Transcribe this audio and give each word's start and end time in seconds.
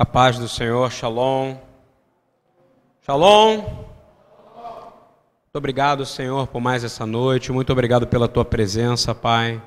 A 0.00 0.06
paz 0.06 0.38
do 0.38 0.46
Senhor, 0.46 0.92
shalom. 0.92 1.56
Shalom. 3.04 3.56
Muito 3.56 5.56
obrigado, 5.56 6.06
Senhor, 6.06 6.46
por 6.46 6.60
mais 6.60 6.84
essa 6.84 7.04
noite. 7.04 7.50
Muito 7.50 7.72
obrigado 7.72 8.06
pela 8.06 8.28
tua 8.28 8.44
presença, 8.44 9.12
Pai. 9.12 9.60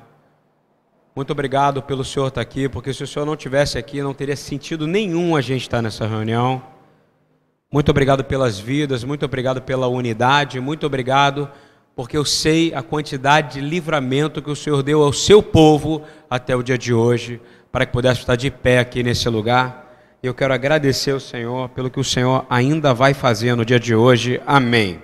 Muito 1.14 1.32
obrigado 1.32 1.84
pelo 1.84 2.06
Senhor 2.06 2.30
estar 2.30 2.40
aqui, 2.40 2.70
porque 2.70 2.94
se 2.94 3.04
o 3.04 3.08
Senhor 3.08 3.26
não 3.26 3.34
estivesse 3.34 3.78
aqui, 3.78 4.02
não 4.02 4.14
teria 4.14 4.38
sentido 4.38 4.88
nenhum 4.88 5.36
a 5.36 5.42
gente 5.42 5.64
estar 5.64 5.82
nessa 5.82 6.08
reunião. 6.08 6.64
Muito 7.70 7.92
obrigado 7.92 8.24
pelas 8.24 8.58
vidas, 8.58 9.04
muito 9.04 9.26
obrigado 9.26 9.62
pela 9.62 9.90
unidade, 9.90 10.62
muito 10.62 10.86
obrigado 10.86 11.52
porque 11.94 12.16
eu 12.16 12.24
sei 12.24 12.74
a 12.74 12.82
quantidade 12.82 13.56
de 13.56 13.60
livramento 13.60 14.42
que 14.42 14.50
o 14.50 14.56
Senhor 14.56 14.82
deu 14.82 15.04
ao 15.04 15.12
seu 15.12 15.44
povo 15.44 16.04
até 16.30 16.56
o 16.56 16.64
dia 16.64 16.78
de 16.78 16.94
hoje, 16.94 17.42
para 17.70 17.86
que 17.86 17.92
pudesse 17.92 18.22
estar 18.22 18.38
de 18.38 18.50
pé 18.50 18.80
aqui 18.80 19.04
nesse 19.04 19.28
lugar. 19.28 19.81
Eu 20.24 20.36
quero 20.36 20.54
agradecer 20.54 21.10
ao 21.10 21.20
Senhor 21.20 21.68
pelo 21.70 21.90
que 21.90 22.00
o 22.00 22.04
Senhor 22.04 22.46
ainda 22.48 22.94
vai 22.94 23.12
fazer 23.12 23.56
no 23.56 23.66
dia 23.66 23.80
de 23.80 23.96
hoje. 23.96 24.40
Amém. 24.46 25.02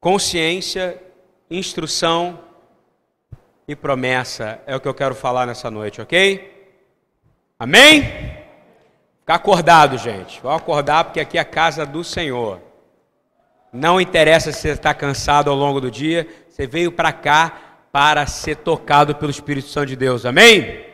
Consciência, 0.00 1.00
instrução 1.48 2.40
e 3.68 3.76
promessa 3.76 4.60
é 4.66 4.74
o 4.74 4.80
que 4.80 4.88
eu 4.88 4.94
quero 4.94 5.14
falar 5.14 5.46
nessa 5.46 5.70
noite, 5.70 6.00
ok? 6.00 6.68
Amém? 7.56 8.02
Ficar 9.20 9.36
acordado, 9.36 9.96
gente. 9.96 10.40
Vamos 10.42 10.60
acordar 10.60 11.04
porque 11.04 11.20
aqui 11.20 11.38
é 11.38 11.40
a 11.40 11.44
casa 11.44 11.86
do 11.86 12.02
Senhor. 12.02 12.60
Não 13.72 14.00
interessa 14.00 14.50
se 14.50 14.62
você 14.62 14.70
está 14.70 14.92
cansado 14.92 15.48
ao 15.48 15.54
longo 15.54 15.80
do 15.80 15.92
dia, 15.92 16.26
você 16.48 16.66
veio 16.66 16.90
para 16.90 17.12
cá 17.12 17.86
para 17.92 18.26
ser 18.26 18.56
tocado 18.56 19.14
pelo 19.14 19.30
Espírito 19.30 19.68
Santo 19.68 19.86
de 19.86 19.96
Deus. 19.96 20.26
Amém? 20.26 20.84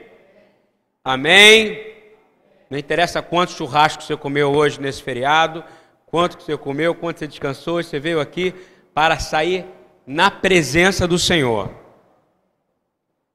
Amém. 1.03 1.96
Não 2.69 2.79
interessa 2.79 3.23
quantos 3.23 3.55
churrascos 3.55 4.07
você 4.07 4.17
comeu 4.17 4.53
hoje 4.53 4.81
nesse 4.81 5.03
feriado, 5.03 5.63
quanto 6.07 6.43
você 6.43 6.57
comeu, 6.57 6.95
quanto 6.95 7.19
você 7.19 7.27
descansou, 7.27 7.83
você 7.83 8.01
veio 8.01 8.21
aqui 8.21 8.55
para 8.93 9.19
sair 9.19 9.65
na 10.07 10.31
presença 10.31 11.07
do 11.07 11.19
Senhor. 11.19 11.71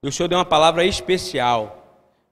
E 0.03 0.07
o 0.07 0.11
Senhor 0.11 0.27
deu 0.27 0.37
uma 0.37 0.45
palavra 0.45 0.83
especial. 0.83 1.77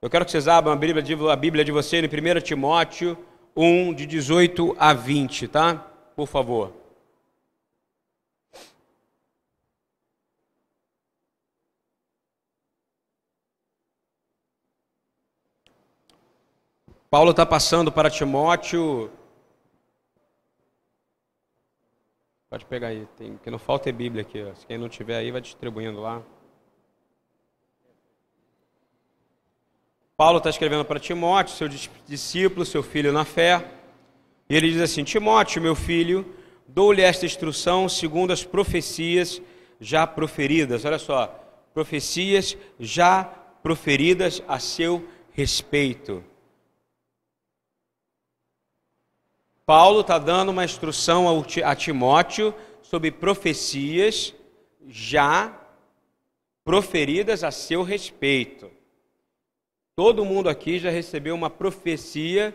Eu 0.02 0.10
quero 0.10 0.24
que 0.24 0.30
vocês 0.30 0.48
abram 0.48 0.72
a 0.72 0.76
Bíblia 0.76 1.02
de, 1.02 1.14
a 1.30 1.36
Bíblia 1.36 1.64
de 1.64 1.70
você 1.70 2.00
em 2.00 2.04
1 2.04 2.40
Timóteo 2.40 3.16
1, 3.56 3.94
de 3.94 4.06
18 4.06 4.76
a 4.78 4.92
20, 4.92 5.48
tá? 5.48 5.74
Por 6.16 6.26
favor. 6.26 6.79
Paulo 17.10 17.32
está 17.32 17.44
passando 17.44 17.90
para 17.90 18.08
Timóteo. 18.08 19.10
Pode 22.48 22.64
pegar 22.66 22.86
aí, 22.88 23.04
tem, 23.16 23.36
que 23.36 23.50
não 23.50 23.58
falta 23.58 23.88
é 23.88 23.92
Bíblia 23.92 24.22
aqui. 24.22 24.40
Ó. 24.40 24.52
Quem 24.68 24.78
não 24.78 24.88
tiver 24.88 25.16
aí, 25.16 25.32
vai 25.32 25.40
distribuindo 25.40 26.00
lá. 26.00 26.22
Paulo 30.16 30.38
está 30.38 30.50
escrevendo 30.50 30.84
para 30.84 31.00
Timóteo, 31.00 31.56
seu 31.56 31.68
discípulo, 32.06 32.64
seu 32.64 32.82
filho 32.82 33.12
na 33.12 33.24
fé. 33.24 33.68
E 34.48 34.54
ele 34.54 34.70
diz 34.70 34.80
assim: 34.80 35.02
Timóteo, 35.02 35.60
meu 35.60 35.74
filho, 35.74 36.24
dou-lhe 36.68 37.02
esta 37.02 37.26
instrução 37.26 37.88
segundo 37.88 38.32
as 38.32 38.44
profecias 38.44 39.42
já 39.80 40.06
proferidas. 40.06 40.84
Olha 40.84 40.98
só, 40.98 41.26
profecias 41.74 42.56
já 42.78 43.24
proferidas 43.24 44.40
a 44.46 44.60
seu 44.60 45.04
respeito. 45.32 46.29
Paulo 49.70 50.00
está 50.00 50.18
dando 50.18 50.48
uma 50.48 50.64
instrução 50.64 51.44
a 51.64 51.76
Timóteo 51.76 52.52
sobre 52.82 53.12
profecias 53.12 54.34
já 54.88 55.56
proferidas 56.64 57.44
a 57.44 57.52
seu 57.52 57.84
respeito. 57.84 58.68
Todo 59.94 60.24
mundo 60.24 60.48
aqui 60.48 60.80
já 60.80 60.90
recebeu 60.90 61.36
uma 61.36 61.48
profecia 61.48 62.52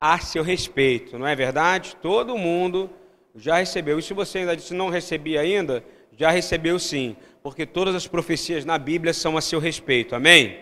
a 0.00 0.18
seu 0.18 0.42
respeito, 0.42 1.16
não 1.16 1.26
é 1.28 1.36
verdade? 1.36 1.94
Todo 2.02 2.36
mundo 2.36 2.90
já 3.36 3.58
recebeu. 3.58 4.00
E 4.00 4.02
se 4.02 4.12
você 4.12 4.38
ainda 4.38 4.56
disse 4.56 4.74
não 4.74 4.88
recebi 4.88 5.38
ainda, 5.38 5.84
já 6.10 6.32
recebeu 6.32 6.80
sim, 6.80 7.16
porque 7.44 7.64
todas 7.64 7.94
as 7.94 8.08
profecias 8.08 8.64
na 8.64 8.76
Bíblia 8.76 9.14
são 9.14 9.36
a 9.36 9.40
seu 9.40 9.60
respeito. 9.60 10.16
Amém? 10.16 10.58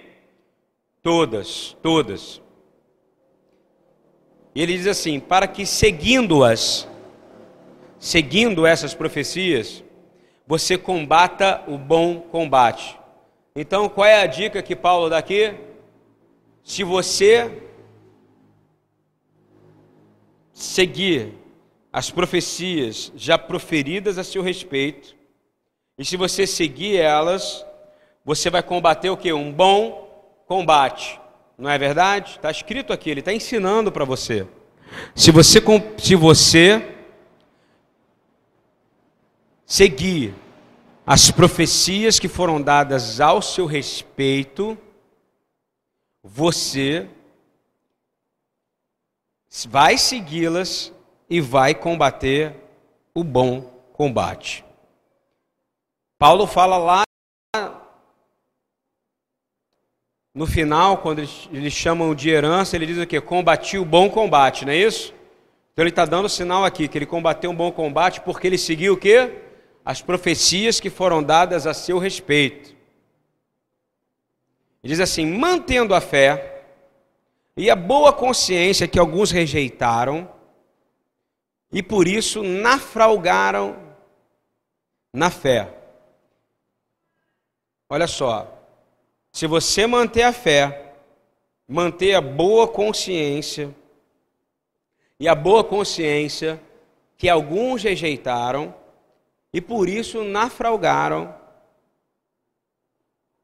Todas, 1.03 1.75
todas. 1.81 2.43
E 4.55 4.63
ele 4.63 4.77
diz 4.77 4.87
assim: 4.87 5.19
para 5.19 5.47
que 5.47 5.65
seguindo-as, 5.65 6.89
seguindo 7.99 8.67
essas 8.67 8.95
profecias, 8.95 9.83
você 10.47 10.77
combata 10.77 11.63
o 11.67 11.79
bom 11.79 12.21
combate. 12.21 12.99
Então, 13.55 13.89
qual 13.89 14.07
é 14.07 14.23
a 14.23 14.27
dica 14.27 14.63
que 14.63 14.75
Paulo 14.75 15.09
dá 15.09 15.19
aqui? 15.19 15.55
Se 16.63 16.83
você 16.85 17.63
seguir 20.53 21.35
as 21.93 22.11
profecias 22.11 23.13
já 23.15 23.37
proferidas 23.37 24.17
a 24.17 24.25
seu 24.25 24.43
respeito, 24.43 25.15
e 25.99 26.05
se 26.05 26.17
você 26.17 26.47
seguir 26.47 26.97
elas, 26.97 27.65
você 28.25 28.49
vai 28.49 28.63
combater 28.63 29.11
o 29.11 29.17
que? 29.17 29.33
Um 29.33 29.53
bom 29.53 30.09
combate. 30.47 31.21
Não 31.57 31.71
é 31.71 31.79
verdade? 31.79 32.33
Está 32.33 32.51
escrito 32.51 32.93
aqui, 32.93 33.11
ele 33.11 33.21
está 33.21 33.33
ensinando 33.33 33.93
para 33.93 34.05
você. 34.05 34.47
Se 35.15 35.31
você, 35.31 35.63
se 35.99 36.15
você 36.15 36.95
seguir 39.67 40.35
as 41.07 41.31
profecias 41.31 42.19
que 42.19 42.29
foram 42.29 42.61
dadas 42.61 43.21
ao 43.21 43.43
seu 43.43 43.67
respeito, 43.67 44.79
você 46.23 47.09
vai 49.69 49.99
segui-las 49.99 50.93
e 51.29 51.41
vai 51.41 51.75
combater 51.75 52.55
o 53.15 53.25
bom 53.25 53.63
combate. 53.93 54.65
Paulo 56.19 56.47
fala 56.47 56.79
lá 56.79 57.03
No 60.35 60.47
final, 60.47 60.99
quando 60.99 61.19
eles, 61.19 61.73
chamam 61.73 62.15
de 62.15 62.31
herança, 62.31 62.75
ele 62.75 62.87
diz 62.87 62.99
o 62.99 63.07
quê? 63.07 63.21
Combati 63.21 63.77
o 63.77 63.85
bom 63.85 64.09
combate, 64.09 64.65
não 64.65 64.73
é 64.73 64.77
isso? 64.77 65.13
Então 65.73 65.83
ele 65.83 65.91
está 65.91 66.07
dando 66.07 66.29
sinal 66.29 66.65
aqui 66.65 66.89
que 66.89 66.97
ele 66.97 67.07
combateu 67.07 67.51
um 67.51 67.55
bom 67.55 67.71
combate 67.71 68.21
porque 68.23 68.47
ele 68.47 68.57
seguiu 68.57 68.95
o 68.95 68.97
quê? 68.97 69.43
As 69.85 70.01
profecias 70.01 70.81
que 70.81 70.89
foram 70.89 71.23
dadas 71.23 71.67
a 71.67 71.75
seu 71.75 71.99
respeito. 71.99 72.71
Ele 74.83 74.93
diz 74.93 75.01
assim: 75.01 75.27
mantendo 75.27 75.95
a 75.95 76.01
fé 76.01 76.65
e 77.55 77.71
a 77.71 77.77
boa 77.77 78.13
consciência 78.13 78.89
que 78.89 78.99
alguns 78.99 79.31
rejeitaram 79.31 80.31
e 81.71 81.83
por 81.83 82.09
isso 82.09 82.43
naufragaram 82.43 83.77
na 85.13 85.31
fé. 85.31 85.75
Olha 87.89 88.07
só, 88.07 88.62
se 89.33 89.47
você 89.47 89.87
manter 89.87 90.23
a 90.23 90.33
fé, 90.33 90.95
manter 91.67 92.15
a 92.15 92.21
boa 92.21 92.69
consciência, 92.69 93.75
e 95.23 95.29
a 95.29 95.37
boa 95.37 95.63
consciência 95.63 96.61
que 97.17 97.29
alguns 97.29 97.85
rejeitaram 97.85 98.75
e 99.53 99.61
por 99.61 99.89
isso 99.89 100.25
naufragaram 100.25 101.33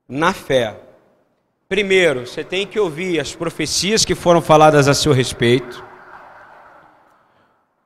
na 0.09 0.33
fé. 0.33 0.77
Primeiro, 1.69 2.27
você 2.27 2.43
tem 2.43 2.67
que 2.67 2.81
ouvir 2.81 3.21
as 3.21 3.33
profecias 3.33 4.05
que 4.05 4.17
foram 4.17 4.43
faladas 4.43 4.89
a 4.89 4.95
seu 4.95 5.13
respeito. 5.13 5.85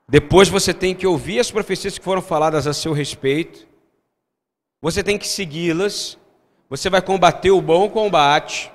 Depois 0.08 0.48
você 0.48 0.72
tem 0.72 0.94
que 0.94 1.06
ouvir 1.06 1.38
as 1.38 1.50
profecias 1.50 1.98
que 1.98 2.04
foram 2.04 2.22
faladas 2.22 2.66
a 2.66 2.72
seu 2.72 2.94
respeito. 2.94 3.68
Você 4.80 5.02
tem 5.02 5.18
que 5.18 5.28
segui-las 5.28 6.16
você 6.72 6.88
vai 6.88 7.02
combater 7.02 7.50
o 7.50 7.60
bom 7.60 7.86
combate. 7.90 8.72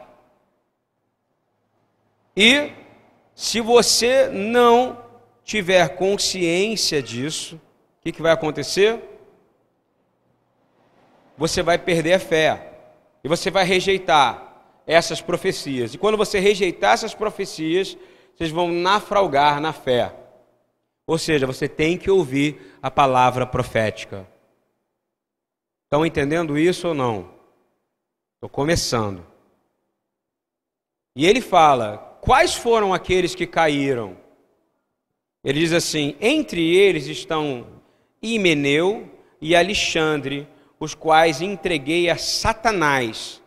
E 2.36 2.72
se 3.34 3.60
você 3.60 4.28
não 4.28 5.04
tiver 5.44 5.96
consciência 5.96 7.02
disso, 7.02 7.56
o 7.56 7.60
que, 8.04 8.12
que 8.12 8.22
vai 8.22 8.32
acontecer? 8.32 9.02
Você 11.40 11.64
vai 11.64 11.80
perder 11.80 12.14
a 12.14 12.20
fé. 12.20 12.72
E 13.24 13.28
você 13.28 13.50
vai 13.50 13.66
rejeitar 13.66 14.62
essas 14.86 15.20
profecias. 15.20 15.96
E 15.96 15.98
quando 15.98 16.20
você 16.20 16.38
rejeitar 16.38 16.94
essas 16.94 17.16
profecias, 17.16 17.98
vocês 18.36 18.52
vão 18.52 18.72
naufragar 18.72 19.60
na 19.60 19.74
fé. 19.74 20.14
Ou 21.08 21.18
seja, 21.18 21.48
você 21.48 21.68
tem 21.68 21.98
que 21.98 22.12
ouvir 22.12 22.78
a 22.80 22.92
palavra 22.92 23.44
profética. 23.48 24.28
Estão 25.86 26.06
entendendo 26.06 26.60
isso 26.60 26.90
ou 26.90 26.94
não? 26.94 27.37
Estou 28.38 28.50
começando. 28.50 29.25
E 31.16 31.25
ele 31.25 31.42
fala 31.42 32.19
quais 32.22 32.54
foram 32.54 32.94
aqueles 32.94 33.34
que 33.34 33.48
caíram? 33.48 34.16
Ele 35.44 35.60
diz 35.60 35.74
assim: 35.74 36.16
entre 36.22 36.75
eles 36.75 37.07
estão 37.07 37.66
Himeneu 38.22 39.12
e 39.42 39.56
Alexandre, 39.56 40.48
os 40.80 40.94
quais 40.94 41.42
entreguei 41.42 42.12
a 42.12 42.18
Satanás, 42.18 43.42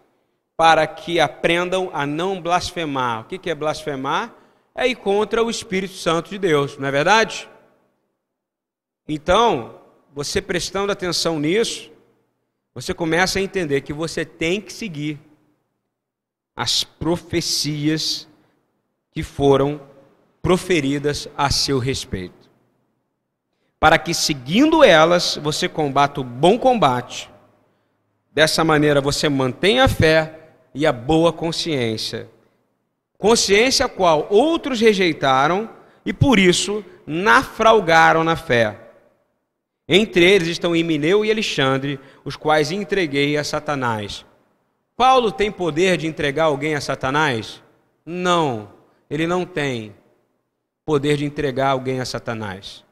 para 0.57 0.85
que 0.89 1.21
aprendam 1.21 1.89
a 1.93 2.05
não 2.05 2.43
blasfemar. 2.43 3.21
O 3.21 3.25
que 3.27 3.49
é 3.49 3.55
blasfemar? 3.55 4.35
É 4.75 4.89
ir 4.89 4.97
contra 4.97 5.45
o 5.45 5.51
Espírito 5.51 5.95
Santo 5.95 6.31
de 6.31 6.39
Deus, 6.39 6.77
não 6.77 6.89
é 6.89 6.91
verdade? 6.91 7.49
Então, 9.07 9.81
você 10.13 10.43
prestando 10.43 10.91
atenção 10.91 11.39
nisso, 11.39 11.90
você 12.75 12.95
começa 12.95 13.39
a 13.39 13.43
entender 13.43 13.81
que 13.81 13.93
você 13.93 14.25
tem 14.25 14.61
que 14.61 14.73
seguir 14.73 15.19
as 16.55 16.85
profecias 16.85 18.29
que 19.11 19.23
foram 19.23 19.81
proferidas 20.43 21.29
a 21.37 21.51
seu 21.51 21.79
respeito. 21.79 22.51
Para 23.79 23.99
que, 23.99 24.13
seguindo 24.13 24.85
elas, 24.85 25.37
você 25.43 25.69
combata 25.69 26.21
o 26.21 26.25
bom 26.25 26.59
combate. 26.59 27.31
Dessa 28.33 28.63
maneira, 28.63 29.01
você 29.01 29.29
mantém 29.29 29.81
a 29.81 29.89
fé 29.89 30.51
e 30.75 30.87
a 30.87 30.93
boa 30.93 31.33
consciência. 31.33 32.29
Consciência 33.19 33.87
a 33.87 33.89
qual 33.89 34.27
outros 34.31 34.81
rejeitaram 34.81 35.69
e, 36.05 36.13
por 36.13 36.39
isso, 36.39 36.85
naufragaram 37.07 38.23
na 38.23 38.37
fé. 38.37 38.90
Entre 39.93 40.25
eles 40.25 40.47
estão 40.47 40.77
Emineu 40.77 41.25
e 41.25 41.33
Alexandre, 41.33 41.99
os 42.25 42.37
quais 42.37 42.71
entreguei 42.71 43.37
a 43.37 43.43
Satanás. 43.43 44.25
Paulo 44.97 45.33
tem 45.33 45.51
poder 45.51 45.97
de 45.97 46.07
entregar 46.07 46.45
alguém 46.45 46.77
a 46.77 46.81
Satanás? 46.81 47.61
Não, 48.07 48.71
ele 49.11 49.27
não 49.27 49.45
tem 49.45 49.93
poder 50.85 51.17
de 51.17 51.25
entregar 51.25 51.71
alguém 51.71 52.01
a 52.01 52.05
Satanás. 52.05 52.85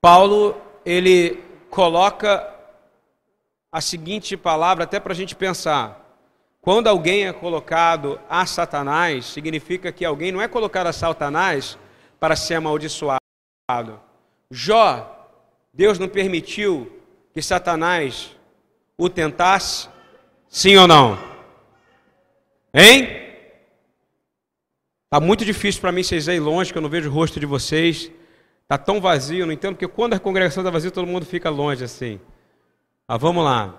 Paulo, 0.00 0.56
ele 0.84 1.42
coloca 1.70 2.54
a 3.72 3.80
seguinte 3.80 4.36
palavra 4.36 4.84
até 4.84 5.00
para 5.00 5.12
a 5.12 5.16
gente 5.16 5.34
pensar. 5.34 6.08
Quando 6.60 6.86
alguém 6.86 7.26
é 7.26 7.32
colocado 7.32 8.20
a 8.30 8.46
Satanás, 8.46 9.26
significa 9.26 9.90
que 9.90 10.04
alguém 10.04 10.30
não 10.30 10.40
é 10.40 10.46
colocado 10.46 10.86
a 10.86 10.92
Satanás 10.92 11.76
para 12.20 12.36
ser 12.36 12.54
amaldiçoado. 12.54 13.20
Jó 14.48 15.15
Deus 15.76 15.98
não 15.98 16.08
permitiu 16.08 16.90
que 17.34 17.42
Satanás 17.42 18.34
o 18.96 19.10
tentasse? 19.10 19.90
Sim 20.48 20.74
ou 20.78 20.88
não? 20.88 21.18
Hein? 22.72 23.08
Está 25.04 25.20
muito 25.20 25.44
difícil 25.44 25.82
para 25.82 25.92
mim 25.92 26.02
vocês 26.02 26.30
aí 26.30 26.40
longe, 26.40 26.72
que 26.72 26.78
eu 26.78 26.82
não 26.82 26.88
vejo 26.88 27.10
o 27.10 27.12
rosto 27.12 27.38
de 27.38 27.44
vocês. 27.44 28.10
Está 28.62 28.78
tão 28.78 29.02
vazio, 29.02 29.44
não 29.44 29.52
entendo, 29.52 29.74
porque 29.74 29.86
quando 29.86 30.14
a 30.14 30.18
congregação 30.18 30.62
está 30.62 30.70
vazia, 30.70 30.90
todo 30.90 31.06
mundo 31.06 31.26
fica 31.26 31.50
longe 31.50 31.84
assim. 31.84 32.18
Ah, 33.06 33.18
vamos 33.18 33.44
lá. 33.44 33.74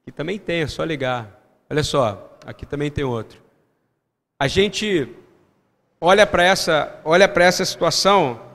Aqui 0.00 0.10
também 0.10 0.38
tem, 0.38 0.62
é 0.62 0.66
só 0.66 0.84
ligar. 0.84 1.38
Olha 1.68 1.84
só, 1.84 2.38
aqui 2.46 2.64
também 2.64 2.90
tem 2.90 3.04
outro. 3.04 3.42
A 4.38 4.48
gente 4.48 5.06
olha 6.00 6.26
para 6.26 6.44
essa, 6.44 6.98
olha 7.04 7.28
para 7.28 7.44
essa 7.44 7.62
situação 7.62 8.51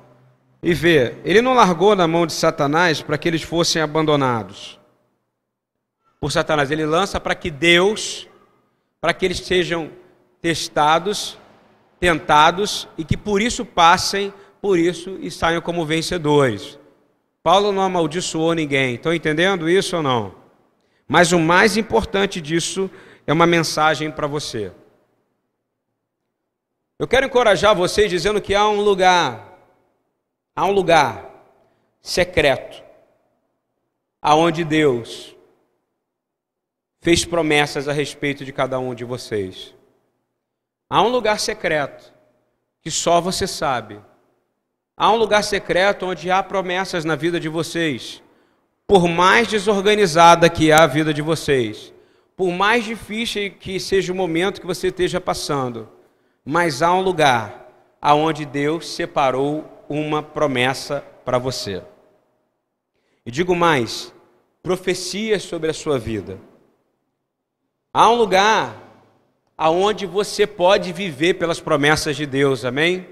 e 0.61 0.73
vê, 0.73 1.15
ele 1.23 1.41
não 1.41 1.53
largou 1.53 1.95
na 1.95 2.07
mão 2.07 2.25
de 2.25 2.33
Satanás 2.33 3.01
para 3.01 3.17
que 3.17 3.27
eles 3.27 3.43
fossem 3.43 3.81
abandonados. 3.81 4.79
Por 6.19 6.31
Satanás, 6.31 6.71
ele 6.71 6.85
lança 6.85 7.19
para 7.19 7.35
que 7.35 7.51
Deus, 7.51 8.27
para 8.99 9.13
que 9.13 9.23
eles 9.25 9.39
sejam 9.39 9.91
testados, 10.41 11.37
tentados 11.99 12.87
e 12.97 13.03
que 13.03 13.15
por 13.15 13.41
isso 13.41 13.63
passem 13.63 14.33
por 14.61 14.79
isso 14.79 15.17
e 15.21 15.29
saiam 15.29 15.61
como 15.61 15.85
vencedores. 15.85 16.79
Paulo 17.43 17.71
não 17.71 17.83
amaldiçoou 17.83 18.53
ninguém. 18.53 18.95
Estão 18.95 19.13
entendendo 19.13 19.69
isso 19.69 19.95
ou 19.97 20.03
não? 20.03 20.35
Mas 21.07 21.31
o 21.31 21.39
mais 21.39 21.77
importante 21.77 22.41
disso 22.41 22.89
é 23.25 23.31
uma 23.31 23.45
mensagem 23.45 24.11
para 24.11 24.27
você. 24.27 24.71
Eu 26.99 27.07
quero 27.07 27.27
encorajar 27.27 27.75
vocês 27.75 28.09
dizendo 28.09 28.41
que 28.41 28.55
há 28.55 28.67
um 28.67 28.81
lugar 28.81 29.56
Há 30.57 30.65
um 30.65 30.71
lugar 30.71 31.29
secreto 32.01 32.83
aonde 34.19 34.63
Deus 34.63 35.35
fez 36.99 37.23
promessas 37.23 37.87
a 37.87 37.91
respeito 37.91 38.43
de 38.43 38.51
cada 38.51 38.79
um 38.79 38.95
de 38.95 39.05
vocês. 39.05 39.75
Há 40.89 41.03
um 41.03 41.09
lugar 41.09 41.39
secreto 41.39 42.11
que 42.81 42.89
só 42.89 43.21
você 43.21 43.45
sabe. 43.45 44.01
Há 44.97 45.11
um 45.11 45.15
lugar 45.17 45.43
secreto 45.43 46.07
onde 46.07 46.31
há 46.31 46.41
promessas 46.41 47.05
na 47.05 47.15
vida 47.15 47.39
de 47.39 47.49
vocês. 47.49 48.23
Por 48.87 49.07
mais 49.07 49.47
desorganizada 49.47 50.49
que 50.49 50.71
é 50.71 50.73
a 50.73 50.87
vida 50.87 51.13
de 51.13 51.21
vocês, 51.21 51.93
por 52.35 52.49
mais 52.49 52.83
difícil 52.83 53.51
que 53.51 53.79
seja 53.79 54.11
o 54.11 54.15
momento 54.15 54.59
que 54.59 54.65
você 54.65 54.87
esteja 54.87 55.21
passando, 55.21 55.87
mas 56.43 56.81
há 56.81 56.91
um 56.95 57.01
lugar 57.01 57.69
aonde 58.01 58.43
Deus 58.43 58.89
separou 58.89 59.76
uma 59.89 60.21
promessa 60.21 61.03
para 61.23 61.37
você. 61.37 61.81
E 63.25 63.31
digo 63.31 63.55
mais: 63.55 64.13
profecias 64.61 65.43
sobre 65.43 65.69
a 65.69 65.73
sua 65.73 65.97
vida. 65.99 66.39
Há 67.93 68.09
um 68.09 68.15
lugar 68.15 68.83
aonde 69.57 70.05
você 70.05 70.45
pode 70.45 70.93
viver 70.93 71.33
pelas 71.33 71.59
promessas 71.59 72.15
de 72.15 72.25
Deus, 72.25 72.63
amém? 72.63 73.07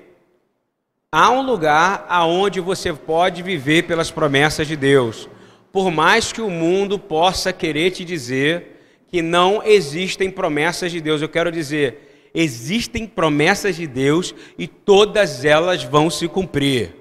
Há 1.11 1.31
um 1.31 1.41
lugar 1.41 2.05
aonde 2.09 2.59
você 2.59 2.93
pode 2.93 3.41
viver 3.41 3.87
pelas 3.87 4.11
promessas 4.11 4.67
de 4.67 4.75
Deus. 4.75 5.29
Por 5.71 5.89
mais 5.89 6.31
que 6.31 6.41
o 6.41 6.49
mundo 6.49 6.99
possa 6.99 7.51
querer 7.51 7.91
te 7.91 8.05
dizer 8.05 9.05
que 9.07 9.21
não 9.21 9.63
existem 9.63 10.29
promessas 10.29 10.91
de 10.91 10.99
Deus, 10.99 11.21
eu 11.21 11.29
quero 11.29 11.51
dizer, 11.51 12.04
existem 12.35 13.07
promessas 13.07 13.77
de 13.77 13.87
Deus 13.87 14.35
e 14.57 14.67
todas 14.67 15.45
elas 15.45 15.83
vão 15.83 16.09
se 16.09 16.27
cumprir. 16.27 16.93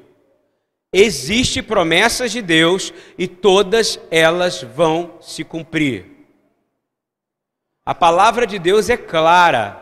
Existem 0.92 1.60
promessas 1.60 2.30
de 2.30 2.40
Deus 2.40 2.94
e 3.18 3.26
todas 3.26 3.98
elas 4.12 4.62
vão 4.62 5.18
se 5.20 5.42
cumprir. 5.42 6.06
A 7.84 7.92
palavra 7.92 8.46
de 8.46 8.60
Deus 8.60 8.88
é 8.88 8.96
clara. 8.96 9.80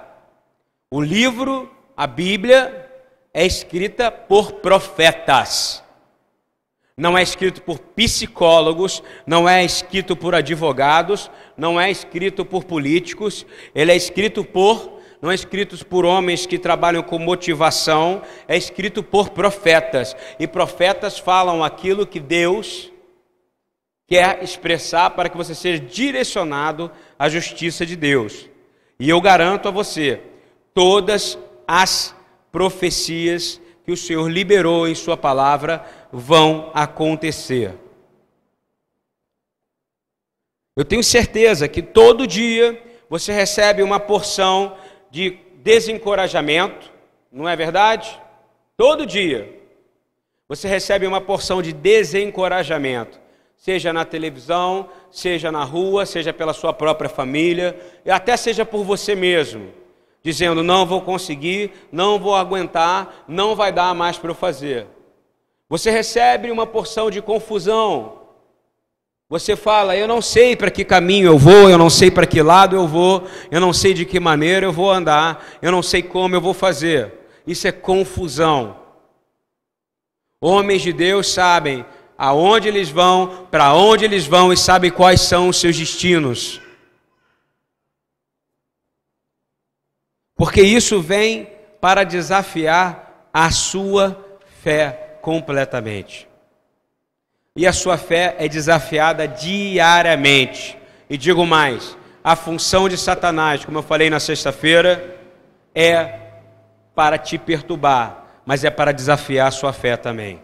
O 0.90 1.02
livro, 1.02 1.70
a 1.94 2.06
Bíblia, 2.06 2.90
é 3.34 3.44
escrita 3.44 4.10
por 4.10 4.54
profetas. 4.54 5.82
Não 6.96 7.16
é 7.16 7.22
escrito 7.22 7.60
por 7.62 7.78
psicólogos, 7.78 9.02
não 9.26 9.48
é 9.48 9.64
escrito 9.64 10.16
por 10.16 10.34
advogados, 10.34 11.30
não 11.56 11.80
é 11.80 11.90
escrito 11.90 12.44
por 12.44 12.64
políticos, 12.64 13.46
ele 13.74 13.92
é 13.92 13.96
escrito 13.96 14.44
por 14.44 15.01
não 15.22 15.30
é 15.30 15.34
escrito 15.36 15.86
por 15.86 16.04
homens 16.04 16.46
que 16.46 16.58
trabalham 16.58 17.00
com 17.00 17.16
motivação, 17.16 18.22
é 18.48 18.56
escrito 18.56 19.04
por 19.04 19.30
profetas. 19.30 20.16
E 20.36 20.48
profetas 20.48 21.16
falam 21.16 21.62
aquilo 21.62 22.04
que 22.04 22.18
Deus 22.18 22.90
quer 24.08 24.42
expressar 24.42 25.10
para 25.10 25.28
que 25.28 25.36
você 25.36 25.54
seja 25.54 25.80
direcionado 25.80 26.90
à 27.16 27.28
justiça 27.28 27.86
de 27.86 27.94
Deus. 27.94 28.50
E 28.98 29.08
eu 29.08 29.20
garanto 29.20 29.68
a 29.68 29.70
você, 29.70 30.20
todas 30.74 31.38
as 31.68 32.12
profecias 32.50 33.60
que 33.84 33.92
o 33.92 33.96
Senhor 33.96 34.28
liberou 34.28 34.88
em 34.88 34.94
Sua 34.94 35.16
palavra 35.16 35.86
vão 36.10 36.72
acontecer. 36.74 37.74
Eu 40.76 40.84
tenho 40.84 41.04
certeza 41.04 41.68
que 41.68 41.80
todo 41.80 42.26
dia 42.26 42.82
você 43.08 43.32
recebe 43.32 43.82
uma 43.82 44.00
porção 44.00 44.76
de 45.12 45.38
desencorajamento, 45.56 46.90
não 47.30 47.46
é 47.46 47.54
verdade? 47.54 48.18
Todo 48.78 49.04
dia 49.04 49.60
você 50.48 50.66
recebe 50.66 51.06
uma 51.06 51.20
porção 51.20 51.60
de 51.60 51.70
desencorajamento, 51.70 53.20
seja 53.54 53.92
na 53.92 54.06
televisão, 54.06 54.88
seja 55.10 55.52
na 55.52 55.64
rua, 55.64 56.06
seja 56.06 56.32
pela 56.32 56.54
sua 56.54 56.72
própria 56.72 57.10
família, 57.10 57.78
e 58.06 58.10
até 58.10 58.38
seja 58.38 58.64
por 58.64 58.84
você 58.84 59.14
mesmo, 59.14 59.70
dizendo: 60.22 60.62
não 60.62 60.86
vou 60.86 61.02
conseguir, 61.02 61.72
não 61.92 62.18
vou 62.18 62.34
aguentar, 62.34 63.24
não 63.28 63.54
vai 63.54 63.70
dar 63.70 63.94
mais 63.94 64.16
para 64.16 64.30
eu 64.30 64.34
fazer. 64.34 64.86
Você 65.68 65.90
recebe 65.90 66.50
uma 66.50 66.66
porção 66.66 67.10
de 67.10 67.20
confusão, 67.20 68.21
você 69.32 69.56
fala, 69.56 69.96
eu 69.96 70.06
não 70.06 70.20
sei 70.20 70.54
para 70.54 70.70
que 70.70 70.84
caminho 70.84 71.24
eu 71.24 71.38
vou, 71.38 71.70
eu 71.70 71.78
não 71.78 71.88
sei 71.88 72.10
para 72.10 72.26
que 72.26 72.42
lado 72.42 72.76
eu 72.76 72.86
vou, 72.86 73.26
eu 73.50 73.62
não 73.62 73.72
sei 73.72 73.94
de 73.94 74.04
que 74.04 74.20
maneira 74.20 74.66
eu 74.66 74.72
vou 74.74 74.90
andar, 74.90 75.42
eu 75.62 75.72
não 75.72 75.82
sei 75.82 76.02
como 76.02 76.34
eu 76.34 76.40
vou 76.40 76.52
fazer. 76.52 77.14
Isso 77.46 77.66
é 77.66 77.72
confusão. 77.72 78.76
Homens 80.38 80.82
de 80.82 80.92
Deus 80.92 81.32
sabem 81.32 81.82
aonde 82.18 82.68
eles 82.68 82.90
vão, 82.90 83.46
para 83.50 83.72
onde 83.72 84.04
eles 84.04 84.26
vão 84.26 84.52
e 84.52 84.56
sabem 84.56 84.90
quais 84.90 85.22
são 85.22 85.48
os 85.48 85.56
seus 85.56 85.78
destinos. 85.78 86.60
Porque 90.36 90.60
isso 90.60 91.00
vem 91.00 91.48
para 91.80 92.04
desafiar 92.04 93.30
a 93.32 93.50
sua 93.50 94.38
fé 94.62 95.16
completamente. 95.22 96.30
E 97.54 97.66
a 97.66 97.72
sua 97.72 97.98
fé 97.98 98.34
é 98.38 98.48
desafiada 98.48 99.28
diariamente. 99.28 100.78
E 101.08 101.18
digo 101.18 101.46
mais: 101.46 101.96
a 102.24 102.34
função 102.34 102.88
de 102.88 102.96
Satanás, 102.96 103.64
como 103.64 103.78
eu 103.78 103.82
falei 103.82 104.08
na 104.08 104.18
sexta-feira, 104.18 105.18
é 105.74 106.18
para 106.94 107.18
te 107.18 107.36
perturbar, 107.36 108.24
mas 108.46 108.64
é 108.64 108.70
para 108.70 108.92
desafiar 108.92 109.48
a 109.48 109.50
sua 109.50 109.72
fé 109.72 109.96
também. 109.96 110.40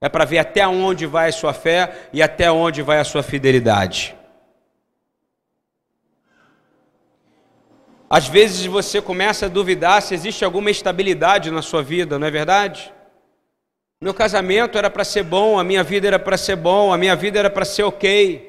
É 0.00 0.08
para 0.08 0.24
ver 0.24 0.38
até 0.38 0.66
onde 0.66 1.06
vai 1.06 1.28
a 1.28 1.32
sua 1.32 1.52
fé 1.52 2.08
e 2.12 2.22
até 2.22 2.50
onde 2.50 2.82
vai 2.82 2.98
a 2.98 3.04
sua 3.04 3.22
fidelidade. 3.22 4.16
Às 8.10 8.26
vezes 8.26 8.64
você 8.64 9.02
começa 9.02 9.46
a 9.46 9.48
duvidar 9.48 10.00
se 10.00 10.14
existe 10.14 10.44
alguma 10.44 10.70
estabilidade 10.70 11.50
na 11.50 11.62
sua 11.62 11.82
vida, 11.82 12.18
não 12.18 12.26
é 12.26 12.30
verdade? 12.30 12.92
Meu 14.00 14.14
casamento 14.14 14.78
era 14.78 14.88
para 14.88 15.04
ser 15.04 15.24
bom, 15.24 15.58
a 15.58 15.64
minha 15.64 15.82
vida 15.82 16.06
era 16.06 16.18
para 16.18 16.36
ser 16.36 16.56
bom, 16.56 16.92
a 16.92 16.98
minha 16.98 17.16
vida 17.16 17.38
era 17.38 17.50
para 17.50 17.64
ser 17.64 17.82
ok 17.82 18.48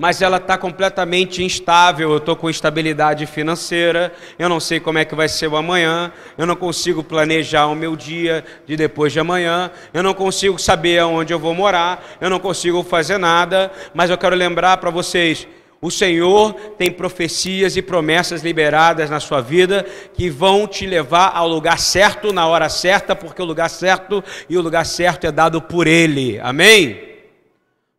mas 0.00 0.22
ela 0.22 0.36
está 0.36 0.56
completamente 0.56 1.42
instável. 1.42 2.12
Eu 2.12 2.18
estou 2.18 2.36
com 2.36 2.48
instabilidade 2.48 3.26
financeira, 3.26 4.12
eu 4.38 4.48
não 4.48 4.60
sei 4.60 4.78
como 4.78 4.96
é 4.96 5.04
que 5.04 5.14
vai 5.14 5.28
ser 5.28 5.48
o 5.48 5.56
amanhã, 5.56 6.12
eu 6.38 6.46
não 6.46 6.54
consigo 6.54 7.02
planejar 7.02 7.66
o 7.66 7.74
meu 7.74 7.96
dia 7.96 8.44
de 8.64 8.76
depois 8.76 9.12
de 9.12 9.18
amanhã, 9.18 9.72
eu 9.92 10.00
não 10.00 10.14
consigo 10.14 10.56
saber 10.56 11.00
aonde 11.00 11.32
eu 11.34 11.38
vou 11.38 11.52
morar, 11.52 12.16
eu 12.20 12.30
não 12.30 12.38
consigo 12.38 12.84
fazer 12.84 13.18
nada, 13.18 13.72
mas 13.92 14.08
eu 14.08 14.16
quero 14.16 14.36
lembrar 14.36 14.76
para 14.76 14.88
vocês. 14.88 15.48
O 15.80 15.90
Senhor 15.90 16.52
tem 16.76 16.90
profecias 16.90 17.76
e 17.76 17.82
promessas 17.82 18.42
liberadas 18.42 19.08
na 19.08 19.20
sua 19.20 19.40
vida 19.40 19.86
que 20.12 20.28
vão 20.28 20.66
te 20.66 20.86
levar 20.86 21.30
ao 21.34 21.46
lugar 21.46 21.78
certo 21.78 22.32
na 22.32 22.46
hora 22.48 22.68
certa, 22.68 23.14
porque 23.14 23.40
o 23.40 23.44
lugar 23.44 23.70
certo 23.70 24.22
e 24.48 24.58
o 24.58 24.60
lugar 24.60 24.84
certo 24.84 25.26
é 25.26 25.32
dado 25.32 25.62
por 25.62 25.86
Ele. 25.86 26.40
Amém? 26.40 27.00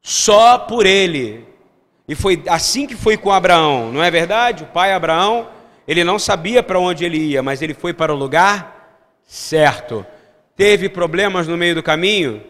Só 0.01 0.57
por 0.57 0.85
Ele. 0.85 1.45
E 2.09 2.15
foi 2.15 2.41
assim 2.47 2.87
que 2.87 2.95
foi 2.95 3.15
com 3.15 3.31
Abraão, 3.31 3.91
não 3.91 4.03
é 4.03 4.09
verdade? 4.09 4.63
O 4.63 4.67
pai 4.67 4.91
Abraão, 4.91 5.47
ele 5.87 6.03
não 6.03 6.17
sabia 6.17 6.63
para 6.63 6.79
onde 6.79 7.05
ele 7.05 7.17
ia, 7.17 7.43
mas 7.43 7.61
ele 7.61 7.75
foi 7.75 7.93
para 7.93 8.11
o 8.11 8.17
lugar 8.17 8.99
certo. 9.27 10.03
Teve 10.57 10.89
problemas 10.89 11.47
no 11.47 11.55
meio 11.55 11.75
do 11.75 11.83
caminho? 11.83 12.41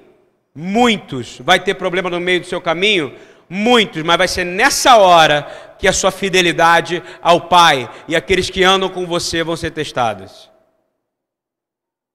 Muitos. 0.56 1.40
Vai 1.44 1.60
ter 1.60 1.74
problema 1.74 2.10
no 2.10 2.22
meio 2.22 2.40
do 2.40 2.46
seu 2.46 2.62
caminho? 2.62 3.14
Muitos, 3.50 4.04
mas 4.04 4.18
vai 4.18 4.28
ser 4.28 4.44
nessa 4.44 4.98
hora 4.98 5.76
que 5.80 5.88
a 5.88 5.94
sua 5.94 6.12
fidelidade 6.12 7.02
ao 7.22 7.42
Pai 7.42 7.90
e 8.08 8.16
aqueles 8.16 8.50
que 8.50 8.64
andam 8.64 8.90
com 8.90 9.06
você 9.08 9.44
vão 9.44 9.56
ser 9.56 9.72
testados. 9.72 10.50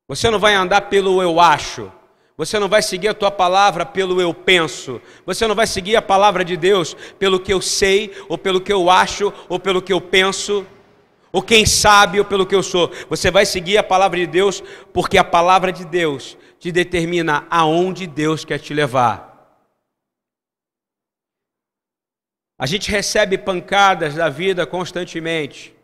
Você 0.07 0.31
não 0.31 0.39
vai 0.39 0.55
andar 0.55 0.83
pelo 0.83 1.21
eu 1.21 1.41
acho, 1.41 1.91
você 2.37 2.59
não 2.59 2.69
vai 2.69 2.83
seguir 2.83 3.09
a 3.09 3.15
tua 3.15 3.31
palavra 3.31 3.87
pelo 3.87 4.21
eu 4.21 4.35
penso. 4.35 5.01
Você 5.25 5.47
não 5.47 5.55
vai 5.55 5.69
seguir 5.69 5.95
a 5.95 6.03
palavra 6.03 6.45
de 6.45 6.57
Deus 6.57 6.97
pelo 7.17 7.39
que 7.39 7.53
eu 7.53 7.61
sei, 7.61 8.13
ou 8.29 8.37
pelo 8.37 8.61
que 8.61 8.73
eu 8.73 8.91
acho, 8.91 9.33
ou 9.49 9.61
pelo 9.61 9.81
que 9.81 9.93
eu 9.93 10.01
penso, 10.01 10.67
ou 11.31 11.41
quem 11.41 11.65
sabe, 11.65 12.19
ou 12.19 12.25
pelo 12.25 12.45
que 12.45 12.55
eu 12.55 12.63
sou. 12.63 12.91
Você 13.09 13.31
vai 13.31 13.47
seguir 13.47 13.79
a 13.79 13.85
palavra 13.85 14.19
de 14.19 14.27
Deus 14.27 14.65
porque 14.93 15.17
a 15.17 15.23
palavra 15.23 15.71
de 15.71 15.85
Deus 15.85 16.37
te 16.59 16.73
determina 16.73 17.47
aonde 17.49 18.05
Deus 18.05 18.45
quer 18.45 18.59
te 18.59 18.75
levar. 18.75 19.34
A 22.65 22.67
gente 22.67 22.91
recebe 22.91 23.37
pancadas 23.37 24.15
da 24.15 24.31
vida 24.31 24.65
constantemente. 24.65 25.77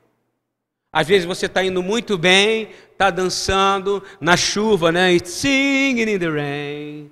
Às 0.91 1.07
vezes 1.07 1.27
você 1.27 1.45
está 1.45 1.63
indo 1.63 1.83
muito 1.83 2.17
bem, 2.17 2.71
está 2.91 3.11
dançando 3.11 4.03
na 4.19 4.35
chuva, 4.35 4.91
né? 4.91 5.13
It's 5.13 5.31
singing 5.31 6.11
in 6.11 6.19
the 6.19 6.31
rain. 6.31 7.11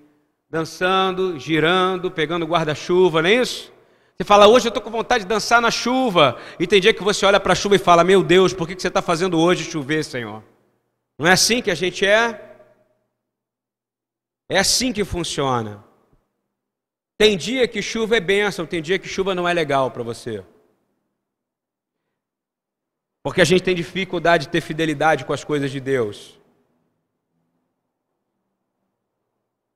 Dançando, 0.48 1.38
girando, 1.38 2.10
pegando 2.10 2.46
guarda-chuva, 2.46 3.20
não 3.20 3.28
é 3.28 3.34
isso? 3.34 3.70
Você 4.16 4.24
fala, 4.24 4.48
hoje 4.48 4.68
eu 4.68 4.70
estou 4.70 4.82
com 4.82 4.90
vontade 4.90 5.24
de 5.24 5.28
dançar 5.28 5.60
na 5.60 5.70
chuva. 5.70 6.38
E 6.58 6.66
tem 6.66 6.80
dia 6.80 6.94
que 6.94 7.04
você 7.04 7.26
olha 7.26 7.38
para 7.38 7.52
a 7.52 7.54
chuva 7.54 7.76
e 7.76 7.78
fala, 7.78 8.02
meu 8.02 8.22
Deus, 8.22 8.54
por 8.54 8.66
que 8.66 8.74
você 8.74 8.88
está 8.88 9.02
fazendo 9.02 9.38
hoje 9.38 9.70
chover, 9.70 10.02
Senhor? 10.02 10.42
Não 11.18 11.26
é 11.26 11.32
assim 11.32 11.60
que 11.60 11.70
a 11.70 11.74
gente 11.74 12.06
é? 12.06 12.56
É 14.48 14.58
assim 14.58 14.94
que 14.94 15.04
funciona. 15.04 15.84
Tem 17.18 17.36
dia 17.36 17.66
que 17.66 17.82
chuva 17.82 18.16
é 18.16 18.20
bênção, 18.20 18.64
tem 18.64 18.80
dia 18.80 18.96
que 18.96 19.08
chuva 19.08 19.34
não 19.34 19.48
é 19.48 19.52
legal 19.52 19.90
para 19.90 20.04
você. 20.04 20.44
Porque 23.24 23.40
a 23.40 23.44
gente 23.44 23.64
tem 23.64 23.74
dificuldade 23.74 24.44
de 24.44 24.50
ter 24.50 24.60
fidelidade 24.60 25.24
com 25.24 25.32
as 25.32 25.42
coisas 25.42 25.68
de 25.72 25.80
Deus. 25.80 26.38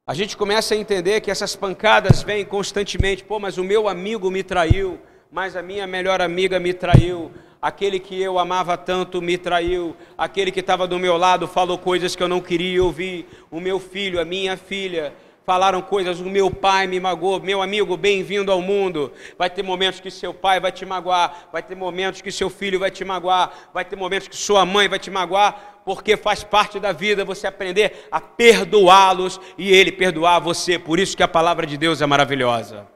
A 0.07 0.15
gente 0.15 0.37
começa 0.37 0.75
a 0.75 0.77
entender 0.77 1.21
que 1.21 1.33
essas 1.33 1.57
pancadas 1.57 2.23
vêm 2.23 2.45
constantemente. 2.45 3.25
Pô, 3.25 3.41
mas 3.41 3.59
o 3.59 3.65
meu 3.65 3.89
amigo 3.89 4.31
me 4.31 4.45
traiu, 4.45 5.01
mas 5.29 5.57
a 5.57 5.63
minha 5.63 5.87
melhor 5.87 6.21
amiga 6.21 6.61
me 6.61 6.73
traiu, 6.73 7.33
aquele 7.61 7.99
que 7.99 8.23
eu 8.23 8.39
amava 8.39 8.77
tanto 8.77 9.21
me 9.21 9.37
traiu, 9.37 9.97
aquele 10.17 10.53
que 10.53 10.61
estava 10.61 10.87
do 10.87 10.99
meu 10.99 11.17
lado 11.17 11.49
falou 11.49 11.77
coisas 11.77 12.15
que 12.15 12.23
eu 12.23 12.29
não 12.29 12.41
queria 12.41 12.85
ouvir, 12.85 13.27
o 13.51 13.61
meu 13.61 13.81
filho, 13.81 14.21
a 14.21 14.25
minha 14.25 14.57
filha 14.57 15.13
falaram 15.45 15.83
coisas, 15.83 16.21
o 16.21 16.25
meu 16.25 16.51
pai 16.51 16.87
me 16.87 17.01
magoou, 17.01 17.41
meu 17.41 17.61
amigo, 17.63 17.97
bem-vindo 17.97 18.53
ao 18.53 18.61
mundo. 18.61 19.13
Vai 19.37 19.51
ter 19.51 19.63
momentos 19.63 20.01
que 20.01 20.11
seu 20.11 20.33
pai 20.33 20.61
vai 20.61 20.73
te 20.73 20.87
magoar, 20.87 21.49
vai 21.53 21.63
ter 21.63 21.75
momentos 21.75 22.21
que 22.21 22.31
seu 22.31 22.49
filho 22.49 22.79
vai 22.79 22.91
te 22.91 23.05
magoar, 23.05 23.71
vai 23.73 23.85
ter 23.85 23.97
momentos 23.97 24.29
que 24.29 24.37
sua 24.37 24.65
mãe 24.65 24.89
vai 24.89 24.99
te 24.99 25.11
magoar, 25.11 25.83
porque 25.85 26.17
faz 26.17 26.45
parte 26.45 26.79
da 26.79 26.93
vida 26.93 27.25
você 27.25 27.47
aprender 27.47 28.07
a 28.11 28.21
perdoá-los 28.21 29.41
e 29.59 29.73
ele 29.73 29.91
perdoar 29.91 30.39
você. 30.39 30.79
Por 30.79 30.99
isso 30.99 31.17
que 31.17 31.23
a 31.23 31.29
palavra 31.29 31.67
de 31.67 31.77
Deus 31.77 32.01
é 32.01 32.07
maravilhosa. 32.07 32.87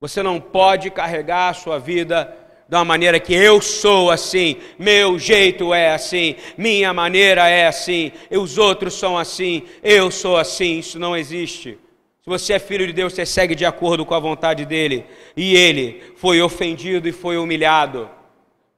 Você 0.00 0.22
não 0.22 0.38
pode 0.40 0.90
carregar 0.90 1.48
a 1.48 1.54
sua 1.54 1.78
vida 1.78 2.43
de 2.68 2.74
uma 2.74 2.84
maneira 2.84 3.20
que 3.20 3.34
eu 3.34 3.60
sou 3.60 4.10
assim, 4.10 4.56
meu 4.78 5.18
jeito 5.18 5.74
é 5.74 5.92
assim, 5.92 6.36
minha 6.56 6.92
maneira 6.94 7.48
é 7.48 7.66
assim, 7.66 8.10
os 8.30 8.56
outros 8.56 8.94
são 8.94 9.18
assim, 9.18 9.64
eu 9.82 10.10
sou 10.10 10.36
assim, 10.36 10.78
isso 10.78 10.98
não 10.98 11.16
existe. 11.16 11.78
Se 12.22 12.30
você 12.30 12.54
é 12.54 12.58
filho 12.58 12.86
de 12.86 12.92
Deus, 12.94 13.12
você 13.12 13.26
segue 13.26 13.54
de 13.54 13.66
acordo 13.66 14.06
com 14.06 14.14
a 14.14 14.18
vontade 14.18 14.64
dele. 14.64 15.04
E 15.36 15.54
ele 15.54 16.14
foi 16.16 16.40
ofendido 16.40 17.06
e 17.06 17.12
foi 17.12 17.36
humilhado, 17.36 18.08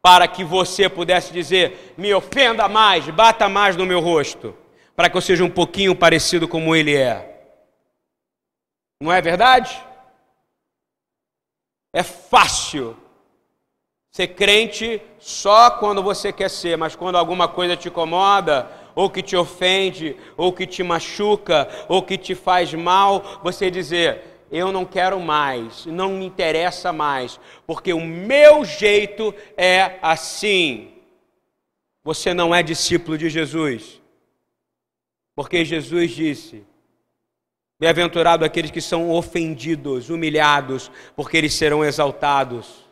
para 0.02 0.26
que 0.26 0.43
você 0.43 0.88
pudesse 0.88 1.33
dizer: 1.33 1.95
me 1.97 2.12
ofenda 2.12 2.69
mais, 2.69 3.09
bata 3.09 3.49
mais 3.49 3.76
no 3.76 3.87
meu 3.87 4.00
rosto, 4.00 4.52
para 4.97 5.09
que 5.09 5.16
eu 5.16 5.21
seja 5.21 5.45
um 5.45 5.50
pouquinho 5.50 5.95
parecido 5.95 6.49
como 6.49 6.75
ele 6.75 6.97
é. 6.97 7.35
Não 9.00 9.12
é 9.12 9.23
verdade? 9.23 9.81
É 11.95 12.02
fácil 12.02 12.97
Ser 14.16 14.28
crente 14.28 15.02
só 15.18 15.73
quando 15.73 16.02
você 16.02 16.32
quer 16.32 16.49
ser, 16.49 16.78
mas 16.78 16.96
quando 16.96 17.16
alguma 17.16 17.46
coisa 17.49 17.76
te 17.76 17.88
incomoda, 17.88 18.66
ou 18.94 19.11
que 19.11 19.23
te 19.23 19.37
ofende, 19.37 20.16
ou 20.38 20.54
que 20.54 20.66
te 20.66 20.82
machuca, 20.82 21.68
ou 21.87 22.02
que 22.02 22.16
te 22.16 22.35
faz 22.35 22.73
mal, 22.73 23.42
você 23.44 23.70
dizer: 23.70 24.23
Eu 24.50 24.73
não 24.73 24.87
quero 24.87 25.20
mais, 25.20 25.85
não 25.85 26.14
me 26.14 26.25
interessa 26.25 26.94
mais, 26.94 27.38
porque 27.66 27.92
o 27.92 28.00
meu 28.00 28.64
jeito 28.64 29.35
é 29.54 29.99
assim. 30.00 30.94
Você 32.02 32.32
não 32.32 32.54
é 32.54 32.62
discípulo 32.62 33.18
de 33.18 33.28
Jesus, 33.28 34.00
porque 35.35 35.62
Jesus 35.62 36.11
disse: 36.12 36.64
Bem-aventurado 37.78 38.46
aqueles 38.46 38.70
que 38.70 38.80
são 38.80 39.11
ofendidos, 39.11 40.08
humilhados, 40.08 40.90
porque 41.14 41.37
eles 41.37 41.52
serão 41.52 41.85
exaltados. 41.85 42.86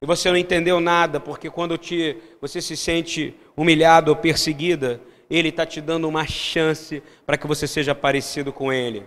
E 0.00 0.06
você 0.06 0.30
não 0.30 0.36
entendeu 0.36 0.80
nada, 0.80 1.18
porque 1.18 1.50
quando 1.50 1.76
te, 1.76 2.16
você 2.40 2.62
se 2.62 2.76
sente 2.76 3.34
humilhado 3.56 4.10
ou 4.10 4.16
perseguida, 4.16 5.00
Ele 5.28 5.48
está 5.48 5.66
te 5.66 5.80
dando 5.80 6.08
uma 6.08 6.26
chance 6.26 7.02
para 7.26 7.36
que 7.36 7.46
você 7.46 7.66
seja 7.66 7.94
parecido 7.94 8.52
com 8.52 8.72
Ele. 8.72 9.04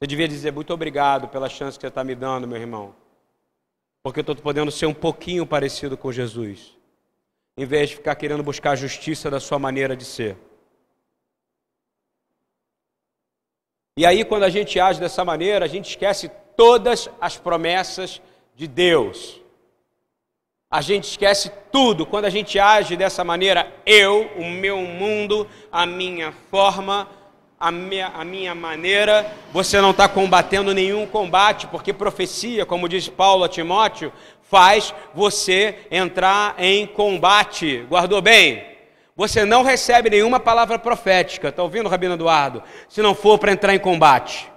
Você 0.00 0.06
devia 0.06 0.28
dizer 0.28 0.52
muito 0.52 0.72
obrigado 0.72 1.26
pela 1.26 1.48
chance 1.48 1.76
que 1.76 1.82
você 1.82 1.88
está 1.88 2.04
me 2.04 2.14
dando, 2.14 2.46
meu 2.46 2.60
irmão. 2.60 2.94
Porque 4.04 4.20
eu 4.20 4.22
estou 4.22 4.36
podendo 4.36 4.70
ser 4.70 4.86
um 4.86 4.94
pouquinho 4.94 5.44
parecido 5.44 5.96
com 5.96 6.12
Jesus. 6.12 6.76
Em 7.56 7.66
vez 7.66 7.90
de 7.90 7.96
ficar 7.96 8.14
querendo 8.14 8.44
buscar 8.44 8.70
a 8.70 8.76
justiça 8.76 9.28
da 9.28 9.40
sua 9.40 9.58
maneira 9.58 9.96
de 9.96 10.04
ser. 10.04 10.38
E 13.96 14.06
aí, 14.06 14.24
quando 14.24 14.44
a 14.44 14.48
gente 14.48 14.78
age 14.78 15.00
dessa 15.00 15.24
maneira, 15.24 15.64
a 15.64 15.68
gente 15.68 15.90
esquece 15.90 16.30
todas 16.56 17.10
as 17.20 17.36
promessas 17.36 18.22
de 18.58 18.66
Deus. 18.66 19.40
A 20.68 20.80
gente 20.80 21.04
esquece 21.04 21.48
tudo 21.70 22.04
quando 22.04 22.24
a 22.24 22.30
gente 22.30 22.58
age 22.58 22.96
dessa 22.96 23.22
maneira. 23.22 23.72
Eu, 23.86 24.28
o 24.36 24.44
meu 24.44 24.78
mundo, 24.78 25.46
a 25.70 25.86
minha 25.86 26.32
forma, 26.50 27.08
a 27.58 27.70
minha, 27.70 28.08
a 28.08 28.24
minha 28.24 28.56
maneira, 28.56 29.32
você 29.52 29.80
não 29.80 29.92
está 29.92 30.08
combatendo 30.08 30.74
nenhum 30.74 31.06
combate, 31.06 31.68
porque 31.68 31.92
profecia, 31.92 32.66
como 32.66 32.88
diz 32.88 33.08
Paulo 33.08 33.44
a 33.44 33.48
Timóteo, 33.48 34.12
faz 34.42 34.92
você 35.14 35.86
entrar 35.88 36.56
em 36.58 36.84
combate. 36.84 37.86
Guardou 37.88 38.20
bem? 38.20 38.64
Você 39.14 39.44
não 39.44 39.62
recebe 39.62 40.10
nenhuma 40.10 40.40
palavra 40.40 40.80
profética, 40.80 41.50
está 41.50 41.62
ouvindo, 41.62 41.88
Rabino 41.88 42.14
Eduardo? 42.14 42.60
Se 42.88 43.00
não 43.00 43.14
for 43.14 43.38
para 43.38 43.52
entrar 43.52 43.72
em 43.72 43.78
combate. 43.78 44.50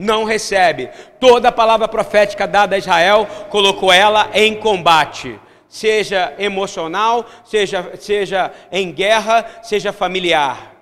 Não 0.00 0.24
recebe. 0.24 0.88
Toda 1.20 1.52
palavra 1.52 1.86
profética 1.86 2.48
dada 2.48 2.74
a 2.74 2.78
Israel 2.78 3.26
colocou 3.50 3.92
ela 3.92 4.30
em 4.32 4.56
combate 4.56 5.38
seja 5.70 6.34
emocional, 6.36 7.24
seja, 7.44 7.96
seja 7.96 8.52
em 8.72 8.92
guerra, 8.92 9.62
seja 9.62 9.92
familiar. 9.92 10.74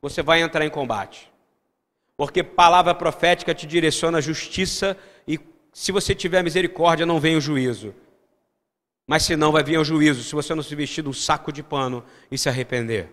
Você 0.00 0.22
vai 0.22 0.40
entrar 0.40 0.64
em 0.64 0.70
combate. 0.70 1.28
Porque 2.16 2.44
palavra 2.44 2.94
profética 2.94 3.52
te 3.52 3.66
direciona 3.66 4.18
a 4.18 4.20
justiça 4.20 4.96
e 5.26 5.38
se 5.72 5.90
você 5.90 6.14
tiver 6.14 6.42
misericórdia, 6.44 7.04
não 7.04 7.18
vem 7.18 7.36
o 7.36 7.40
juízo. 7.40 7.92
Mas 9.04 9.24
se 9.24 9.36
não, 9.36 9.52
vai 9.52 9.64
vir 9.64 9.78
o 9.78 9.84
juízo, 9.84 10.22
se 10.22 10.34
você 10.34 10.54
não 10.54 10.62
se 10.62 10.74
vestir 10.74 11.02
de 11.02 11.10
um 11.10 11.12
saco 11.12 11.52
de 11.52 11.62
pano 11.62 12.04
e 12.30 12.38
se 12.38 12.48
arrepender. 12.48 13.12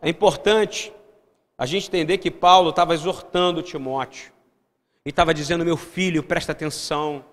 É 0.00 0.08
importante 0.08 0.92
a 1.56 1.66
gente 1.66 1.86
entender 1.86 2.18
que 2.18 2.30
Paulo 2.30 2.70
estava 2.70 2.94
exortando 2.94 3.62
Timóteo. 3.62 4.32
E 5.04 5.10
estava 5.10 5.34
dizendo, 5.34 5.64
meu 5.64 5.76
filho, 5.76 6.22
presta 6.22 6.52
atenção 6.52 7.24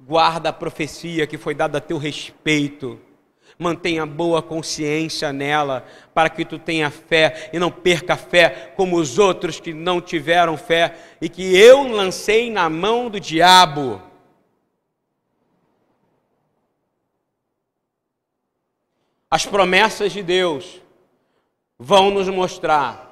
guarda 0.00 0.50
a 0.50 0.52
profecia 0.52 1.26
que 1.26 1.38
foi 1.38 1.54
dada 1.54 1.78
a 1.78 1.80
teu 1.80 1.98
respeito. 1.98 3.00
Mantenha 3.58 4.04
boa 4.04 4.42
consciência 4.42 5.32
nela, 5.32 5.86
para 6.12 6.28
que 6.28 6.44
tu 6.44 6.58
tenha 6.58 6.90
fé 6.90 7.50
e 7.52 7.58
não 7.58 7.70
perca 7.70 8.16
fé 8.16 8.72
como 8.76 8.96
os 8.96 9.18
outros 9.18 9.58
que 9.58 9.72
não 9.72 10.00
tiveram 10.00 10.58
fé 10.58 10.94
e 11.22 11.28
que 11.28 11.56
eu 11.56 11.88
lancei 11.88 12.50
na 12.50 12.68
mão 12.68 13.08
do 13.08 13.18
diabo. 13.18 14.02
As 19.30 19.46
promessas 19.46 20.12
de 20.12 20.22
Deus 20.22 20.82
vão 21.78 22.10
nos 22.10 22.28
mostrar 22.28 23.05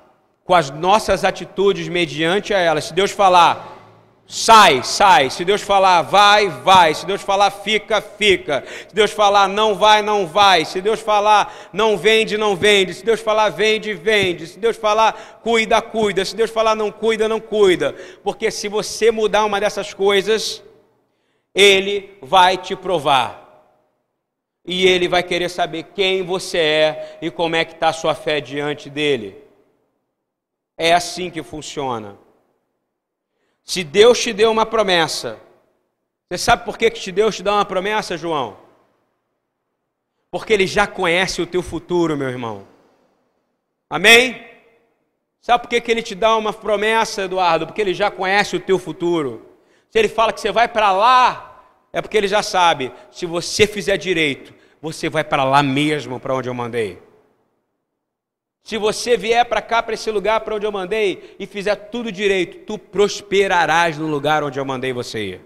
com 0.44 0.54
as 0.54 0.70
nossas 0.70 1.24
atitudes 1.24 1.88
mediante 1.88 2.52
a 2.52 2.58
elas. 2.58 2.84
Se 2.84 2.94
Deus 2.94 3.10
falar, 3.10 3.74
Sai, 4.26 4.82
sai. 4.82 5.28
Se 5.28 5.44
Deus 5.44 5.60
falar 5.60 6.02
vai, 6.02 6.48
vai. 6.48 6.94
Se 6.94 7.04
Deus 7.04 7.20
falar 7.20 7.50
fica, 7.50 8.00
fica. 8.00 8.64
Se 8.88 8.94
Deus 8.94 9.10
falar 9.10 9.48
não 9.48 9.74
vai, 9.74 10.00
não 10.00 10.26
vai. 10.26 10.64
Se 10.64 10.80
Deus 10.80 11.00
falar 11.00 11.70
não 11.72 11.96
vende, 11.96 12.38
não 12.38 12.56
vende. 12.56 12.94
Se 12.94 13.04
Deus 13.04 13.20
falar 13.20 13.50
vende, 13.50 13.92
vende. 13.92 14.46
Se 14.46 14.58
Deus 14.58 14.76
falar 14.76 15.40
cuida, 15.42 15.80
cuida. 15.82 16.24
Se 16.24 16.34
Deus 16.34 16.50
falar 16.50 16.74
não 16.74 16.90
cuida, 16.90 17.28
não 17.28 17.38
cuida. 17.38 17.94
Porque 18.22 18.50
se 18.50 18.66
você 18.66 19.10
mudar 19.10 19.44
uma 19.44 19.60
dessas 19.60 19.92
coisas, 19.92 20.62
Ele 21.54 22.16
vai 22.22 22.56
te 22.56 22.74
provar. 22.74 23.42
E 24.66 24.86
Ele 24.86 25.06
vai 25.06 25.22
querer 25.22 25.50
saber 25.50 25.88
quem 25.94 26.22
você 26.22 26.58
é 26.58 27.18
e 27.20 27.30
como 27.30 27.56
é 27.56 27.64
que 27.66 27.74
está 27.74 27.88
a 27.88 27.92
sua 27.92 28.14
fé 28.14 28.40
diante 28.40 28.88
dEle. 28.88 29.43
É 30.76 30.92
assim 30.92 31.30
que 31.30 31.42
funciona. 31.42 32.16
Se 33.62 33.82
Deus 33.82 34.20
te 34.20 34.32
deu 34.32 34.50
uma 34.50 34.66
promessa, 34.66 35.38
você 36.28 36.38
sabe 36.38 36.64
por 36.64 36.76
que, 36.76 36.90
que 36.90 37.12
Deus 37.12 37.36
te 37.36 37.42
dá 37.42 37.54
uma 37.54 37.64
promessa, 37.64 38.16
João? 38.16 38.56
Porque 40.30 40.52
Ele 40.52 40.66
já 40.66 40.86
conhece 40.86 41.40
o 41.40 41.46
teu 41.46 41.62
futuro, 41.62 42.16
meu 42.16 42.28
irmão. 42.28 42.66
Amém? 43.88 44.44
Sabe 45.40 45.62
por 45.62 45.68
que, 45.68 45.80
que 45.80 45.90
Ele 45.90 46.02
te 46.02 46.14
dá 46.14 46.36
uma 46.36 46.52
promessa, 46.52 47.22
Eduardo? 47.22 47.66
Porque 47.66 47.80
Ele 47.80 47.94
já 47.94 48.10
conhece 48.10 48.56
o 48.56 48.60
teu 48.60 48.78
futuro. 48.78 49.46
Se 49.90 49.98
Ele 49.98 50.08
fala 50.08 50.32
que 50.32 50.40
você 50.40 50.50
vai 50.50 50.66
para 50.66 50.90
lá, 50.90 51.62
é 51.92 52.02
porque 52.02 52.16
Ele 52.16 52.26
já 52.26 52.42
sabe. 52.42 52.92
Se 53.10 53.26
você 53.26 53.66
fizer 53.66 53.96
direito, 53.96 54.52
você 54.82 55.08
vai 55.08 55.22
para 55.22 55.44
lá 55.44 55.62
mesmo, 55.62 56.18
para 56.18 56.34
onde 56.34 56.48
eu 56.48 56.54
mandei. 56.54 57.00
Se 58.64 58.78
você 58.78 59.14
vier 59.14 59.44
para 59.44 59.60
cá, 59.60 59.82
para 59.82 59.92
esse 59.92 60.10
lugar 60.10 60.40
para 60.40 60.54
onde 60.54 60.64
eu 60.64 60.72
mandei, 60.72 61.36
e 61.38 61.46
fizer 61.46 61.76
tudo 61.76 62.10
direito, 62.10 62.64
tu 62.64 62.78
prosperarás 62.78 63.98
no 63.98 64.06
lugar 64.06 64.42
onde 64.42 64.58
eu 64.58 64.64
mandei 64.64 64.90
você 64.90 65.22
ir. 65.22 65.40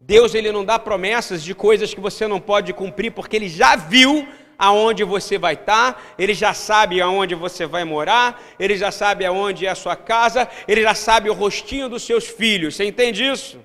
Deus 0.00 0.34
ele 0.34 0.52
não 0.52 0.64
dá 0.64 0.78
promessas 0.78 1.42
de 1.42 1.56
coisas 1.56 1.92
que 1.92 2.00
você 2.00 2.28
não 2.28 2.40
pode 2.40 2.72
cumprir, 2.72 3.10
porque 3.10 3.34
ele 3.34 3.48
já 3.48 3.74
viu 3.74 4.28
aonde 4.56 5.02
você 5.02 5.38
vai 5.38 5.54
estar, 5.54 6.14
ele 6.16 6.34
já 6.34 6.54
sabe 6.54 7.00
aonde 7.00 7.34
você 7.34 7.66
vai 7.66 7.82
morar, 7.82 8.40
ele 8.60 8.76
já 8.76 8.92
sabe 8.92 9.24
aonde 9.24 9.66
é 9.66 9.70
a 9.70 9.74
sua 9.74 9.96
casa, 9.96 10.48
ele 10.68 10.82
já 10.82 10.94
sabe 10.94 11.28
o 11.28 11.34
rostinho 11.34 11.88
dos 11.88 12.04
seus 12.04 12.28
filhos. 12.28 12.76
Você 12.76 12.84
entende 12.84 13.24
isso? 13.24 13.58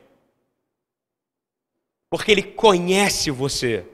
Porque 2.10 2.32
ele 2.32 2.42
conhece 2.42 3.30
você. 3.30 3.86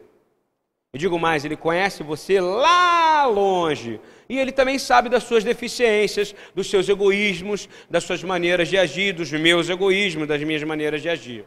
E 0.93 0.97
digo 0.99 1.17
mais, 1.17 1.43
ele 1.43 1.57
conhece 1.57 2.03
você 2.03 2.39
lá 2.39 3.25
longe. 3.25 3.99
E 4.29 4.37
ele 4.37 4.51
também 4.51 4.77
sabe 4.77 5.09
das 5.09 5.23
suas 5.23 5.43
deficiências, 5.43 6.35
dos 6.53 6.69
seus 6.69 6.87
egoísmos, 6.87 7.67
das 7.89 8.03
suas 8.03 8.23
maneiras 8.23 8.67
de 8.67 8.77
agir, 8.77 9.11
dos 9.11 9.31
meus 9.31 9.69
egoísmos, 9.69 10.27
das 10.27 10.43
minhas 10.43 10.61
maneiras 10.61 11.01
de 11.01 11.09
agir. 11.09 11.45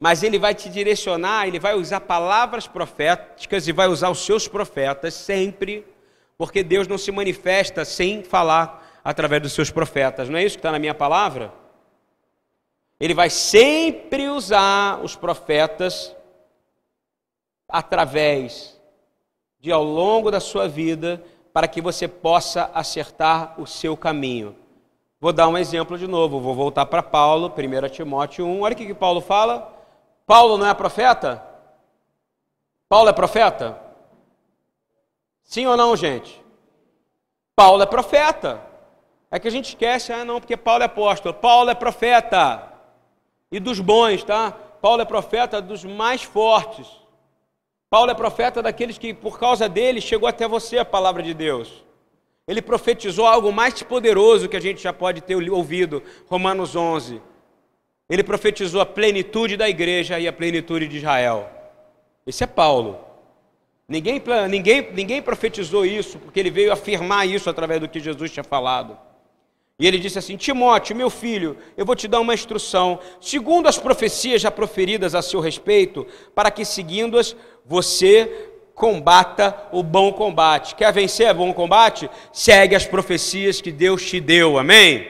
Mas 0.00 0.24
ele 0.24 0.40
vai 0.40 0.52
te 0.52 0.68
direcionar, 0.68 1.46
ele 1.46 1.60
vai 1.60 1.76
usar 1.76 2.00
palavras 2.00 2.66
proféticas 2.66 3.68
e 3.68 3.72
vai 3.72 3.86
usar 3.86 4.10
os 4.10 4.26
seus 4.26 4.48
profetas 4.48 5.14
sempre, 5.14 5.86
porque 6.36 6.64
Deus 6.64 6.88
não 6.88 6.98
se 6.98 7.12
manifesta 7.12 7.84
sem 7.84 8.24
falar 8.24 9.00
através 9.04 9.40
dos 9.40 9.52
seus 9.52 9.70
profetas. 9.70 10.28
Não 10.28 10.36
é 10.36 10.44
isso 10.44 10.56
que 10.56 10.58
está 10.58 10.72
na 10.72 10.80
minha 10.80 10.94
palavra? 10.94 11.61
Ele 13.02 13.14
vai 13.14 13.28
sempre 13.28 14.28
usar 14.28 15.02
os 15.02 15.16
profetas 15.16 16.14
através 17.68 18.80
de 19.58 19.72
ao 19.72 19.82
longo 19.82 20.30
da 20.30 20.38
sua 20.38 20.68
vida 20.68 21.20
para 21.52 21.66
que 21.66 21.80
você 21.80 22.06
possa 22.06 22.70
acertar 22.72 23.60
o 23.60 23.66
seu 23.66 23.96
caminho. 23.96 24.54
Vou 25.20 25.32
dar 25.32 25.48
um 25.48 25.58
exemplo 25.58 25.98
de 25.98 26.06
novo, 26.06 26.38
vou 26.38 26.54
voltar 26.54 26.86
para 26.86 27.02
Paulo, 27.02 27.48
1 27.48 27.88
Timóteo 27.88 28.46
1. 28.46 28.60
Olha 28.60 28.72
o 28.72 28.76
que, 28.76 28.86
que 28.86 28.94
Paulo 28.94 29.20
fala. 29.20 29.76
Paulo 30.24 30.56
não 30.56 30.68
é 30.68 30.72
profeta? 30.72 31.44
Paulo 32.88 33.08
é 33.08 33.12
profeta? 33.12 33.82
Sim 35.42 35.66
ou 35.66 35.76
não, 35.76 35.96
gente? 35.96 36.40
Paulo 37.56 37.82
é 37.82 37.86
profeta. 37.86 38.62
É 39.28 39.40
que 39.40 39.48
a 39.48 39.50
gente 39.50 39.70
esquece, 39.70 40.12
ah, 40.12 40.24
não, 40.24 40.38
porque 40.38 40.56
Paulo 40.56 40.84
é 40.84 40.86
apóstolo. 40.86 41.34
Paulo 41.34 41.68
é 41.68 41.74
profeta 41.74 42.70
e 43.52 43.60
dos 43.60 43.78
bons, 43.78 44.24
tá? 44.24 44.50
Paulo 44.50 45.02
é 45.02 45.04
profeta 45.04 45.60
dos 45.60 45.84
mais 45.84 46.22
fortes. 46.22 46.86
Paulo 47.90 48.10
é 48.10 48.14
profeta 48.14 48.62
daqueles 48.62 48.96
que, 48.96 49.12
por 49.12 49.38
causa 49.38 49.68
dele, 49.68 50.00
chegou 50.00 50.26
até 50.26 50.48
você 50.48 50.78
a 50.78 50.84
palavra 50.84 51.22
de 51.22 51.34
Deus. 51.34 51.84
Ele 52.48 52.62
profetizou 52.62 53.26
algo 53.26 53.52
mais 53.52 53.80
poderoso 53.82 54.48
que 54.48 54.56
a 54.56 54.60
gente 54.60 54.82
já 54.82 54.92
pode 54.92 55.20
ter 55.20 55.36
ouvido, 55.36 56.02
Romanos 56.26 56.74
11. 56.74 57.20
Ele 58.08 58.24
profetizou 58.24 58.80
a 58.80 58.86
plenitude 58.86 59.56
da 59.56 59.68
igreja 59.68 60.18
e 60.18 60.26
a 60.26 60.32
plenitude 60.32 60.88
de 60.88 60.96
Israel. 60.96 61.48
Esse 62.26 62.42
é 62.42 62.46
Paulo. 62.46 62.98
Ninguém, 63.86 64.22
ninguém, 64.48 64.92
ninguém 64.92 65.20
profetizou 65.20 65.84
isso, 65.84 66.18
porque 66.18 66.40
ele 66.40 66.50
veio 66.50 66.72
afirmar 66.72 67.28
isso 67.28 67.50
através 67.50 67.80
do 67.80 67.88
que 67.88 68.00
Jesus 68.00 68.30
tinha 68.30 68.42
falado. 68.42 68.98
E 69.82 69.86
ele 69.88 69.98
disse 69.98 70.16
assim: 70.16 70.36
Timóteo, 70.36 70.94
meu 70.94 71.10
filho, 71.10 71.56
eu 71.76 71.84
vou 71.84 71.96
te 71.96 72.06
dar 72.06 72.20
uma 72.20 72.32
instrução, 72.32 73.00
segundo 73.20 73.66
as 73.66 73.76
profecias 73.76 74.40
já 74.40 74.48
proferidas 74.48 75.12
a 75.12 75.20
seu 75.20 75.40
respeito, 75.40 76.06
para 76.36 76.52
que, 76.52 76.64
seguindo-as, 76.64 77.34
você 77.66 78.50
combata 78.76 79.68
o 79.72 79.82
bom 79.82 80.12
combate. 80.12 80.76
Quer 80.76 80.92
vencer 80.92 81.28
o 81.32 81.34
bom 81.34 81.52
combate? 81.52 82.08
Segue 82.32 82.76
as 82.76 82.86
profecias 82.86 83.60
que 83.60 83.72
Deus 83.72 84.08
te 84.08 84.20
deu, 84.20 84.56
amém? 84.56 85.08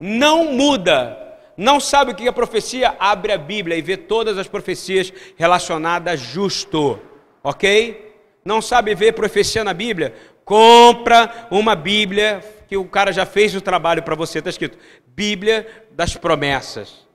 Não 0.00 0.52
muda. 0.52 1.16
Não 1.56 1.78
sabe 1.78 2.10
o 2.10 2.14
que 2.16 2.26
é 2.26 2.32
profecia? 2.32 2.96
Abre 2.98 3.30
a 3.30 3.38
Bíblia 3.38 3.76
e 3.76 3.82
vê 3.82 3.96
todas 3.96 4.36
as 4.36 4.48
profecias 4.48 5.12
relacionadas 5.36 6.14
a 6.14 6.16
justo, 6.16 6.98
ok? 7.40 8.04
Não 8.44 8.60
sabe 8.60 8.96
ver 8.96 9.12
profecia 9.12 9.62
na 9.62 9.72
Bíblia? 9.72 10.12
Compra 10.44 11.48
uma 11.50 11.74
Bíblia 11.74 12.42
que 12.68 12.76
o 12.76 12.84
cara 12.84 13.12
já 13.12 13.24
fez 13.24 13.54
o 13.54 13.60
trabalho 13.60 14.02
para 14.02 14.14
você. 14.14 14.38
Está 14.38 14.50
escrito 14.50 14.78
Bíblia 15.06 15.86
das 15.92 16.16
promessas. 16.16 17.06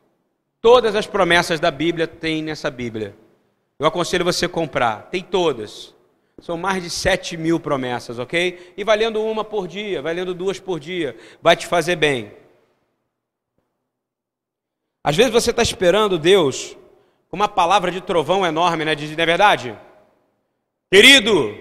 Todas 0.61 0.95
as 0.95 1.07
promessas 1.07 1.59
da 1.59 1.71
Bíblia 1.71 2.07
tem 2.07 2.43
nessa 2.43 2.69
Bíblia. 2.69 3.15
Eu 3.77 3.85
aconselho 3.85 4.25
você 4.25 4.45
a 4.45 4.49
comprar. 4.49 5.03
Tem 5.09 5.23
todas. 5.23 5.95
São 6.41 6.57
mais 6.57 6.81
de 6.81 6.89
7 6.89 7.37
mil 7.37 7.59
promessas, 7.59 8.17
ok? 8.17 8.73
E 8.75 8.83
vai 8.83 8.97
lendo 8.97 9.21
uma 9.21 9.43
por 9.43 9.67
dia, 9.67 10.01
vai 10.01 10.13
lendo 10.13 10.33
duas 10.33 10.59
por 10.59 10.79
dia. 10.79 11.15
Vai 11.41 11.55
te 11.55 11.67
fazer 11.67 11.95
bem. 11.95 12.31
Às 15.03 15.15
vezes 15.15 15.31
você 15.31 15.51
está 15.51 15.61
esperando 15.61 16.17
Deus 16.17 16.77
com 17.29 17.35
uma 17.35 17.47
palavra 17.47 17.91
de 17.91 18.01
trovão 18.01 18.45
enorme, 18.45 18.85
né? 18.85 18.95
Diz, 18.95 19.15
não 19.15 19.23
é 19.23 19.25
verdade? 19.25 19.77
Querido, 20.91 21.55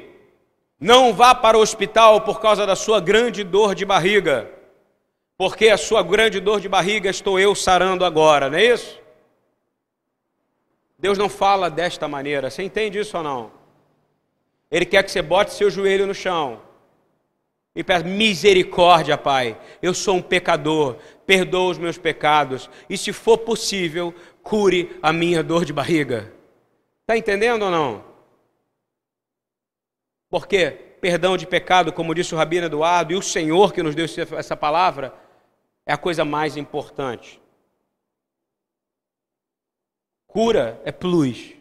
não 0.81 1.13
vá 1.13 1.35
para 1.35 1.59
o 1.59 1.61
hospital 1.61 2.21
por 2.21 2.41
causa 2.41 2.67
da 2.67 2.77
sua 2.77 3.01
grande 3.01 3.43
dor 3.43 3.75
de 3.75 3.85
barriga, 3.85 4.51
porque 5.37 5.69
a 5.69 5.77
sua 5.77 6.03
grande 6.03 6.41
dor 6.41 6.61
de 6.61 6.69
barriga 6.69 7.11
estou 7.11 7.39
eu 7.39 7.55
sarando 7.55 8.05
agora, 8.05 8.49
não 8.49 8.59
é 8.59 8.65
isso? 8.65 8.99
Deus 10.99 11.17
não 11.17 11.29
fala 11.29 11.71
desta 11.71 12.09
maneira, 12.09 12.51
você 12.51 12.63
entende 12.63 12.99
isso 12.99 13.17
ou 13.17 13.23
não? 13.23 13.51
Ele 14.71 14.85
quer 14.85 15.03
que 15.03 15.11
você 15.11 15.23
bote 15.23 15.55
seu 15.55 15.71
joelho 15.71 16.07
no 16.07 16.15
chão 16.15 16.61
e 17.75 17.85
peça 17.85 18.05
misericórdia, 18.05 19.17
Pai. 19.17 19.57
Eu 19.81 19.95
sou 19.95 20.17
um 20.17 20.23
pecador, 20.23 20.97
perdoa 21.25 21.71
os 21.71 21.79
meus 21.79 21.97
pecados 21.97 22.69
e, 22.91 22.99
se 22.99 23.13
for 23.13 23.39
possível, 23.39 24.13
cure 24.43 24.99
a 25.01 25.13
minha 25.13 25.43
dor 25.45 25.65
de 25.65 25.73
barriga. 25.73 26.33
Está 27.03 27.17
entendendo 27.17 27.63
ou 27.63 27.71
não? 27.71 28.08
Porque 30.31 30.71
perdão 31.01 31.37
de 31.37 31.47
pecado, 31.47 31.93
como 31.93 32.15
disse 32.15 32.35
o 32.35 32.39
Rabino 32.39 32.67
Eduardo, 32.67 33.13
e 33.13 33.17
o 33.17 33.23
Senhor 33.23 33.73
que 33.73 33.83
nos 33.83 33.95
deu 33.95 34.07
essa 34.37 34.57
palavra, 34.57 35.15
é 35.87 35.93
a 35.93 35.99
coisa 35.99 36.25
mais 36.25 36.57
importante. 36.57 37.41
Cura 40.27 40.81
é 40.85 40.93
plus, 40.93 41.55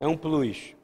é 0.00 0.06
um 0.06 0.16
plus. 0.16 0.74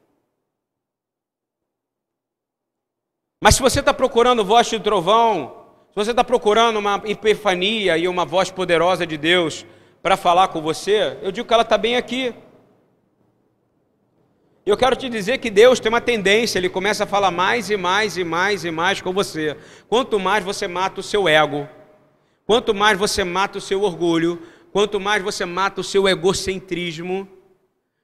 Mas 3.41 3.55
se 3.55 3.61
você 3.61 3.79
está 3.79 3.93
procurando 3.93 4.43
voz 4.43 4.67
de 4.67 4.79
trovão, 4.79 5.67
se 5.89 5.95
você 5.95 6.11
está 6.11 6.23
procurando 6.23 6.79
uma 6.79 7.01
epifania 7.05 7.95
e 7.97 8.07
uma 8.07 8.25
voz 8.25 8.49
poderosa 8.49 9.05
de 9.05 9.17
Deus 9.17 9.65
para 10.01 10.17
falar 10.17 10.47
com 10.47 10.61
você, 10.61 11.19
eu 11.21 11.31
digo 11.31 11.47
que 11.47 11.53
ela 11.53 11.61
está 11.61 11.77
bem 11.77 11.95
aqui. 11.95 12.33
Eu 14.65 14.75
quero 14.75 14.95
te 14.95 15.07
dizer 15.07 15.37
que 15.37 15.51
Deus 15.51 15.79
tem 15.79 15.89
uma 15.89 16.01
tendência, 16.01 16.57
Ele 16.57 16.69
começa 16.69 17.03
a 17.03 17.07
falar 17.07 17.29
mais 17.29 17.69
e 17.69 17.77
mais 17.77 18.17
e 18.17 18.23
mais 18.23 18.65
e 18.65 18.71
mais 18.71 18.99
com 18.99 19.13
você. 19.13 19.55
Quanto 19.87 20.19
mais 20.19 20.43
você 20.43 20.67
mata 20.67 21.01
o 21.01 21.03
seu 21.03 21.27
ego, 21.27 21.69
quanto 22.47 22.73
mais 22.73 22.97
você 22.97 23.23
mata 23.23 23.59
o 23.59 23.61
seu 23.61 23.83
orgulho, 23.83 24.41
quanto 24.71 24.99
mais 24.99 25.21
você 25.21 25.45
mata 25.45 25.81
o 25.81 25.83
seu 25.83 26.07
egocentrismo, 26.07 27.27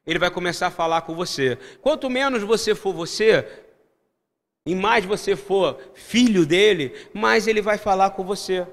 Ele 0.05 0.19
vai 0.19 0.29
começar 0.29 0.67
a 0.67 0.71
falar 0.71 1.01
com 1.01 1.15
você. 1.15 1.57
Quanto 1.81 2.11
menos 2.11 2.43
você 2.43 2.75
for 2.75 2.93
você, 2.93 3.43
e 4.63 4.75
mais 4.75 5.03
você 5.03 5.35
for 5.35 5.79
filho 5.95 6.45
dele, 6.45 6.93
mais 7.11 7.47
ele 7.47 7.63
vai 7.63 7.79
falar 7.79 8.11
com 8.11 8.23
você. 8.23 8.67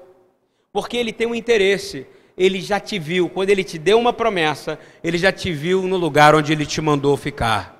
Porque 0.71 0.95
ele 0.95 1.11
tem 1.11 1.25
um 1.25 1.33
interesse. 1.33 2.05
Ele 2.37 2.61
já 2.61 2.79
te 2.79 2.99
viu. 2.99 3.27
Quando 3.27 3.49
ele 3.49 3.63
te 3.63 3.79
deu 3.79 3.97
uma 3.97 4.13
promessa, 4.13 4.77
ele 5.03 5.17
já 5.17 5.31
te 5.31 5.51
viu 5.51 5.81
no 5.81 5.97
lugar 5.97 6.35
onde 6.35 6.53
ele 6.53 6.65
te 6.67 6.79
mandou 6.79 7.17
ficar. 7.17 7.78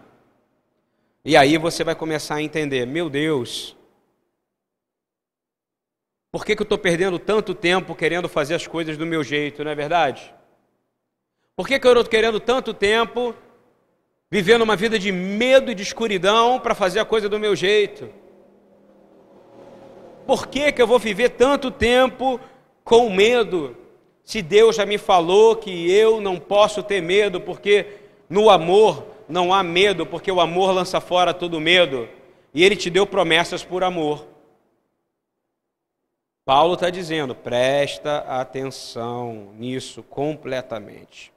E 1.23 1.35
aí 1.35 1.57
você 1.57 1.83
vai 1.83 1.95
começar 1.95 2.35
a 2.35 2.41
entender: 2.41 2.85
meu 2.85 3.09
Deus, 3.09 3.75
por 6.31 6.45
que, 6.45 6.55
que 6.55 6.61
eu 6.61 6.65
estou 6.65 6.77
perdendo 6.77 7.19
tanto 7.19 7.53
tempo 7.53 7.95
querendo 7.95 8.29
fazer 8.29 8.55
as 8.55 8.67
coisas 8.67 8.97
do 8.97 9.05
meu 9.05 9.23
jeito, 9.23 9.63
não 9.63 9.71
é 9.71 9.75
verdade? 9.75 10.33
Por 11.55 11.67
que, 11.67 11.79
que 11.79 11.85
eu 11.85 11.91
estou 11.91 12.05
querendo 12.05 12.39
tanto 12.39 12.73
tempo 12.73 13.35
vivendo 14.31 14.61
uma 14.61 14.75
vida 14.75 14.97
de 14.97 15.11
medo 15.11 15.71
e 15.71 15.75
de 15.75 15.83
escuridão 15.83 16.59
para 16.59 16.75
fazer 16.75 16.99
a 16.99 17.05
coisa 17.05 17.27
do 17.27 17.39
meu 17.39 17.55
jeito? 17.55 18.09
Por 20.25 20.47
que, 20.47 20.71
que 20.71 20.81
eu 20.81 20.87
vou 20.87 20.99
viver 20.99 21.29
tanto 21.29 21.71
tempo 21.71 22.39
com 22.83 23.09
medo? 23.09 23.75
Se 24.23 24.43
Deus 24.43 24.75
já 24.75 24.85
me 24.85 24.99
falou 24.99 25.55
que 25.55 25.91
eu 25.91 26.21
não 26.21 26.39
posso 26.39 26.83
ter 26.83 27.01
medo, 27.01 27.41
porque 27.41 27.87
no 28.29 28.49
amor 28.49 29.03
não 29.29 29.53
há 29.53 29.61
medo, 29.61 30.05
porque 30.05 30.31
o 30.31 30.41
amor 30.41 30.71
lança 30.71 30.99
fora 30.99 31.33
todo 31.33 31.61
medo, 31.61 32.09
e 32.53 32.63
Ele 32.63 32.75
te 32.75 32.89
deu 32.89 33.05
promessas 33.05 33.63
por 33.63 33.83
amor. 33.83 34.27
Paulo 36.43 36.73
está 36.73 36.89
dizendo, 36.89 37.35
presta 37.35 38.19
atenção 38.21 39.53
nisso 39.53 40.01
completamente. 40.01 41.31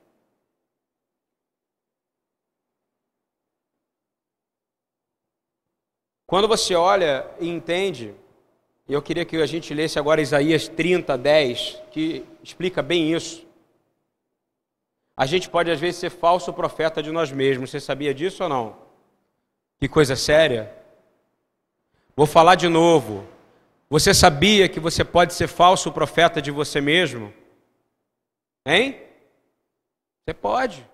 Quando 6.27 6.49
você 6.49 6.75
olha 6.75 7.27
e 7.39 7.47
entende, 7.47 8.15
eu 8.89 9.03
queria 9.03 9.27
que 9.27 9.37
a 9.37 9.45
gente 9.45 9.75
lesse 9.75 9.99
agora 9.99 10.23
Isaías 10.23 10.67
30, 10.67 11.19
10, 11.19 11.83
que 11.91 12.25
explica 12.43 12.81
bem 12.81 13.13
isso. 13.13 13.47
A 15.17 15.27
gente 15.27 15.49
pode 15.49 15.71
às 15.71 15.79
vezes 15.79 16.01
ser 16.01 16.11
falso 16.11 16.53
profeta 16.53 17.03
de 17.03 17.11
nós 17.11 17.31
mesmos. 17.31 17.71
Você 17.71 17.81
sabia 17.81 18.15
disso 18.15 18.43
ou 18.43 18.49
não? 18.49 18.77
Que 19.79 19.89
coisa 19.89 20.17
séria. 20.17 20.73
Vou 22.17 22.27
falar 22.27 22.55
de 22.55 22.69
novo. 22.69 23.27
Você 23.91 24.15
sabia 24.15 24.69
que 24.69 24.81
você 24.81 25.05
pode 25.05 25.35
ser 25.35 25.49
falso 25.49 25.93
profeta 25.93 26.41
de 26.41 26.51
você 26.51 26.81
mesmo? 26.81 27.33
Hein? 28.65 29.01
Você 30.25 30.33
pode. 30.33 30.87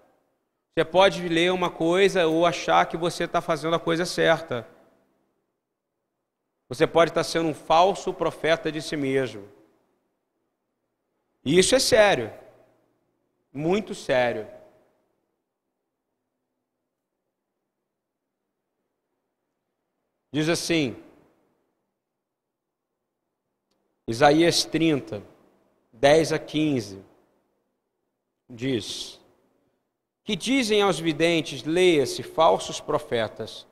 Você 0.74 0.84
pode 0.84 1.28
ler 1.28 1.52
uma 1.52 1.70
coisa 1.70 2.26
ou 2.26 2.46
achar 2.46 2.86
que 2.86 2.96
você 2.96 3.24
está 3.24 3.40
fazendo 3.40 3.76
a 3.76 3.80
coisa 3.80 4.04
certa. 4.04 4.66
Você 6.68 6.86
pode 6.86 7.10
estar 7.10 7.24
sendo 7.24 7.48
um 7.48 7.54
falso 7.54 8.12
profeta 8.12 8.70
de 8.70 8.82
si 8.82 8.96
mesmo. 8.96 9.48
E 11.44 11.58
isso 11.58 11.74
é 11.74 11.78
sério. 11.78 12.32
Muito 13.52 13.94
sério. 13.94 14.46
Diz 20.30 20.48
assim, 20.48 20.96
Isaías 24.06 24.64
30, 24.64 25.22
10 25.92 26.32
a 26.32 26.38
15, 26.38 27.02
diz: 28.48 29.20
Que 30.22 30.36
dizem 30.36 30.82
aos 30.82 30.98
videntes, 30.98 31.64
leia-se, 31.64 32.22
falsos 32.22 32.80
profetas, 32.80 33.66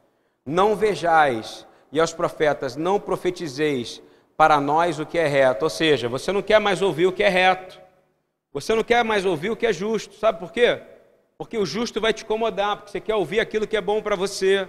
não 0.44 0.74
vejais 0.74 1.66
e 1.92 2.00
aos 2.00 2.12
profetas: 2.12 2.74
Não 2.74 2.98
profetizeis 2.98 4.02
para 4.36 4.60
nós 4.60 4.98
o 4.98 5.06
que 5.06 5.18
é 5.18 5.26
reto. 5.26 5.64
Ou 5.64 5.70
seja, 5.70 6.08
você 6.08 6.32
não 6.32 6.42
quer 6.42 6.58
mais 6.58 6.82
ouvir 6.82 7.06
o 7.06 7.12
que 7.12 7.22
é 7.22 7.28
reto. 7.28 7.80
Você 8.52 8.74
não 8.74 8.82
quer 8.82 9.04
mais 9.04 9.24
ouvir 9.24 9.50
o 9.50 9.56
que 9.56 9.66
é 9.66 9.72
justo. 9.72 10.14
Sabe 10.14 10.38
por 10.38 10.52
quê? 10.52 10.82
Porque 11.38 11.58
o 11.58 11.66
justo 11.66 12.00
vai 12.00 12.12
te 12.12 12.24
incomodar, 12.24 12.76
porque 12.76 12.90
você 12.90 13.00
quer 13.00 13.14
ouvir 13.14 13.40
aquilo 13.40 13.66
que 13.66 13.76
é 13.76 13.80
bom 13.80 14.02
para 14.02 14.16
você. 14.16 14.68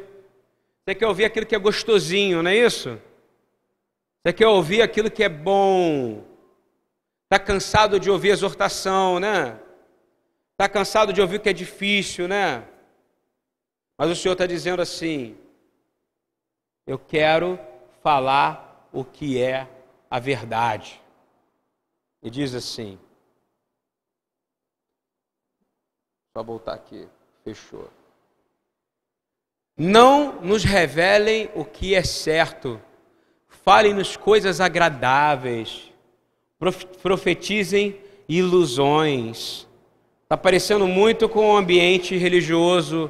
Você 0.83 0.95
quer 0.95 1.07
ouvir 1.07 1.25
aquilo 1.25 1.45
que 1.45 1.55
é 1.55 1.59
gostosinho, 1.59 2.43
não 2.43 2.51
é 2.51 2.55
isso? 2.55 2.99
Você 4.23 4.33
quer 4.33 4.47
ouvir 4.47 4.81
aquilo 4.81 5.09
que 5.09 5.23
é 5.23 5.29
bom. 5.29 6.23
Está 7.25 7.39
cansado 7.39 7.99
de 7.99 8.09
ouvir 8.09 8.29
exortação, 8.29 9.19
né? 9.19 9.59
Está 10.53 10.67
cansado 10.67 11.13
de 11.13 11.21
ouvir 11.21 11.37
o 11.37 11.39
que 11.39 11.49
é 11.49 11.53
difícil, 11.53 12.27
né? 12.27 12.63
Mas 13.97 14.09
o 14.09 14.15
Senhor 14.15 14.33
está 14.33 14.45
dizendo 14.45 14.81
assim: 14.81 15.37
eu 16.85 16.97
quero 16.97 17.59
falar 18.01 18.87
o 18.93 19.03
que 19.03 19.41
é 19.41 19.67
a 20.09 20.19
verdade. 20.19 21.01
E 22.23 22.29
diz 22.29 22.55
assim: 22.55 22.97
Só 26.37 26.43
voltar 26.43 26.75
aqui, 26.75 27.07
fechou. 27.43 27.89
Não 29.75 30.39
nos 30.39 30.63
revelem 30.63 31.49
o 31.55 31.65
que 31.65 31.95
é 31.95 32.03
certo, 32.03 32.79
falem-nos 33.47 34.15
coisas 34.15 34.61
agradáveis, 34.61 35.91
profetizem 37.01 37.99
ilusões. 38.29 39.67
Está 40.21 40.37
parecendo 40.37 40.85
muito 40.85 41.27
com 41.27 41.53
o 41.53 41.57
ambiente 41.57 42.15
religioso 42.15 43.09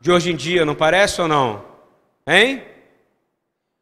de 0.00 0.10
hoje 0.10 0.32
em 0.32 0.36
dia, 0.36 0.64
não 0.64 0.74
parece 0.74 1.20
ou 1.20 1.28
não? 1.28 1.62
Hein? 2.26 2.62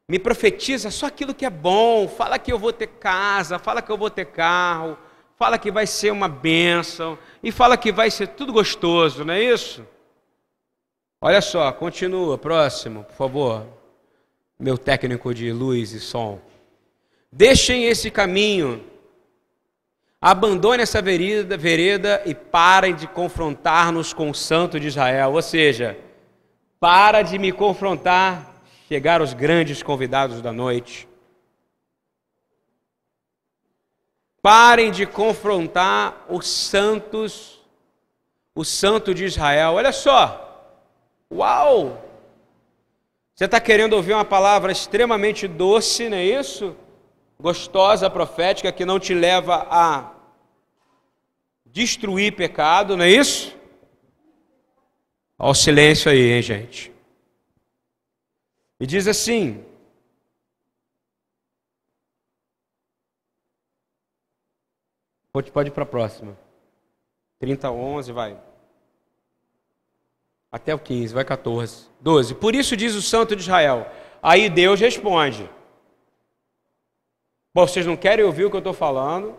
me 0.08 0.18
profetiza 0.18 0.90
só 0.90 1.06
aquilo 1.06 1.32
que 1.32 1.46
é 1.46 1.50
bom, 1.50 2.08
fala 2.08 2.36
que 2.36 2.52
eu 2.52 2.58
vou 2.58 2.72
ter 2.72 2.88
casa, 2.88 3.60
fala 3.60 3.80
que 3.80 3.92
eu 3.92 3.96
vou 3.96 4.10
ter 4.10 4.24
carro, 4.24 4.98
fala 5.42 5.58
que 5.58 5.72
vai 5.72 5.88
ser 5.88 6.12
uma 6.12 6.28
bênção, 6.28 7.18
e 7.42 7.50
fala 7.50 7.76
que 7.76 7.90
vai 7.90 8.12
ser 8.12 8.28
tudo 8.28 8.52
gostoso, 8.52 9.24
não 9.24 9.34
é 9.34 9.42
isso? 9.42 9.84
Olha 11.20 11.40
só, 11.40 11.72
continua, 11.72 12.38
próximo, 12.38 13.02
por 13.02 13.16
favor, 13.16 13.66
meu 14.56 14.78
técnico 14.78 15.34
de 15.34 15.50
luz 15.50 15.90
e 15.94 15.98
som. 15.98 16.40
Deixem 17.32 17.86
esse 17.86 18.08
caminho, 18.08 18.84
abandone 20.20 20.84
essa 20.84 21.02
vereda, 21.02 21.56
vereda 21.56 22.22
e 22.24 22.36
parem 22.36 22.94
de 22.94 23.08
confrontar-nos 23.08 24.12
com 24.12 24.30
o 24.30 24.34
Santo 24.36 24.78
de 24.78 24.86
Israel, 24.86 25.32
ou 25.32 25.42
seja, 25.42 25.98
para 26.78 27.20
de 27.22 27.36
me 27.36 27.50
confrontar 27.50 28.62
chegaram 28.86 29.24
os 29.24 29.34
grandes 29.34 29.82
convidados 29.82 30.40
da 30.40 30.52
noite. 30.52 31.08
Parem 34.42 34.90
de 34.90 35.06
confrontar 35.06 36.26
os 36.28 36.48
santos, 36.48 37.60
o 38.56 38.64
santo 38.64 39.14
de 39.14 39.24
Israel. 39.24 39.74
Olha 39.74 39.92
só, 39.92 40.76
uau! 41.32 42.04
Você 43.34 43.44
está 43.44 43.60
querendo 43.60 43.92
ouvir 43.92 44.12
uma 44.12 44.24
palavra 44.24 44.72
extremamente 44.72 45.46
doce, 45.46 46.08
não 46.08 46.16
é 46.16 46.24
isso? 46.24 46.76
Gostosa, 47.40 48.10
profética, 48.10 48.72
que 48.72 48.84
não 48.84 48.98
te 48.98 49.14
leva 49.14 49.66
a 49.70 50.12
destruir 51.64 52.34
pecado, 52.34 52.96
não 52.96 53.04
é 53.04 53.10
isso? 53.10 53.56
Olha 55.38 55.50
o 55.50 55.54
silêncio 55.54 56.10
aí, 56.10 56.32
hein, 56.32 56.42
gente. 56.42 56.92
E 58.78 58.86
diz 58.86 59.06
assim: 59.06 59.64
Pode, 65.32 65.50
pode 65.50 65.68
ir 65.70 65.72
para 65.72 65.84
a 65.84 65.86
próxima. 65.86 66.36
30, 67.38 67.70
11, 67.70 68.12
vai. 68.12 68.38
Até 70.50 70.74
o 70.74 70.78
15, 70.78 71.14
vai 71.14 71.24
14. 71.24 71.86
12. 72.00 72.34
Por 72.34 72.54
isso 72.54 72.76
diz 72.76 72.94
o 72.94 73.00
santo 73.00 73.34
de 73.34 73.42
Israel. 73.42 73.90
Aí 74.22 74.50
Deus 74.50 74.78
responde. 74.78 75.48
Bom, 77.54 77.66
vocês 77.66 77.86
não 77.86 77.96
querem 77.96 78.24
ouvir 78.24 78.44
o 78.44 78.50
que 78.50 78.56
eu 78.56 78.58
estou 78.58 78.72
falando, 78.72 79.34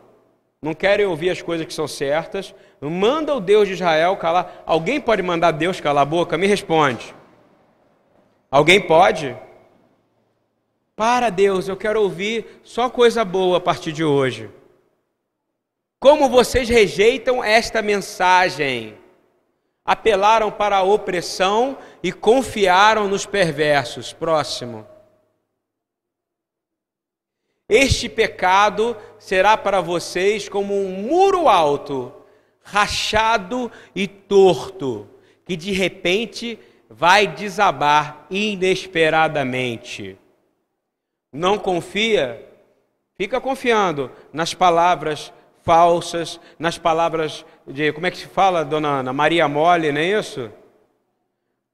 não 0.61 0.73
querem 0.73 1.05
ouvir 1.05 1.29
as 1.29 1.41
coisas 1.41 1.65
que 1.65 1.73
são 1.73 1.87
certas, 1.87 2.53
manda 2.81 3.33
o 3.35 3.39
Deus 3.39 3.67
de 3.67 3.75
Israel 3.75 4.17
calar. 4.17 4.63
Alguém 4.65 4.99
pode 4.99 5.21
mandar 5.21 5.51
Deus 5.51 5.79
calar 5.79 6.03
a 6.03 6.05
boca? 6.05 6.37
Me 6.37 6.47
responde. 6.47 7.13
Alguém 8.49 8.81
pode? 8.81 9.35
Para 10.95 11.29
Deus, 11.29 11.67
eu 11.67 11.77
quero 11.77 12.01
ouvir 12.01 12.61
só 12.63 12.89
coisa 12.89 13.23
boa 13.25 13.57
a 13.57 13.61
partir 13.61 13.91
de 13.91 14.03
hoje. 14.03 14.49
Como 16.03 16.27
vocês 16.27 16.67
rejeitam 16.67 17.41
esta 17.41 17.81
mensagem? 17.81 18.97
Apelaram 19.85 20.51
para 20.51 20.75
a 20.75 20.83
opressão 20.83 21.77
e 22.03 22.11
confiaram 22.11 23.07
nos 23.07 23.25
perversos. 23.25 24.11
Próximo. 24.11 24.85
Este 27.69 28.09
pecado 28.09 28.97
será 29.17 29.55
para 29.55 29.79
vocês 29.79 30.49
como 30.49 30.77
um 30.77 30.89
muro 30.89 31.47
alto, 31.47 32.11
rachado 32.61 33.71
e 33.95 34.05
torto, 34.05 35.07
que 35.45 35.55
de 35.55 35.71
repente 35.71 36.59
vai 36.89 37.27
desabar 37.27 38.27
inesperadamente. 38.29 40.17
Não 41.31 41.57
confia? 41.57 42.45
Fica 43.15 43.39
confiando 43.39 44.11
nas 44.33 44.53
palavras 44.53 45.31
falsas, 45.63 46.39
nas 46.59 46.77
palavras 46.77 47.45
de, 47.65 47.91
como 47.93 48.05
é 48.05 48.11
que 48.11 48.17
se 48.17 48.27
fala, 48.27 48.63
dona 48.63 48.99
Ana? 48.99 49.13
Maria 49.13 49.47
Mole, 49.47 49.91
não 49.91 50.01
é 50.01 50.19
isso? 50.19 50.51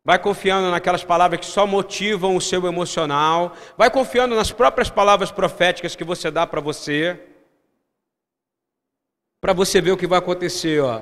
Vai 0.06 0.18
confiando 0.18 0.72
naquelas 0.72 1.04
palavras 1.04 1.42
que 1.42 1.46
só 1.46 1.68
motivam 1.68 2.36
o 2.36 2.42
seu 2.42 2.66
emocional. 2.66 3.54
Vai 3.78 3.92
confiando 3.92 4.36
nas 4.36 4.52
próprias 4.52 4.90
palavras 4.90 5.32
proféticas 5.32 5.96
que 5.96 6.04
você 6.04 6.32
dá 6.32 6.48
para 6.48 6.62
você. 6.62 7.20
Para 9.42 9.54
você 9.54 9.82
ver 9.82 9.92
o 9.92 9.98
que 9.98 10.08
vai 10.08 10.20
acontecer, 10.20 10.82
ó. 10.82 11.02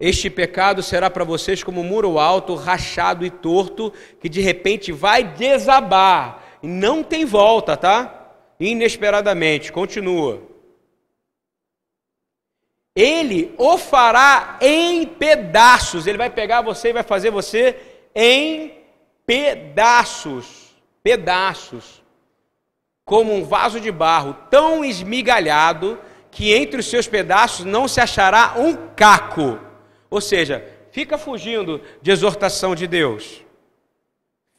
Este 0.00 0.30
pecado 0.30 0.82
será 0.82 1.10
para 1.10 1.24
vocês 1.24 1.62
como 1.62 1.80
um 1.80 1.84
muro 1.84 2.18
alto, 2.18 2.54
rachado 2.54 3.26
e 3.26 3.30
torto, 3.30 3.92
que 4.20 4.28
de 4.28 4.40
repente 4.40 4.92
vai 4.92 5.24
desabar. 5.24 6.44
Não 6.62 7.02
tem 7.02 7.24
volta, 7.24 7.76
tá? 7.76 8.32
Inesperadamente. 8.58 9.72
Continua 9.72 10.47
ele 13.00 13.54
o 13.56 13.78
fará 13.78 14.58
em 14.60 15.06
pedaços. 15.06 16.08
Ele 16.08 16.18
vai 16.18 16.28
pegar 16.28 16.62
você 16.62 16.88
e 16.88 16.92
vai 16.92 17.04
fazer 17.04 17.30
você 17.30 17.76
em 18.12 18.72
pedaços. 19.24 20.74
Pedaços. 21.00 22.02
Como 23.04 23.32
um 23.32 23.44
vaso 23.44 23.80
de 23.80 23.92
barro 23.92 24.36
tão 24.50 24.84
esmigalhado 24.84 25.96
que 26.28 26.52
entre 26.52 26.80
os 26.80 26.90
seus 26.90 27.06
pedaços 27.06 27.64
não 27.64 27.86
se 27.86 28.00
achará 28.00 28.54
um 28.56 28.74
caco. 28.96 29.60
Ou 30.10 30.20
seja, 30.20 30.66
fica 30.90 31.16
fugindo 31.16 31.80
de 32.02 32.10
exortação 32.10 32.74
de 32.74 32.88
Deus. 32.88 33.44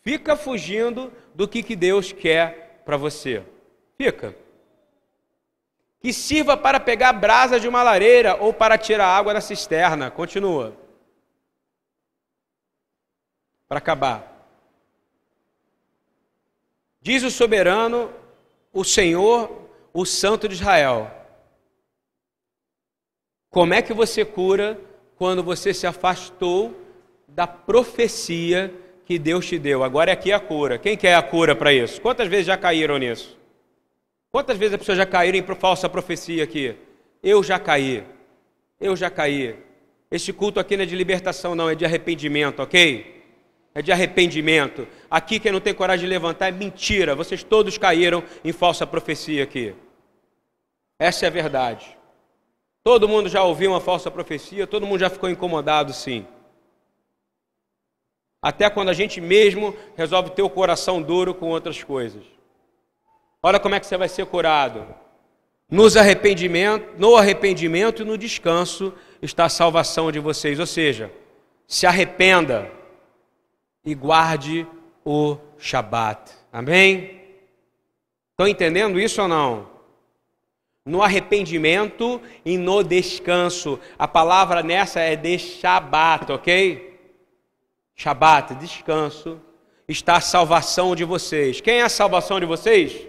Fica 0.02 0.38
fugindo 0.38 1.12
do 1.36 1.46
que, 1.46 1.62
que 1.62 1.76
Deus 1.76 2.14
quer 2.14 2.82
para 2.86 2.96
você. 2.96 3.44
Fica 3.98 4.34
que 6.00 6.14
sirva 6.14 6.56
para 6.56 6.80
pegar 6.80 7.14
brasa 7.14 7.60
de 7.60 7.68
uma 7.68 7.84
lareira 7.84 8.36
ou 8.36 8.54
para 8.54 8.78
tirar 8.78 9.08
água 9.08 9.34
da 9.34 9.42
cisterna. 9.42 10.10
Continua. 10.10 10.74
Para 13.68 13.80
acabar. 13.80 14.30
Diz 17.02 17.24
o 17.24 17.32
soberano, 17.32 18.12
o 18.72 18.84
Senhor, 18.84 19.68
o 19.94 20.06
Santo 20.06 20.48
de 20.48 20.56
Israel. 20.56 21.12
Como 23.50 23.74
é 23.74 23.82
que 23.82 23.94
você 23.94 24.24
cura 24.24 24.80
quando 25.16 25.44
você 25.44 25.74
se 25.74 25.88
afastou 25.88 26.76
da 27.28 27.48
profecia 27.48 28.74
que 29.06 29.18
Deus 29.18 29.48
te 29.48 29.58
deu? 29.58 29.84
Agora 29.84 30.12
é 30.12 30.14
aqui 30.14 30.32
a 30.32 30.40
cura. 30.40 30.78
Quem 30.78 30.96
quer 30.96 31.16
a 31.16 31.24
cura 31.24 31.56
para 31.56 31.74
isso? 31.74 32.00
Quantas 32.02 32.28
vezes 32.28 32.46
já 32.46 32.58
caíram 32.58 32.98
nisso? 32.98 33.39
Quantas 34.32 34.58
vezes 34.58 34.74
as 34.74 34.80
pessoas 34.80 34.98
já 34.98 35.06
caíram 35.06 35.40
em 35.40 35.56
falsa 35.56 35.90
profecia 35.90 36.44
aqui? 36.44 36.76
Eu 37.22 37.44
já 37.44 37.60
caí. 37.60 38.04
Eu 38.80 38.96
já 38.96 39.10
caí. 39.10 39.56
Este 40.12 40.32
culto 40.32 40.60
aqui 40.60 40.78
não 40.78 40.84
é 40.84 40.88
de 40.88 40.96
libertação, 40.96 41.56
não, 41.56 41.70
é 41.70 41.76
de 41.76 41.86
arrependimento, 41.86 42.62
ok? 42.62 43.24
É 43.74 43.82
de 43.82 43.92
arrependimento. 43.92 44.88
Aqui 45.10 45.40
quem 45.40 45.52
não 45.52 45.60
tem 45.60 45.74
coragem 45.74 46.06
de 46.06 46.10
levantar 46.10 46.48
é 46.48 46.52
mentira. 46.52 47.16
Vocês 47.16 47.44
todos 47.44 47.78
caíram 47.78 48.24
em 48.44 48.52
falsa 48.52 48.86
profecia 48.86 49.44
aqui. 49.44 49.76
Essa 50.98 51.26
é 51.26 51.28
a 51.28 51.32
verdade. 51.32 51.98
Todo 52.84 53.08
mundo 53.08 53.30
já 53.30 53.44
ouviu 53.44 53.72
uma 53.72 53.82
falsa 53.82 54.10
profecia, 54.10 54.66
todo 54.66 54.86
mundo 54.86 55.00
já 55.00 55.10
ficou 55.10 55.30
incomodado, 55.30 55.94
sim. 55.94 56.26
Até 58.42 58.70
quando 58.70 58.90
a 58.90 58.94
gente 58.94 59.20
mesmo 59.20 59.76
resolve 59.96 60.32
ter 60.32 60.42
o 60.42 60.50
coração 60.50 61.02
duro 61.02 61.34
com 61.34 61.50
outras 61.50 61.84
coisas. 61.84 62.24
Olha 63.42 63.60
como 63.60 63.76
é 63.76 63.80
que 63.80 63.86
você 63.86 63.98
vai 63.98 64.10
ser 64.10 64.26
curado. 64.26 64.86
Nos 65.70 65.96
arrependimento, 65.96 66.94
no 66.98 67.16
arrependimento 67.16 68.02
e 68.02 68.06
no 68.06 68.18
descanso 68.18 68.94
está 69.22 69.46
a 69.46 69.50
salvação 69.50 70.12
de 70.12 70.20
vocês. 70.20 70.60
Ou 70.60 70.66
seja, 70.66 71.12
se 71.68 71.86
arrependa 71.86 72.70
e 73.86 73.96
guarde 73.96 74.68
o 75.06 75.38
Shabat. 75.58 76.32
Amém? 76.52 77.22
Estão 78.32 78.48
entendendo 78.48 79.00
isso 79.00 79.22
ou 79.22 79.28
não? 79.28 79.70
No 80.86 81.02
arrependimento 81.02 82.20
e 82.44 82.58
no 82.58 82.84
descanso. 82.84 83.80
A 83.98 84.08
palavra 84.08 84.64
nessa 84.64 85.00
é 85.00 85.16
de 85.16 85.38
Shabat, 85.38 86.32
ok? 86.32 87.00
Shabat, 87.96 88.56
descanso. 88.56 89.40
Está 89.88 90.18
a 90.18 90.22
salvação 90.22 90.96
de 90.96 91.04
vocês. 91.06 91.62
Quem 91.62 91.76
é 91.76 91.84
a 91.84 91.90
salvação 91.90 92.40
de 92.40 92.46
vocês? 92.46 93.08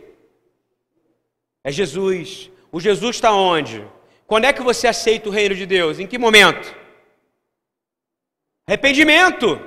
É 1.65 1.71
Jesus. 1.71 2.51
O 2.73 2.81
Jesus 2.81 3.17
está 3.17 3.33
onde? 3.33 3.87
Quando 4.27 4.45
é 4.45 4.53
que 4.53 4.63
você 4.63 4.87
aceita 4.87 5.29
o 5.29 5.33
reino 5.33 5.55
de 5.55 5.67
Deus? 5.67 5.99
Em 5.99 6.07
que 6.07 6.19
momento? 6.19 6.75
Arrependimento. 8.67 9.61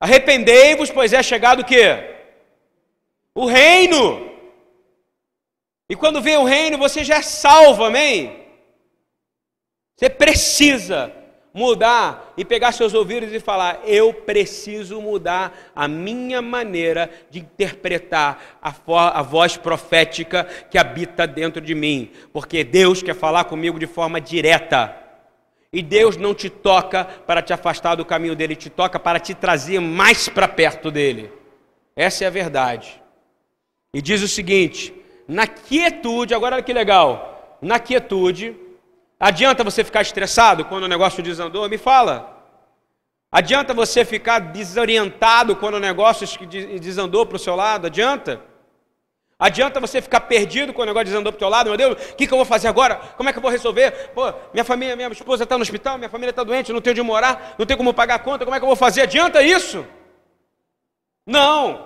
Arrependei-vos, 0.00 0.90
pois 0.90 1.12
é 1.12 1.22
chegado 1.22 1.60
o 1.60 1.64
quê? 1.64 2.16
O 3.34 3.46
reino. 3.46 4.30
E 5.88 5.94
quando 5.94 6.20
vem 6.20 6.36
o 6.36 6.44
reino, 6.44 6.76
você 6.76 7.04
já 7.04 7.16
é 7.16 7.22
salvo, 7.22 7.84
amém? 7.84 8.48
Você 9.96 10.10
precisa 10.10 11.14
mudar 11.54 12.32
e 12.36 12.44
pegar 12.44 12.72
seus 12.72 12.94
ouvidos 12.94 13.32
e 13.32 13.40
falar: 13.40 13.80
eu 13.84 14.12
preciso 14.12 15.00
mudar 15.00 15.70
a 15.74 15.86
minha 15.86 16.40
maneira 16.40 17.10
de 17.30 17.40
interpretar 17.40 18.58
a, 18.62 18.72
a, 19.18 19.22
voz 19.22 19.56
profética 19.56 20.44
que 20.70 20.78
habita 20.78 21.26
dentro 21.26 21.60
de 21.60 21.74
mim, 21.74 22.10
porque 22.32 22.64
Deus 22.64 23.02
quer 23.02 23.14
falar 23.14 23.44
comigo 23.44 23.78
de 23.78 23.86
forma 23.86 24.20
direta. 24.20 24.98
E 25.74 25.82
Deus 25.82 26.18
não 26.18 26.34
te 26.34 26.50
toca 26.50 27.04
para 27.04 27.40
te 27.40 27.52
afastar 27.52 27.94
do 27.94 28.04
caminho 28.04 28.36
dele, 28.36 28.54
te 28.54 28.68
toca 28.68 28.98
para 28.98 29.18
te 29.18 29.34
trazer 29.34 29.80
mais 29.80 30.28
para 30.28 30.46
perto 30.46 30.90
dele. 30.90 31.32
Essa 31.96 32.24
é 32.24 32.26
a 32.26 32.30
verdade. 32.30 33.00
E 33.94 34.02
diz 34.02 34.22
o 34.22 34.28
seguinte: 34.28 34.92
na 35.26 35.46
quietude, 35.46 36.34
agora 36.34 36.56
olha 36.56 36.64
que 36.64 36.72
legal, 36.72 37.58
na 37.62 37.78
quietude, 37.78 38.54
Adianta 39.22 39.62
você 39.62 39.84
ficar 39.84 40.02
estressado 40.02 40.64
quando 40.64 40.82
o 40.82 40.88
negócio 40.88 41.22
desandou? 41.22 41.68
Me 41.68 41.78
fala. 41.78 42.44
Adianta 43.30 43.72
você 43.72 44.04
ficar 44.04 44.40
desorientado 44.40 45.54
quando 45.54 45.76
o 45.76 45.78
negócio 45.78 46.26
desandou 46.80 47.24
para 47.24 47.36
o 47.36 47.38
seu 47.38 47.54
lado? 47.54 47.86
Adianta? 47.86 48.40
Adianta 49.38 49.78
você 49.78 50.02
ficar 50.02 50.22
perdido 50.22 50.72
com 50.72 50.82
o 50.82 50.84
negócio 50.84 51.04
dizendo 51.04 51.22
para 51.30 51.36
o 51.36 51.38
teu 51.38 51.48
lado, 51.48 51.68
meu 51.68 51.76
Deus, 51.76 51.92
o 52.10 52.16
que, 52.16 52.26
que 52.26 52.34
eu 52.34 52.36
vou 52.36 52.44
fazer 52.44 52.66
agora? 52.66 52.96
Como 53.16 53.28
é 53.28 53.32
que 53.32 53.38
eu 53.38 53.42
vou 53.42 53.50
resolver? 53.52 54.10
Pô, 54.12 54.34
minha 54.52 54.64
família, 54.64 54.96
minha 54.96 55.08
esposa 55.10 55.44
está 55.44 55.56
no 55.56 55.62
hospital, 55.62 55.98
minha 55.98 56.10
família 56.10 56.30
está 56.30 56.42
doente, 56.42 56.72
não 56.72 56.80
tenho 56.80 56.94
onde 56.94 57.02
morar, 57.02 57.54
não 57.56 57.64
tenho 57.64 57.78
como 57.78 57.94
pagar 57.94 58.16
a 58.16 58.18
conta, 58.18 58.44
como 58.44 58.56
é 58.56 58.58
que 58.58 58.64
eu 58.64 58.68
vou 58.68 58.76
fazer? 58.76 59.02
Adianta 59.02 59.40
isso? 59.40 59.86
Não. 61.24 61.74
O 61.74 61.84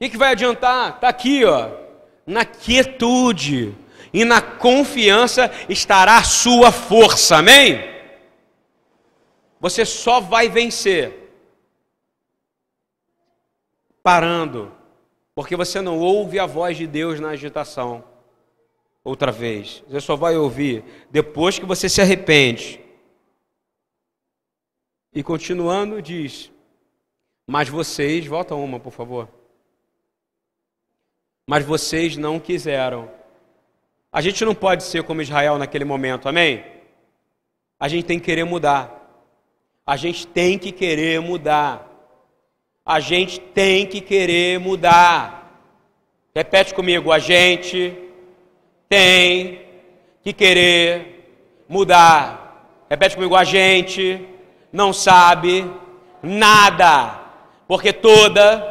que, 0.00 0.08
que 0.08 0.16
vai 0.16 0.32
adiantar? 0.32 0.94
Está 0.94 1.08
aqui, 1.10 1.44
ó. 1.44 1.68
Na 2.26 2.46
quietude 2.46 3.76
e 4.12 4.24
na 4.24 4.42
confiança 4.42 5.50
estará 5.68 6.18
a 6.18 6.24
sua 6.24 6.70
força, 6.70 7.36
amém? 7.36 7.80
Você 9.60 9.84
só 9.84 10.20
vai 10.20 10.48
vencer 10.48 11.18
parando 14.02 14.72
porque 15.34 15.56
você 15.56 15.80
não 15.80 15.98
ouve 15.98 16.38
a 16.38 16.46
voz 16.46 16.76
de 16.76 16.86
Deus 16.86 17.20
na 17.20 17.30
agitação. 17.30 18.04
Outra 19.04 19.32
vez, 19.32 19.82
você 19.88 20.00
só 20.00 20.14
vai 20.14 20.36
ouvir 20.36 20.84
depois 21.10 21.58
que 21.58 21.64
você 21.64 21.88
se 21.88 22.00
arrepende. 22.00 22.80
E 25.12 25.22
continuando, 25.22 26.00
diz: 26.00 26.52
Mas 27.46 27.68
vocês, 27.68 28.26
volta 28.26 28.54
uma, 28.54 28.78
por 28.78 28.92
favor. 28.92 29.28
Mas 31.46 31.64
vocês 31.64 32.16
não 32.16 32.38
quiseram. 32.38 33.21
A 34.12 34.20
gente 34.20 34.44
não 34.44 34.54
pode 34.54 34.82
ser 34.82 35.02
como 35.04 35.22
Israel 35.22 35.56
naquele 35.56 35.86
momento, 35.86 36.28
amém? 36.28 36.62
A 37.80 37.88
gente 37.88 38.04
tem 38.04 38.18
que 38.18 38.26
querer 38.26 38.44
mudar. 38.44 38.98
A 39.86 39.96
gente 39.96 40.26
tem 40.26 40.58
que 40.58 40.70
querer 40.70 41.18
mudar. 41.18 41.88
A 42.84 43.00
gente 43.00 43.40
tem 43.40 43.86
que 43.86 44.02
querer 44.02 44.60
mudar. 44.60 45.50
Repete 46.34 46.74
comigo: 46.74 47.10
a 47.10 47.18
gente 47.18 47.96
tem 48.86 49.62
que 50.22 50.34
querer 50.34 51.34
mudar. 51.66 52.84
Repete 52.90 53.16
comigo: 53.16 53.34
a 53.34 53.44
gente 53.44 54.20
não 54.70 54.92
sabe 54.92 55.64
nada, 56.22 57.18
porque 57.66 57.94
toda 57.94 58.62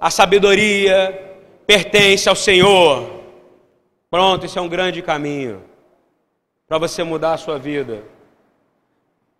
a 0.00 0.10
sabedoria 0.10 1.36
pertence 1.66 2.26
ao 2.26 2.34
Senhor. 2.34 3.17
Pronto, 4.10 4.46
esse 4.46 4.58
é 4.58 4.60
um 4.60 4.68
grande 4.68 5.02
caminho 5.02 5.64
para 6.66 6.78
você 6.78 7.02
mudar 7.02 7.34
a 7.34 7.38
sua 7.38 7.58
vida. 7.58 8.04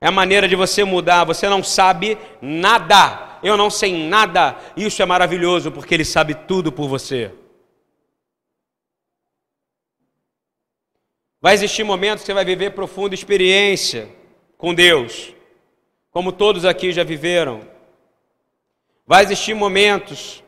É 0.01 0.09
a 0.09 0.13
maneira 0.13 0.47
de 0.49 0.57
você 0.57 0.85
mudar. 0.85 1.25
Você 1.25 1.49
não 1.49 1.63
sabe 1.63 2.19
nada 2.41 3.29
eu 3.43 3.57
não 3.57 3.71
sei 3.71 4.09
nada. 4.09 4.57
Isso 4.77 5.03
é 5.03 5.07
maravilhoso 5.07 5.71
porque 5.71 5.95
Ele 5.95 6.05
sabe 6.05 6.35
tudo 6.35 6.73
por 6.73 6.89
você. 6.89 7.33
Vai 11.41 11.55
existir 11.55 11.85
momentos 11.85 12.23
que 12.23 12.27
você 12.27 12.35
vai 12.35 12.45
viver 12.45 12.73
profunda 12.73 13.15
experiência 13.15 14.09
com 14.57 14.75
Deus, 14.75 15.33
como 16.11 16.33
todos 16.33 16.65
aqui 16.65 16.93
já 16.93 17.05
viveram. 17.05 17.61
Vai 19.07 19.23
existir 19.23 19.55
momentos 19.55 20.43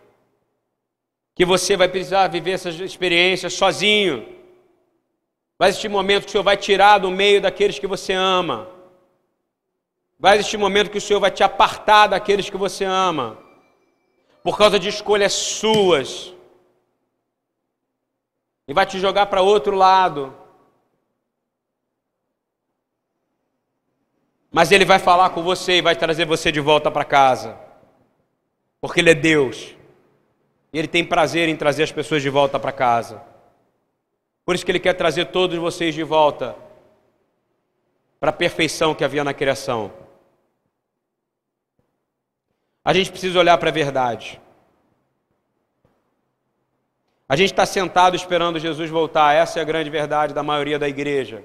que 1.34 1.44
você 1.44 1.76
vai 1.76 1.88
precisar 1.88 2.28
viver 2.28 2.52
essas 2.52 2.78
experiências 2.78 3.54
sozinho. 3.54 4.26
Vai 5.58 5.68
existir 5.68 5.88
momentos 5.88 6.24
que 6.24 6.30
o 6.30 6.32
Senhor 6.32 6.44
vai 6.44 6.56
tirar 6.56 6.98
do 6.98 7.10
meio 7.10 7.40
daqueles 7.40 7.78
que 7.78 7.86
você 7.86 8.12
ama. 8.12 8.68
Vai 10.18 10.36
existir 10.36 10.58
momento 10.58 10.90
que 10.90 10.98
o 10.98 11.00
Senhor 11.00 11.18
vai 11.18 11.30
te 11.30 11.42
apartar 11.42 12.08
daqueles 12.08 12.50
que 12.50 12.56
você 12.56 12.84
ama, 12.84 13.38
por 14.42 14.58
causa 14.58 14.78
de 14.78 14.88
escolhas 14.88 15.32
suas, 15.32 16.34
e 18.68 18.74
vai 18.74 18.84
te 18.84 18.98
jogar 19.00 19.26
para 19.26 19.40
outro 19.40 19.74
lado. 19.74 20.36
Mas 24.52 24.70
Ele 24.70 24.84
vai 24.84 24.98
falar 24.98 25.30
com 25.30 25.42
você 25.42 25.78
e 25.78 25.82
vai 25.82 25.96
trazer 25.96 26.26
você 26.26 26.52
de 26.52 26.60
volta 26.60 26.90
para 26.90 27.04
casa, 27.04 27.58
porque 28.78 29.00
Ele 29.00 29.10
é 29.10 29.14
Deus, 29.14 29.74
e 30.72 30.78
Ele 30.78 30.88
tem 30.88 31.04
prazer 31.04 31.48
em 31.48 31.56
trazer 31.56 31.82
as 31.82 31.92
pessoas 31.92 32.22
de 32.22 32.30
volta 32.30 32.58
para 32.58 32.72
casa. 32.72 33.22
Por 34.44 34.54
isso 34.54 34.64
que 34.64 34.72
Ele 34.72 34.80
quer 34.80 34.94
trazer 34.94 35.26
todos 35.26 35.58
vocês 35.58 35.94
de 35.94 36.02
volta 36.02 36.56
para 38.18 38.30
a 38.30 38.32
perfeição 38.32 38.94
que 38.94 39.04
havia 39.04 39.24
na 39.24 39.32
criação. 39.32 39.92
A 42.84 42.92
gente 42.92 43.10
precisa 43.10 43.38
olhar 43.38 43.56
para 43.58 43.70
a 43.70 43.72
verdade. 43.72 44.40
A 47.28 47.36
gente 47.36 47.52
está 47.52 47.64
sentado 47.64 48.16
esperando 48.16 48.58
Jesus 48.58 48.90
voltar, 48.90 49.34
essa 49.34 49.58
é 49.58 49.62
a 49.62 49.64
grande 49.64 49.88
verdade 49.88 50.34
da 50.34 50.42
maioria 50.42 50.78
da 50.78 50.88
igreja. 50.88 51.44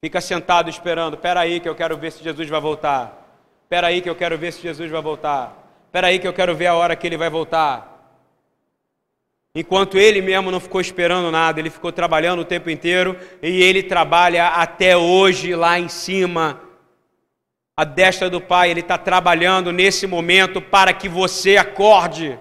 Fica 0.00 0.20
sentado 0.20 0.68
esperando, 0.68 1.14
espera 1.14 1.40
aí 1.40 1.60
que 1.60 1.68
eu 1.68 1.74
quero 1.74 1.96
ver 1.96 2.12
se 2.12 2.22
Jesus 2.22 2.48
vai 2.48 2.60
voltar. 2.60 3.22
Espera 3.62 3.86
aí 3.86 4.02
que 4.02 4.10
eu 4.10 4.16
quero 4.16 4.36
ver 4.36 4.52
se 4.52 4.60
Jesus 4.60 4.90
vai 4.90 5.00
voltar. 5.00 5.61
Espera 5.92 6.06
aí 6.06 6.18
que 6.18 6.26
eu 6.26 6.32
quero 6.32 6.54
ver 6.56 6.68
a 6.68 6.74
hora 6.74 6.96
que 6.96 7.06
ele 7.06 7.18
vai 7.18 7.28
voltar. 7.28 8.16
Enquanto 9.54 9.98
ele 9.98 10.22
mesmo 10.22 10.50
não 10.50 10.58
ficou 10.58 10.80
esperando 10.80 11.30
nada, 11.30 11.60
ele 11.60 11.68
ficou 11.68 11.92
trabalhando 11.92 12.40
o 12.40 12.46
tempo 12.46 12.70
inteiro 12.70 13.14
e 13.42 13.62
ele 13.62 13.82
trabalha 13.82 14.46
até 14.48 14.96
hoje 14.96 15.54
lá 15.54 15.78
em 15.78 15.88
cima 15.88 16.62
a 17.76 17.84
destra 17.84 18.30
do 18.30 18.40
Pai, 18.40 18.70
Ele 18.70 18.80
está 18.80 18.96
trabalhando 18.96 19.70
nesse 19.70 20.06
momento 20.06 20.62
para 20.62 20.94
que 20.94 21.10
você 21.10 21.58
acorde 21.58 22.40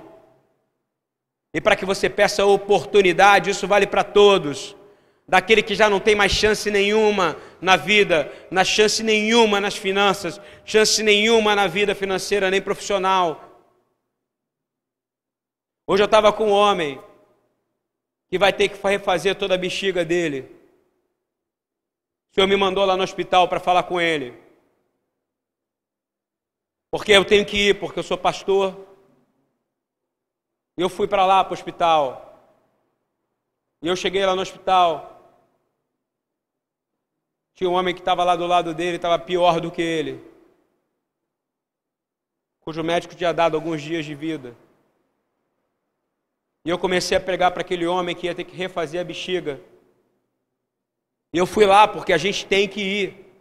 e 1.53 1.59
para 1.59 1.75
que 1.75 1.83
você 1.83 2.09
peça 2.09 2.45
oportunidade. 2.45 3.49
Isso 3.49 3.67
vale 3.67 3.85
para 3.85 4.05
todos. 4.05 4.77
Daquele 5.27 5.63
que 5.63 5.75
já 5.75 5.89
não 5.89 5.99
tem 5.99 6.15
mais 6.15 6.31
chance 6.31 6.69
nenhuma 6.69 7.37
na 7.61 7.75
vida, 7.75 8.31
na 8.49 8.63
chance 8.63 9.01
nenhuma 9.01 9.61
nas 9.61 9.77
finanças, 9.77 10.41
chance 10.65 11.01
nenhuma 11.01 11.55
na 11.55 11.67
vida 11.67 11.95
financeira 11.95 12.51
nem 12.51 12.61
profissional. 12.61 13.51
Hoje 15.87 16.03
eu 16.03 16.05
estava 16.05 16.31
com 16.33 16.47
um 16.47 16.51
homem 16.51 16.99
que 18.29 18.37
vai 18.37 18.53
ter 18.53 18.69
que 18.69 18.87
refazer 18.87 19.35
toda 19.35 19.55
a 19.55 19.57
bexiga 19.57 20.05
dele. 20.05 20.49
O 22.31 22.35
Senhor 22.35 22.47
me 22.47 22.55
mandou 22.55 22.85
lá 22.85 22.95
no 22.95 23.03
hospital 23.03 23.47
para 23.49 23.59
falar 23.59 23.83
com 23.83 23.99
ele. 23.99 24.33
Porque 26.89 27.11
eu 27.11 27.25
tenho 27.25 27.45
que 27.45 27.69
ir, 27.69 27.79
porque 27.79 27.99
eu 27.99 28.03
sou 28.03 28.17
pastor. 28.17 28.87
E 30.77 30.81
eu 30.81 30.87
fui 30.87 31.07
para 31.07 31.25
lá, 31.25 31.43
para 31.43 31.51
o 31.51 31.53
hospital. 31.53 32.27
E 33.81 33.87
eu 33.89 33.95
cheguei 33.97 34.25
lá 34.25 34.33
no 34.33 34.41
hospital. 34.41 35.10
Tinha 37.53 37.69
um 37.69 37.73
homem 37.73 37.93
que 37.93 38.01
estava 38.01 38.23
lá 38.23 38.35
do 38.35 38.47
lado 38.47 38.73
dele, 38.73 38.95
estava 38.95 39.19
pior 39.19 39.59
do 39.59 39.71
que 39.71 39.81
ele. 39.81 40.21
Cujo 42.61 42.83
médico 42.83 43.15
tinha 43.15 43.33
dado 43.33 43.55
alguns 43.55 43.81
dias 43.81 44.05
de 44.05 44.15
vida. 44.15 44.55
E 46.63 46.69
eu 46.69 46.77
comecei 46.77 47.17
a 47.17 47.21
pregar 47.21 47.51
para 47.51 47.61
aquele 47.61 47.87
homem 47.87 48.15
que 48.15 48.27
ia 48.27 48.35
ter 48.35 48.43
que 48.43 48.55
refazer 48.55 49.01
a 49.01 49.03
bexiga. 49.03 49.59
E 51.33 51.37
eu 51.37 51.47
fui 51.47 51.65
lá 51.65 51.87
porque 51.87 52.13
a 52.13 52.17
gente 52.17 52.45
tem 52.45 52.67
que 52.67 52.81
ir. 52.81 53.33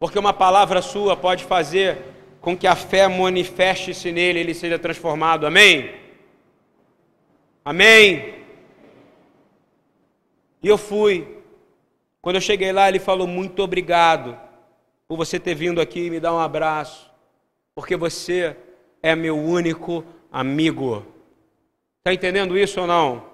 Porque 0.00 0.18
uma 0.18 0.32
palavra 0.32 0.82
sua 0.82 1.16
pode 1.16 1.44
fazer 1.44 2.02
com 2.40 2.56
que 2.56 2.66
a 2.66 2.74
fé 2.74 3.06
manifeste-se 3.08 4.10
nele, 4.10 4.40
ele 4.40 4.54
seja 4.54 4.78
transformado. 4.78 5.46
Amém? 5.46 5.94
Amém? 7.64 8.34
E 10.62 10.68
eu 10.68 10.78
fui. 10.78 11.37
Quando 12.28 12.36
eu 12.36 12.42
cheguei 12.42 12.72
lá, 12.72 12.86
ele 12.90 12.98
falou: 12.98 13.26
Muito 13.26 13.62
obrigado 13.62 14.38
por 15.08 15.16
você 15.16 15.40
ter 15.40 15.54
vindo 15.54 15.80
aqui 15.80 16.00
e 16.00 16.10
me 16.10 16.20
dar 16.20 16.34
um 16.34 16.38
abraço, 16.38 17.10
porque 17.74 17.96
você 17.96 18.54
é 19.02 19.16
meu 19.16 19.34
único 19.34 20.04
amigo. 20.30 21.06
Está 22.00 22.12
entendendo 22.12 22.58
isso 22.58 22.82
ou 22.82 22.86
não? 22.86 23.24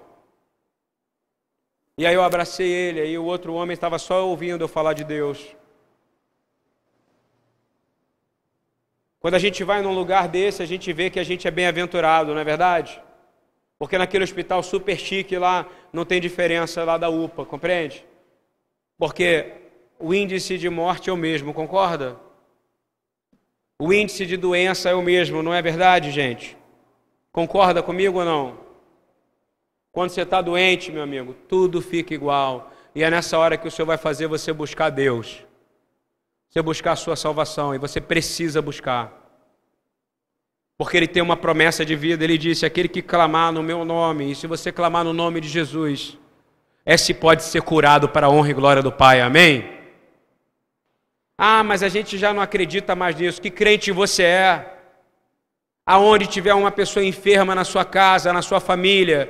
E 1.97 2.07
aí 2.07 2.15
eu 2.15 2.23
abracei 2.23 2.71
ele, 2.71 3.01
aí 3.01 3.17
o 3.17 3.25
outro 3.25 3.53
homem 3.55 3.73
estava 3.73 3.99
só 3.99 4.25
ouvindo 4.25 4.63
eu 4.63 4.67
falar 4.69 4.93
de 4.93 5.03
Deus. 5.03 5.45
Quando 9.19 9.35
a 9.35 9.39
gente 9.39 9.61
vai 9.61 9.81
num 9.81 9.93
lugar 9.93 10.29
desse, 10.29 10.63
a 10.63 10.65
gente 10.65 10.93
vê 10.93 11.09
que 11.09 11.19
a 11.19 11.23
gente 11.25 11.45
é 11.45 11.51
bem-aventurado, 11.51 12.33
não 12.33 12.39
é 12.39 12.45
verdade? 12.45 13.03
Porque 13.77 13.97
naquele 13.97 14.23
hospital 14.23 14.63
super 14.63 14.97
chique 14.97 15.37
lá 15.37 15.67
não 15.91 16.05
tem 16.05 16.21
diferença 16.21 16.81
lá 16.85 16.97
da 16.97 17.09
UPA, 17.09 17.43
compreende? 17.43 18.05
Porque 18.97 19.53
o 19.99 20.13
índice 20.13 20.57
de 20.57 20.69
morte 20.69 21.09
é 21.09 21.13
o 21.13 21.17
mesmo, 21.17 21.53
concorda? 21.53 22.17
O 23.77 23.91
índice 23.91 24.25
de 24.25 24.37
doença 24.37 24.89
é 24.89 24.95
o 24.95 25.01
mesmo, 25.01 25.43
não 25.43 25.53
é 25.53 25.61
verdade, 25.61 26.11
gente? 26.11 26.57
Concorda 27.31 27.83
comigo 27.83 28.19
ou 28.19 28.25
não? 28.25 28.57
Quando 29.91 30.09
você 30.09 30.21
está 30.21 30.41
doente, 30.41 30.91
meu 30.91 31.03
amigo, 31.03 31.33
tudo 31.47 31.81
fica 31.81 32.13
igual. 32.13 32.71
E 32.93 33.03
é 33.03 33.09
nessa 33.09 33.37
hora 33.37 33.57
que 33.57 33.67
o 33.67 33.71
Senhor 33.71 33.85
vai 33.85 33.97
fazer 33.97 34.27
você 34.27 34.53
buscar 34.53 34.89
Deus. 34.89 35.43
Você 36.49 36.61
buscar 36.61 36.93
a 36.93 36.95
sua 36.95 37.17
salvação 37.17 37.75
e 37.75 37.77
você 37.77 37.99
precisa 37.99 38.61
buscar. 38.61 39.25
Porque 40.77 40.95
ele 40.97 41.07
tem 41.07 41.23
uma 41.23 41.37
promessa 41.37 41.85
de 41.85 41.95
vida, 41.95 42.23
ele 42.23 42.37
disse: 42.37 42.65
aquele 42.65 42.87
que 42.87 43.01
clamar 43.01 43.51
no 43.51 43.63
meu 43.63 43.83
nome, 43.85 44.31
e 44.31 44.35
se 44.35 44.47
você 44.47 44.71
clamar 44.71 45.03
no 45.03 45.13
nome 45.13 45.39
de 45.41 45.47
Jesus, 45.47 46.17
esse 46.85 47.13
pode 47.13 47.43
ser 47.43 47.61
curado 47.61 48.07
para 48.09 48.27
a 48.27 48.29
honra 48.29 48.51
e 48.51 48.53
glória 48.53 48.83
do 48.83 48.91
Pai, 48.91 49.19
amém? 49.19 49.75
Ah, 51.37 51.63
mas 51.63 51.81
a 51.81 51.89
gente 51.89 52.17
já 52.17 52.33
não 52.33 52.41
acredita 52.41 52.95
mais 52.95 53.15
nisso. 53.15 53.41
Que 53.41 53.49
crente 53.49 53.91
você 53.91 54.23
é? 54.23 54.73
Aonde 55.85 56.27
tiver 56.27 56.53
uma 56.53 56.71
pessoa 56.71 57.03
enferma 57.03 57.55
na 57.55 57.63
sua 57.63 57.83
casa, 57.83 58.31
na 58.31 58.41
sua 58.41 58.59
família, 58.59 59.29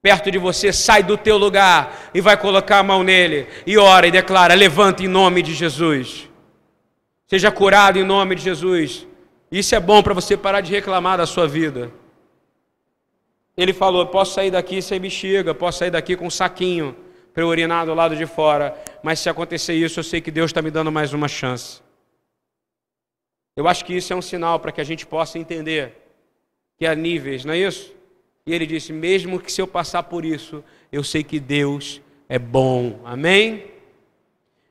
perto 0.00 0.30
de 0.30 0.38
você, 0.38 0.72
sai 0.72 1.02
do 1.02 1.16
teu 1.16 1.36
lugar 1.36 2.10
e 2.14 2.20
vai 2.20 2.36
colocar 2.36 2.78
a 2.78 2.82
mão 2.82 3.02
nele 3.02 3.46
e 3.66 3.76
ora 3.76 4.06
e 4.06 4.10
declara: 4.10 4.54
levanta 4.54 5.02
em 5.02 5.08
nome 5.08 5.42
de 5.42 5.54
Jesus. 5.54 6.28
Seja 7.26 7.50
curado 7.50 7.98
em 7.98 8.04
nome 8.04 8.34
de 8.34 8.42
Jesus. 8.42 9.06
Isso 9.50 9.74
é 9.74 9.80
bom 9.80 10.02
para 10.02 10.14
você 10.14 10.36
parar 10.36 10.60
de 10.60 10.72
reclamar 10.72 11.18
da 11.18 11.26
sua 11.26 11.46
vida. 11.46 11.90
Ele 13.58 13.72
falou: 13.72 14.06
posso 14.06 14.34
sair 14.34 14.52
daqui 14.52 14.80
sem 14.80 15.00
bexiga, 15.00 15.52
posso 15.52 15.80
sair 15.80 15.90
daqui 15.90 16.16
com 16.16 16.28
um 16.28 16.30
saquinho 16.30 16.96
para 17.34 17.42
eu 17.42 17.48
urinar 17.48 17.84
do 17.84 17.92
lado 17.92 18.14
de 18.14 18.24
fora, 18.24 18.80
mas 19.02 19.18
se 19.18 19.28
acontecer 19.28 19.74
isso, 19.74 19.98
eu 19.98 20.04
sei 20.04 20.20
que 20.20 20.30
Deus 20.30 20.50
está 20.50 20.62
me 20.62 20.70
dando 20.70 20.92
mais 20.92 21.12
uma 21.12 21.26
chance. 21.26 21.82
Eu 23.56 23.66
acho 23.66 23.84
que 23.84 23.94
isso 23.94 24.12
é 24.12 24.16
um 24.16 24.22
sinal 24.22 24.60
para 24.60 24.70
que 24.70 24.80
a 24.80 24.84
gente 24.84 25.04
possa 25.04 25.38
entender 25.38 25.92
que 26.78 26.86
há 26.86 26.94
níveis, 26.94 27.44
não 27.44 27.52
é 27.52 27.58
isso? 27.58 27.92
E 28.46 28.54
ele 28.54 28.64
disse: 28.64 28.92
mesmo 28.92 29.40
que 29.40 29.50
se 29.50 29.60
eu 29.60 29.66
passar 29.66 30.04
por 30.04 30.24
isso, 30.24 30.62
eu 30.92 31.02
sei 31.02 31.24
que 31.24 31.40
Deus 31.40 32.00
é 32.28 32.38
bom. 32.38 33.00
Amém? 33.04 33.64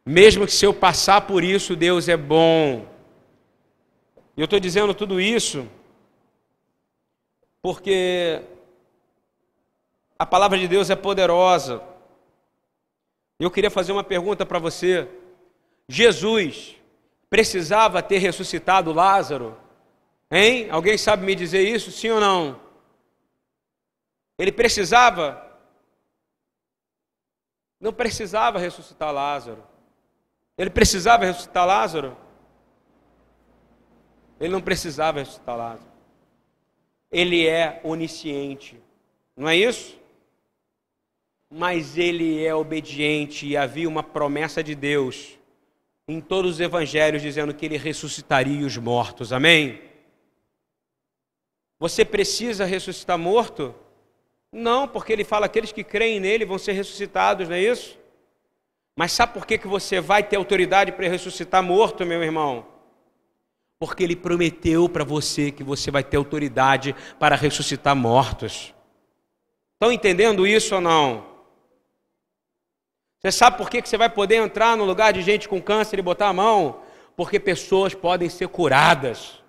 Mesmo 0.05 0.45
que 0.45 0.53
se 0.53 0.65
eu 0.65 0.73
passar 0.73 1.21
por 1.21 1.43
isso, 1.43 1.75
Deus 1.75 2.07
é 2.07 2.15
bom. 2.15 2.87
E 4.37 4.39
eu 4.39 4.45
estou 4.45 4.61
dizendo 4.61 4.93
tudo 4.93 5.19
isso 5.19 5.67
porque 7.61 8.41
a 10.17 10.25
palavra 10.25 10.57
de 10.57 10.67
Deus 10.67 10.89
é 10.89 10.95
poderosa. 10.95 11.81
Eu 13.39 13.51
queria 13.51 13.69
fazer 13.69 13.91
uma 13.91 14.03
pergunta 14.03 14.45
para 14.45 14.57
você. 14.57 15.07
Jesus 15.87 16.75
precisava 17.29 18.01
ter 18.01 18.17
ressuscitado 18.17 18.91
Lázaro? 18.91 19.57
Hein? 20.31 20.69
Alguém 20.71 20.97
sabe 20.97 21.25
me 21.25 21.35
dizer 21.35 21.61
isso, 21.61 21.91
sim 21.91 22.09
ou 22.09 22.19
não? 22.19 22.59
Ele 24.37 24.51
precisava? 24.51 25.43
Não 27.79 27.93
precisava 27.93 28.57
ressuscitar 28.57 29.13
Lázaro. 29.13 29.63
Ele 30.57 30.69
precisava 30.69 31.25
ressuscitar 31.25 31.65
Lázaro? 31.65 32.17
Ele 34.39 34.51
não 34.51 34.61
precisava 34.61 35.19
ressuscitar 35.19 35.55
Lázaro. 35.55 35.91
Ele 37.11 37.47
é 37.47 37.79
onisciente. 37.83 38.81
Não 39.35 39.47
é 39.47 39.55
isso? 39.55 39.97
Mas 41.49 41.97
ele 41.97 42.45
é 42.45 42.53
obediente 42.53 43.47
e 43.47 43.57
havia 43.57 43.87
uma 43.87 44.03
promessa 44.03 44.63
de 44.63 44.75
Deus 44.75 45.37
em 46.07 46.21
todos 46.21 46.55
os 46.55 46.59
evangelhos 46.59 47.21
dizendo 47.21 47.53
que 47.53 47.65
ele 47.65 47.77
ressuscitaria 47.77 48.65
os 48.65 48.77
mortos. 48.77 49.33
Amém? 49.33 49.81
Você 51.79 52.03
precisa 52.03 52.65
ressuscitar 52.65 53.17
morto? 53.17 53.75
Não, 54.51 54.87
porque 54.87 55.11
ele 55.11 55.23
fala 55.23 55.47
que 55.47 55.51
aqueles 55.59 55.71
que 55.71 55.83
creem 55.83 56.19
nele 56.19 56.45
vão 56.45 56.57
ser 56.57 56.71
ressuscitados, 56.71 57.47
não 57.47 57.55
é 57.55 57.61
isso? 57.61 57.97
Mas 58.95 59.11
sabe 59.11 59.33
por 59.33 59.45
que, 59.45 59.57
que 59.57 59.67
você 59.67 60.01
vai 60.01 60.23
ter 60.23 60.37
autoridade 60.37 60.91
para 60.91 61.07
ressuscitar 61.07 61.61
morto, 61.61 62.05
meu 62.05 62.23
irmão? 62.23 62.65
Porque 63.79 64.03
ele 64.03 64.15
prometeu 64.15 64.89
para 64.89 65.03
você 65.03 65.51
que 65.51 65.63
você 65.63 65.91
vai 65.91 66.03
ter 66.03 66.17
autoridade 66.17 66.95
para 67.19 67.35
ressuscitar 67.35 67.95
mortos. 67.95 68.73
Estão 69.73 69.91
entendendo 69.91 70.47
isso 70.47 70.73
ou 70.73 70.81
não? 70.81 71.36
Você 73.27 73.31
sabe 73.33 73.57
por 73.57 73.69
que 73.69 73.81
você 73.81 73.97
vai 73.97 74.09
poder 74.09 74.35
entrar 74.35 74.77
no 74.77 74.85
lugar 74.85 75.11
de 75.11 75.21
gente 75.21 75.49
com 75.49 75.61
câncer 75.61 75.99
e 75.99 76.01
botar 76.01 76.29
a 76.29 76.33
mão? 76.33 76.79
Porque 77.13 77.37
pessoas 77.37 77.93
podem 77.93 78.29
ser 78.29 78.47
curadas. 78.47 79.43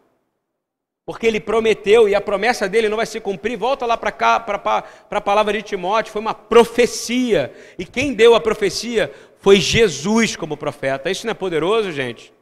Porque 1.06 1.24
ele 1.24 1.38
prometeu 1.38 2.08
e 2.08 2.14
a 2.14 2.20
promessa 2.20 2.68
dele 2.68 2.88
não 2.88 2.96
vai 2.96 3.06
se 3.06 3.20
cumprir. 3.20 3.56
Volta 3.56 3.86
lá 3.86 3.96
para 3.96 4.10
cá, 4.10 4.40
para 4.40 4.82
a 5.10 5.20
palavra 5.20 5.52
de 5.52 5.62
Timóteo, 5.62 6.12
foi 6.12 6.20
uma 6.20 6.34
profecia. 6.34 7.54
E 7.78 7.84
quem 7.84 8.14
deu 8.14 8.34
a 8.34 8.40
profecia 8.40 9.12
foi 9.38 9.60
Jesus 9.60 10.34
como 10.34 10.56
profeta. 10.56 11.08
Isso 11.08 11.24
não 11.24 11.30
é 11.30 11.34
poderoso, 11.34 11.92
gente? 11.92 12.32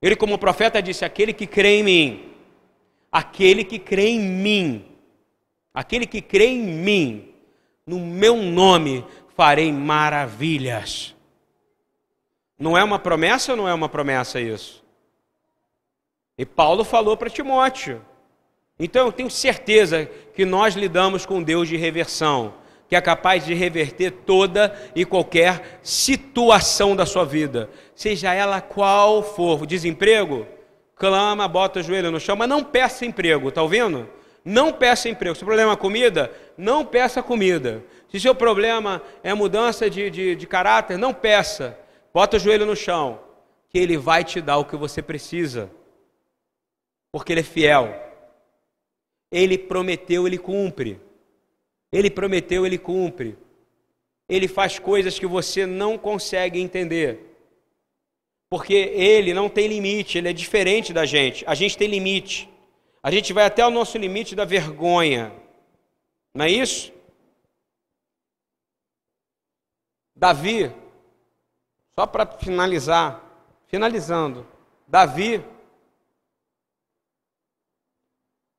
Ele, 0.00 0.16
como 0.16 0.38
profeta, 0.38 0.80
disse: 0.80 1.04
Aquele 1.04 1.34
que 1.34 1.46
crê 1.46 1.80
em 1.80 1.82
mim, 1.82 2.32
aquele 3.12 3.64
que 3.64 3.78
crê 3.78 4.08
em 4.08 4.20
mim, 4.20 4.86
aquele 5.74 6.06
que 6.06 6.22
crê 6.22 6.46
em 6.46 6.62
mim, 6.62 7.34
no 7.86 8.00
meu 8.00 8.36
nome, 8.36 9.04
farei 9.38 9.70
maravilhas. 9.72 11.14
Não 12.58 12.76
é 12.76 12.82
uma 12.82 12.98
promessa 12.98 13.52
ou 13.52 13.56
não 13.56 13.68
é 13.68 13.72
uma 13.72 13.88
promessa 13.88 14.40
isso? 14.40 14.84
E 16.36 16.44
Paulo 16.44 16.82
falou 16.82 17.16
para 17.16 17.30
Timóteo. 17.30 18.04
Então 18.80 19.06
eu 19.06 19.12
tenho 19.12 19.30
certeza 19.30 20.06
que 20.34 20.44
nós 20.44 20.74
lidamos 20.74 21.24
com 21.24 21.40
Deus 21.40 21.68
de 21.68 21.76
reversão, 21.76 22.52
que 22.88 22.96
é 22.96 23.00
capaz 23.00 23.46
de 23.46 23.54
reverter 23.54 24.10
toda 24.10 24.76
e 24.92 25.04
qualquer 25.04 25.78
situação 25.84 26.96
da 26.96 27.06
sua 27.06 27.24
vida, 27.24 27.70
seja 27.94 28.34
ela 28.34 28.60
qual 28.60 29.22
for. 29.22 29.66
Desemprego? 29.66 30.48
Clama, 30.96 31.46
bota 31.46 31.78
o 31.78 31.82
joelho 31.82 32.10
no 32.10 32.18
chão, 32.18 32.34
mas 32.34 32.48
não 32.48 32.64
peça 32.64 33.06
emprego, 33.06 33.52
tá 33.52 33.62
ouvindo? 33.62 34.10
Não 34.44 34.72
peça 34.72 35.08
emprego. 35.08 35.36
Se 35.36 35.42
o 35.44 35.46
problema 35.46 35.74
é 35.74 35.76
comida, 35.76 36.32
não 36.56 36.84
peça 36.84 37.22
comida. 37.22 37.84
Se 38.10 38.18
seu 38.18 38.34
problema 38.34 39.02
é 39.22 39.34
mudança 39.34 39.88
de, 39.90 40.10
de, 40.10 40.34
de 40.34 40.46
caráter, 40.46 40.96
não 40.96 41.12
peça. 41.12 41.78
Bota 42.12 42.36
o 42.36 42.40
joelho 42.40 42.64
no 42.64 42.74
chão, 42.74 43.20
que 43.68 43.78
Ele 43.78 43.96
vai 43.96 44.24
te 44.24 44.40
dar 44.40 44.56
o 44.56 44.64
que 44.64 44.76
você 44.76 45.02
precisa. 45.02 45.70
Porque 47.12 47.32
Ele 47.32 47.40
é 47.40 47.44
fiel. 47.44 47.94
Ele 49.30 49.58
prometeu, 49.58 50.26
Ele 50.26 50.38
cumpre. 50.38 51.00
Ele 51.92 52.10
prometeu, 52.10 52.64
Ele 52.64 52.78
cumpre. 52.78 53.36
Ele 54.26 54.48
faz 54.48 54.78
coisas 54.78 55.18
que 55.18 55.26
você 55.26 55.66
não 55.66 55.98
consegue 55.98 56.60
entender. 56.60 57.36
Porque 58.50 58.74
Ele 58.74 59.34
não 59.34 59.50
tem 59.50 59.68
limite, 59.68 60.16
Ele 60.16 60.30
é 60.30 60.32
diferente 60.32 60.94
da 60.94 61.04
gente. 61.04 61.44
A 61.46 61.54
gente 61.54 61.76
tem 61.76 61.88
limite. 61.88 62.48
A 63.02 63.10
gente 63.10 63.32
vai 63.34 63.44
até 63.44 63.64
o 63.66 63.70
nosso 63.70 63.98
limite 63.98 64.34
da 64.34 64.46
vergonha. 64.46 65.32
Não 66.34 66.46
é 66.46 66.50
isso? 66.50 66.92
Davi, 70.18 70.74
só 71.94 72.04
para 72.04 72.26
finalizar, 72.26 73.22
finalizando, 73.68 74.44
Davi, 74.84 75.44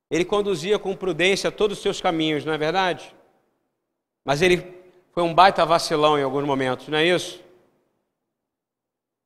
ele 0.09 0.23
conduzia 0.23 0.79
com 0.79 0.95
prudência 0.95 1.51
todos 1.51 1.77
os 1.77 1.83
seus 1.83 1.99
caminhos, 1.99 2.45
não 2.45 2.53
é 2.53 2.57
verdade? 2.57 3.13
Mas 4.23 4.41
ele 4.41 4.81
foi 5.11 5.21
um 5.21 5.33
baita 5.33 5.65
vacilão 5.65 6.17
em 6.17 6.23
alguns 6.23 6.45
momentos, 6.45 6.87
não 6.87 6.97
é 6.97 7.05
isso? 7.05 7.43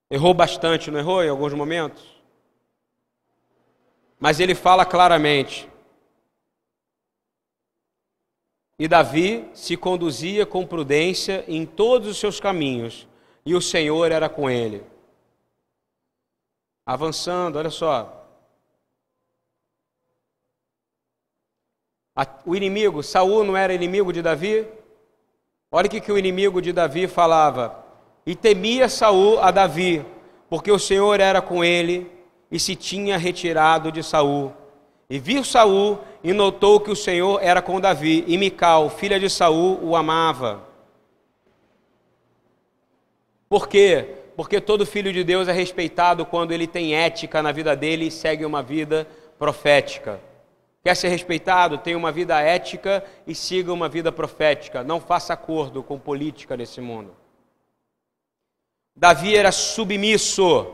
Errou 0.09 0.33
bastante, 0.33 0.89
não 0.89 0.99
errou 0.99 1.23
em 1.23 1.29
alguns 1.29 1.53
momentos? 1.53 2.03
Mas 4.19 4.39
ele 4.39 4.55
fala 4.55 4.85
claramente: 4.85 5.69
E 8.83 8.87
Davi 8.89 9.49
se 9.53 9.77
conduzia 9.77 10.45
com 10.45 10.67
prudência 10.67 11.45
em 11.47 11.65
todos 11.65 12.05
os 12.05 12.17
seus 12.17 12.41
caminhos, 12.41 13.07
e 13.45 13.55
o 13.55 13.61
Senhor 13.61 14.11
era 14.11 14.27
com 14.27 14.49
ele. 14.49 14.83
Avançando, 16.85 17.57
olha 17.57 17.69
só. 17.69 18.27
O 22.45 22.53
inimigo, 22.57 23.01
Saul 23.01 23.45
não 23.45 23.55
era 23.55 23.73
inimigo 23.73 24.11
de 24.11 24.21
Davi? 24.21 24.67
Olha 25.71 25.87
o 25.87 25.89
que, 25.89 26.01
que 26.01 26.11
o 26.11 26.17
inimigo 26.17 26.61
de 26.61 26.73
Davi 26.73 27.07
falava. 27.07 27.85
E 28.25 28.35
temia 28.35 28.89
Saul 28.89 29.39
a 29.39 29.49
Davi, 29.49 30.05
porque 30.49 30.69
o 30.69 30.77
Senhor 30.77 31.21
era 31.21 31.41
com 31.41 31.63
ele 31.63 32.11
e 32.51 32.59
se 32.59 32.75
tinha 32.75 33.17
retirado 33.17 33.93
de 33.93 34.03
Saul. 34.03 34.51
E 35.13 35.19
viu 35.19 35.43
Saul 35.43 35.99
e 36.23 36.33
notou 36.33 36.79
que 36.79 36.89
o 36.89 36.95
Senhor 36.95 37.39
era 37.39 37.61
com 37.61 37.79
Davi, 37.79 38.23
e 38.25 38.35
Mical, 38.35 38.89
filha 38.89 39.19
de 39.19 39.29
Saul, 39.29 39.77
o 39.83 39.95
amava. 39.95 40.67
Por 43.47 43.67
quê? 43.67 44.07
Porque 44.35 44.59
todo 44.59 44.87
filho 44.87 45.13
de 45.13 45.23
Deus 45.23 45.47
é 45.47 45.51
respeitado 45.51 46.25
quando 46.25 46.51
ele 46.51 46.65
tem 46.65 46.95
ética 46.95 47.43
na 47.43 47.51
vida 47.51 47.75
dele 47.75 48.07
e 48.07 48.11
segue 48.11 48.43
uma 48.43 48.63
vida 48.63 49.07
profética. 49.37 50.19
Quer 50.83 50.95
ser 50.95 51.09
respeitado? 51.09 51.77
Tenha 51.77 51.95
uma 51.95 52.11
vida 52.11 52.41
ética 52.41 53.05
e 53.27 53.35
siga 53.35 53.71
uma 53.71 53.87
vida 53.87 54.11
profética. 54.11 54.83
Não 54.83 54.99
faça 54.99 55.31
acordo 55.31 55.83
com 55.83 55.99
política 55.99 56.57
nesse 56.57 56.81
mundo. 56.81 57.15
Davi 58.95 59.35
era 59.35 59.51
submisso 59.51 60.73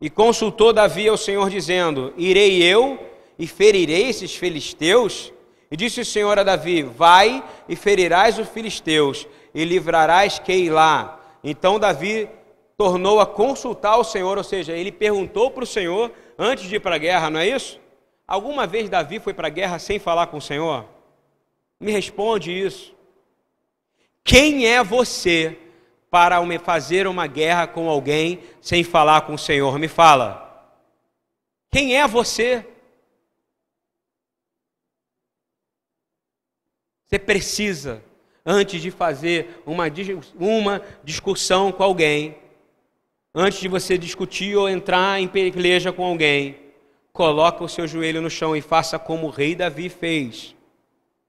e 0.00 0.08
consultou 0.08 0.72
Davi 0.72 1.06
ao 1.06 1.18
Senhor, 1.18 1.50
dizendo: 1.50 2.14
Irei 2.16 2.62
eu 2.62 3.12
e 3.38 3.46
ferirei 3.46 4.08
esses 4.08 4.34
filisteus? 4.34 5.32
E 5.70 5.76
disse 5.76 6.00
o 6.00 6.04
Senhor 6.04 6.38
a 6.38 6.42
Davi: 6.42 6.82
Vai 6.82 7.42
e 7.68 7.74
ferirás 7.74 8.38
os 8.38 8.48
filisteus, 8.48 9.26
e 9.54 9.64
livrarás 9.64 10.38
Keilá. 10.38 11.20
Então 11.42 11.78
Davi 11.78 12.28
tornou 12.76 13.20
a 13.20 13.26
consultar 13.26 13.96
o 13.96 14.04
Senhor, 14.04 14.36
ou 14.36 14.44
seja, 14.44 14.72
ele 14.72 14.92
perguntou 14.92 15.50
para 15.50 15.64
o 15.64 15.66
Senhor 15.66 16.12
antes 16.38 16.68
de 16.68 16.76
ir 16.76 16.80
para 16.80 16.96
a 16.96 16.98
guerra, 16.98 17.30
não 17.30 17.40
é 17.40 17.48
isso? 17.48 17.80
Alguma 18.26 18.66
vez 18.66 18.88
Davi 18.88 19.18
foi 19.18 19.34
para 19.34 19.48
a 19.48 19.50
guerra 19.50 19.78
sem 19.78 19.98
falar 19.98 20.28
com 20.28 20.38
o 20.38 20.42
Senhor? 20.42 20.86
Me 21.78 21.92
responde 21.92 22.50
isso. 22.50 22.94
Quem 24.24 24.66
é 24.66 24.82
você 24.82 25.58
para 26.10 26.40
fazer 26.58 27.06
uma 27.06 27.26
guerra 27.26 27.66
com 27.66 27.88
alguém 27.90 28.40
sem 28.60 28.82
falar 28.82 29.22
com 29.22 29.34
o 29.34 29.38
Senhor? 29.38 29.78
Me 29.78 29.88
fala. 29.88 30.40
Quem 31.70 31.98
é 31.98 32.06
você? 32.06 32.66
Você 37.14 37.18
precisa, 37.20 38.02
antes 38.44 38.82
de 38.82 38.90
fazer 38.90 39.62
uma, 39.64 39.84
uma 40.36 40.82
discussão 41.04 41.70
com 41.70 41.80
alguém, 41.80 42.36
antes 43.32 43.60
de 43.60 43.68
você 43.68 43.96
discutir 43.96 44.56
ou 44.56 44.68
entrar 44.68 45.20
em 45.20 45.28
peleja 45.28 45.92
com 45.92 46.04
alguém, 46.04 46.56
coloca 47.12 47.62
o 47.62 47.68
seu 47.68 47.86
joelho 47.86 48.20
no 48.20 48.28
chão 48.28 48.56
e 48.56 48.60
faça 48.60 48.98
como 48.98 49.28
o 49.28 49.30
rei 49.30 49.54
Davi 49.54 49.88
fez. 49.88 50.56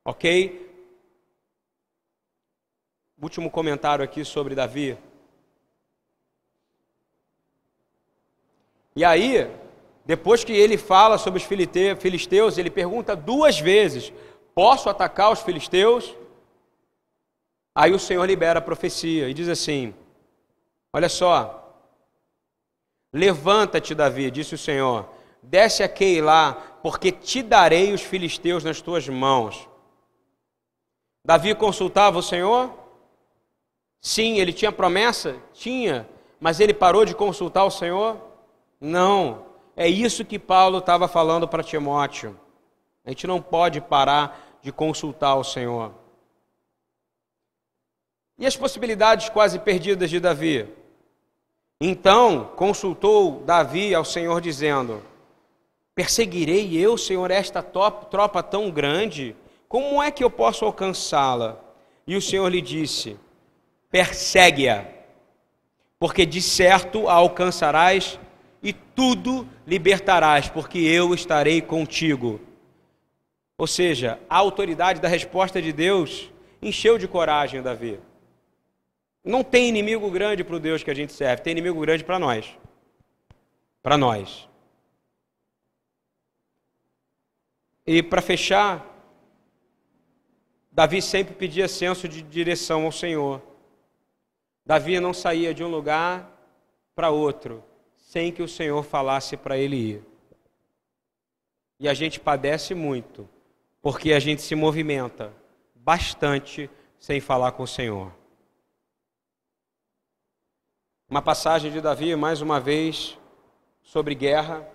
Ok? 0.04 0.60
Último 3.22 3.52
comentário 3.52 4.04
aqui 4.04 4.26
sobre 4.26 4.56
Davi. 4.56 4.98
E 8.96 9.06
aí, 9.06 9.48
depois 10.04 10.44
que 10.44 10.52
ele 10.52 10.80
fala 10.80 11.20
sobre 11.20 11.40
os 11.40 11.46
filisteus, 12.00 12.58
ele 12.58 12.72
pergunta 12.72 13.16
duas 13.16 13.60
vezes: 13.60 14.12
Posso 14.56 14.90
atacar 14.90 15.34
os 15.34 15.42
filisteus? 15.42 16.16
Aí 17.76 17.92
o 17.92 18.00
Senhor 18.00 18.26
libera 18.26 18.60
a 18.60 18.62
profecia 18.62 19.28
e 19.28 19.34
diz 19.34 19.50
assim: 19.50 19.94
Olha 20.94 21.10
só, 21.10 21.78
levanta-te, 23.12 23.94
Davi, 23.94 24.32
disse 24.32 24.56
o 24.56 24.58
Senhor, 24.58 25.10
desce 25.44 25.84
a 25.84 25.90
Keilá, 25.90 26.54
porque 26.82 27.12
te 27.12 27.44
darei 27.44 27.92
os 27.92 28.02
filisteus 28.02 28.64
nas 28.64 28.80
tuas 28.80 29.10
mãos. 29.10 29.68
Davi 31.26 31.54
consultava 31.54 32.20
o 32.20 32.24
Senhor? 32.24 32.74
Sim, 34.00 34.40
ele 34.40 34.54
tinha 34.54 34.72
promessa? 34.72 35.36
Tinha, 35.52 36.08
mas 36.40 36.62
ele 36.62 36.74
parou 36.74 37.04
de 37.04 37.14
consultar 37.14 37.66
o 37.66 37.72
Senhor? 37.72 38.22
Não. 38.80 39.44
É 39.76 39.90
isso 39.90 40.24
que 40.24 40.40
Paulo 40.40 40.78
estava 40.78 41.08
falando 41.10 41.46
para 41.46 41.64
Timóteo. 41.64 42.40
A 43.04 43.10
gente 43.10 43.28
não 43.28 43.42
pode 43.42 43.82
parar 43.82 44.45
de 44.66 44.72
consultar 44.72 45.36
o 45.36 45.44
Senhor. 45.44 45.94
E 48.36 48.48
as 48.48 48.58
possibilidades 48.58 49.30
quase 49.30 49.60
perdidas 49.60 50.10
de 50.10 50.20
Davi? 50.20 50.68
Então 51.80 52.46
consultou 52.56 53.44
Davi 53.46 53.94
ao 53.94 54.04
Senhor, 54.04 54.42
dizendo: 54.42 55.04
Perseguirei 55.94 56.76
eu, 56.76 56.98
Senhor, 56.98 57.30
esta 57.30 57.62
tropa 57.62 58.42
tão 58.42 58.72
grande? 58.72 59.36
Como 59.70 60.02
é 60.02 60.10
que 60.10 60.24
eu 60.24 60.32
posso 60.32 60.66
alcançá-la? 60.66 61.60
E 62.08 62.16
o 62.16 62.22
Senhor 62.22 62.50
lhe 62.50 62.60
disse: 62.60 63.20
Persegue-a, 63.92 64.84
porque 66.00 66.26
de 66.26 66.42
certo 66.42 67.08
a 67.08 67.14
alcançarás 67.14 68.20
e 68.64 68.74
tudo 68.74 69.48
libertarás, 69.68 70.50
porque 70.50 70.80
eu 70.80 71.14
estarei 71.14 71.62
contigo. 71.62 72.42
Ou 73.58 73.68
seja, 73.68 74.20
a 74.30 74.38
autoridade 74.38 75.00
da 75.00 75.08
resposta 75.08 75.62
de 75.62 75.72
Deus 75.72 76.32
encheu 76.62 76.98
de 76.98 77.08
coragem 77.08 77.62
Davi. 77.62 78.00
Não 79.24 79.44
tem 79.44 79.70
inimigo 79.70 80.12
grande 80.12 80.44
para 80.44 80.56
o 80.56 80.60
Deus 80.60 80.84
que 80.84 80.92
a 80.92 80.94
gente 80.94 81.14
serve, 81.14 81.42
tem 81.42 81.52
inimigo 81.52 81.80
grande 81.80 82.04
para 82.04 82.20
nós. 82.20 82.58
Para 83.82 83.98
nós. 83.98 84.48
E 87.88 88.04
para 88.04 88.22
fechar, 88.22 88.86
Davi 90.72 91.02
sempre 91.02 91.34
pedia 91.34 91.68
senso 91.68 92.08
de 92.08 92.22
direção 92.22 92.86
ao 92.86 92.92
Senhor. 92.92 93.42
Davi 94.66 95.00
não 95.00 95.14
saía 95.14 95.54
de 95.54 95.64
um 95.64 95.70
lugar 95.70 96.30
para 96.94 97.10
outro 97.10 97.64
sem 97.96 98.32
que 98.32 98.42
o 98.42 98.48
Senhor 98.48 98.84
falasse 98.84 99.38
para 99.38 99.58
ele 99.58 99.76
ir. 99.76 100.04
E 101.80 101.88
a 101.88 101.94
gente 101.94 102.20
padece 102.20 102.74
muito 102.74 103.30
porque 103.86 104.14
a 104.14 104.20
gente 104.20 104.42
se 104.42 104.56
movimenta 104.56 105.32
bastante 105.76 106.68
sem 106.98 107.20
falar 107.20 107.52
com 107.52 107.62
o 107.62 107.68
Senhor. 107.68 108.12
Uma 111.08 111.22
passagem 111.22 111.72
de 111.72 111.80
Davi, 111.80 112.16
mais 112.16 112.42
uma 112.42 112.60
vez, 112.60 113.16
sobre 113.84 114.16
guerra, 114.16 114.68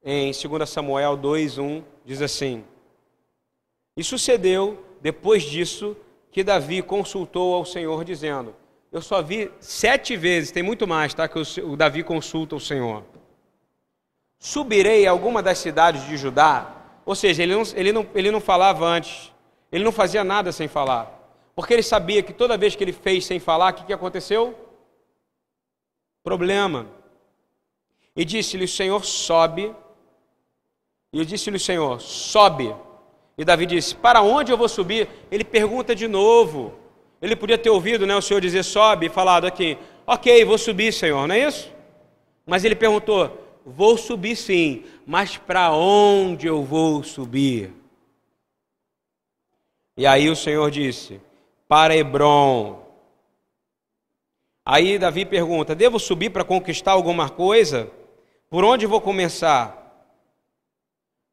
em 0.00 0.30
2 0.30 0.70
Samuel 0.70 1.18
2:1, 1.18 1.82
diz 2.04 2.22
assim: 2.22 2.64
E 3.96 4.04
sucedeu 4.04 4.80
depois 5.00 5.42
disso 5.42 5.96
que 6.30 6.44
Davi 6.44 6.82
consultou 6.82 7.52
ao 7.52 7.64
Senhor, 7.64 8.04
dizendo: 8.04 8.54
Eu 8.92 9.02
só 9.02 9.20
vi 9.20 9.50
sete 9.58 10.16
vezes, 10.16 10.52
tem 10.52 10.62
muito 10.62 10.86
mais, 10.86 11.12
tá? 11.12 11.26
Que 11.26 11.40
o 11.62 11.76
Davi 11.76 12.04
consulta 12.04 12.54
o 12.54 12.60
Senhor. 12.60 13.02
Subirei 14.38 15.04
a 15.04 15.10
alguma 15.10 15.42
das 15.42 15.58
cidades 15.58 16.06
de 16.06 16.16
Judá 16.16 16.76
ou 17.04 17.14
seja, 17.14 17.42
ele 17.42 17.54
não, 17.54 17.62
ele, 17.74 17.92
não, 17.92 18.06
ele 18.14 18.30
não 18.30 18.40
falava 18.40 18.84
antes, 18.84 19.32
ele 19.72 19.84
não 19.84 19.92
fazia 19.92 20.22
nada 20.22 20.52
sem 20.52 20.68
falar. 20.68 21.18
Porque 21.54 21.72
ele 21.72 21.82
sabia 21.82 22.22
que 22.22 22.32
toda 22.32 22.56
vez 22.56 22.74
que 22.74 22.84
ele 22.84 22.92
fez 22.92 23.26
sem 23.26 23.38
falar, 23.38 23.72
o 23.72 23.76
que, 23.76 23.84
que 23.84 23.92
aconteceu? 23.92 24.54
Problema. 26.22 26.86
E 28.14 28.24
disse-lhe 28.24 28.64
o 28.64 28.68
Senhor, 28.68 29.04
sobe. 29.04 29.74
E 31.12 31.24
disse-lhe 31.24 31.56
o 31.56 31.60
Senhor, 31.60 32.00
sobe. 32.00 32.74
E 33.36 33.44
Davi 33.44 33.66
disse, 33.66 33.94
para 33.94 34.22
onde 34.22 34.52
eu 34.52 34.56
vou 34.56 34.68
subir? 34.68 35.08
Ele 35.30 35.44
pergunta 35.44 35.94
de 35.94 36.06
novo. 36.06 36.74
Ele 37.20 37.36
podia 37.36 37.58
ter 37.58 37.70
ouvido 37.70 38.06
né, 38.06 38.16
o 38.16 38.22
Senhor 38.22 38.40
dizer, 38.40 38.62
sobe, 38.62 39.06
e 39.06 39.10
falado 39.10 39.46
aqui, 39.46 39.76
ok, 40.06 40.44
vou 40.44 40.58
subir, 40.58 40.92
Senhor, 40.92 41.26
não 41.26 41.34
é 41.34 41.46
isso? 41.46 41.70
Mas 42.46 42.64
ele 42.64 42.74
perguntou, 42.74 43.39
Vou 43.64 43.98
subir 43.98 44.36
sim, 44.36 44.84
mas 45.06 45.36
para 45.36 45.72
onde 45.72 46.46
eu 46.46 46.62
vou 46.62 47.02
subir? 47.02 47.72
E 49.96 50.06
aí 50.06 50.30
o 50.30 50.36
Senhor 50.36 50.70
disse: 50.70 51.20
Para 51.68 51.94
Hebron. 51.94 52.82
Aí 54.64 54.98
Davi 54.98 55.26
pergunta: 55.26 55.74
Devo 55.74 55.98
subir 55.98 56.30
para 56.30 56.44
conquistar 56.44 56.92
alguma 56.92 57.28
coisa? 57.28 57.90
Por 58.48 58.64
onde 58.64 58.86
vou 58.86 59.00
começar? 59.00 59.76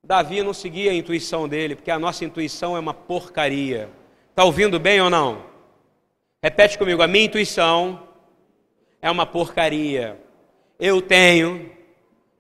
Davi 0.04 0.44
não 0.44 0.54
seguia 0.54 0.92
a 0.92 0.96
intuição 0.96 1.48
dele, 1.48 1.76
porque 1.76 1.92
a 1.92 2.00
nossa 2.00 2.26
intuição 2.26 2.76
é 2.76 2.80
uma 2.80 2.94
porcaria. 2.94 3.90
Está 4.30 4.44
ouvindo 4.44 4.80
bem 4.80 5.02
ou 5.02 5.10
não? 5.10 5.46
Repete 6.44 6.78
comigo: 6.78 7.02
a 7.02 7.08
minha 7.08 7.26
intuição 7.26 8.08
é 9.02 9.10
uma 9.10 9.26
porcaria. 9.26 10.20
Eu 10.78 11.02
tenho 11.02 11.77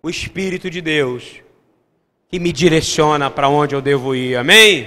o 0.08 0.10
Espírito 0.10 0.70
de 0.70 0.80
Deus 0.80 1.44
que 2.30 2.40
me 2.40 2.54
direciona 2.54 3.30
para 3.30 3.50
onde 3.50 3.76
eu 3.76 3.82
devo 3.82 4.16
ir. 4.16 4.38
Amém? 4.38 4.86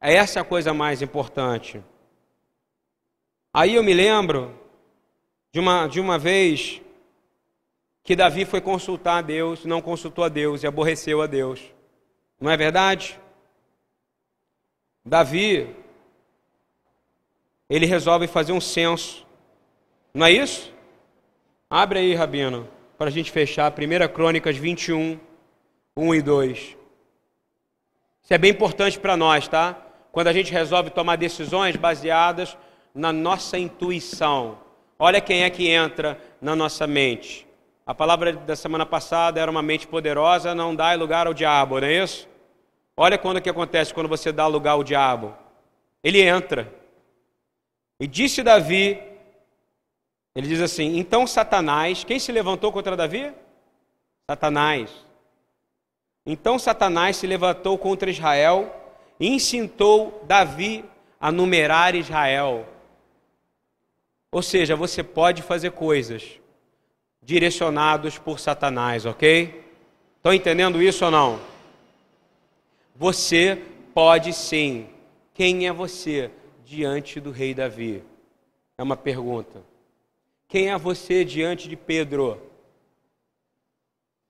É 0.00 0.14
essa 0.14 0.42
a 0.42 0.44
coisa 0.44 0.72
mais 0.72 1.02
importante. 1.02 1.82
Aí 3.52 3.74
eu 3.74 3.82
me 3.82 3.92
lembro 3.92 4.56
de 5.50 5.58
uma, 5.58 5.88
de 5.88 5.98
uma 5.98 6.20
vez 6.20 6.80
que 8.04 8.14
Davi 8.14 8.44
foi 8.44 8.60
consultar 8.60 9.18
a 9.18 9.22
Deus, 9.22 9.64
não 9.64 9.82
consultou 9.82 10.22
a 10.22 10.28
Deus 10.28 10.62
e 10.62 10.68
aborreceu 10.68 11.20
a 11.20 11.26
Deus. 11.26 11.60
Não 12.40 12.48
é 12.48 12.56
verdade? 12.56 13.18
Davi, 15.04 15.74
ele 17.68 17.86
resolve 17.86 18.28
fazer 18.28 18.52
um 18.52 18.60
censo. 18.60 19.26
Não 20.14 20.26
é 20.26 20.30
isso? 20.30 20.72
Abre 21.68 21.98
aí, 21.98 22.14
Rabino 22.14 22.81
para 23.02 23.08
a 23.08 23.12
gente 23.12 23.32
fechar, 23.32 23.72
1 23.72 24.12
Crônicas 24.14 24.56
21, 24.56 25.18
1 25.96 26.14
e 26.14 26.22
2. 26.22 26.58
Isso 28.22 28.32
é 28.32 28.38
bem 28.38 28.52
importante 28.52 28.96
para 28.96 29.16
nós, 29.16 29.48
tá? 29.48 29.76
Quando 30.12 30.28
a 30.28 30.32
gente 30.32 30.52
resolve 30.52 30.88
tomar 30.90 31.16
decisões 31.16 31.74
baseadas 31.74 32.56
na 32.94 33.12
nossa 33.12 33.58
intuição. 33.58 34.56
Olha 35.00 35.20
quem 35.20 35.42
é 35.42 35.50
que 35.50 35.68
entra 35.68 36.16
na 36.40 36.54
nossa 36.54 36.86
mente. 36.86 37.44
A 37.84 37.92
palavra 37.92 38.34
da 38.34 38.54
semana 38.54 38.86
passada 38.86 39.40
era 39.40 39.50
uma 39.50 39.62
mente 39.62 39.84
poderosa, 39.88 40.54
não 40.54 40.72
dá 40.72 40.94
lugar 40.94 41.26
ao 41.26 41.34
diabo, 41.34 41.80
não 41.80 41.88
é 41.88 42.04
isso? 42.04 42.28
Olha 42.96 43.18
quando 43.18 43.40
que 43.40 43.50
acontece 43.50 43.92
quando 43.92 44.08
você 44.08 44.30
dá 44.30 44.46
lugar 44.46 44.74
ao 44.74 44.84
diabo. 44.84 45.36
Ele 46.04 46.22
entra. 46.22 46.72
E 47.98 48.06
disse 48.06 48.44
Davi 48.44 48.96
ele 50.34 50.48
diz 50.48 50.60
assim: 50.60 50.98
então 50.98 51.26
Satanás, 51.26 52.04
quem 52.04 52.18
se 52.18 52.32
levantou 52.32 52.72
contra 52.72 52.96
Davi? 52.96 53.32
Satanás. 54.28 54.90
Então 56.24 56.58
Satanás 56.58 57.16
se 57.16 57.26
levantou 57.26 57.76
contra 57.76 58.10
Israel 58.10 58.74
e 59.18 59.28
incitou 59.28 60.22
Davi 60.26 60.84
a 61.20 61.30
numerar 61.30 61.94
Israel. 61.94 62.66
Ou 64.30 64.42
seja, 64.42 64.74
você 64.74 65.02
pode 65.02 65.42
fazer 65.42 65.72
coisas 65.72 66.40
direcionados 67.22 68.18
por 68.18 68.40
Satanás, 68.40 69.04
ok? 69.04 69.62
Estão 70.16 70.32
entendendo 70.32 70.82
isso 70.82 71.04
ou 71.04 71.10
não? 71.10 71.40
Você 72.96 73.60
pode 73.92 74.32
sim. 74.32 74.88
Quem 75.34 75.66
é 75.66 75.72
você 75.72 76.30
diante 76.64 77.20
do 77.20 77.30
rei 77.30 77.52
Davi? 77.52 78.02
É 78.78 78.82
uma 78.82 78.96
pergunta. 78.96 79.71
Quem 80.52 80.68
é 80.68 80.76
você 80.76 81.24
diante 81.24 81.66
de 81.66 81.76
Pedro? 81.76 82.38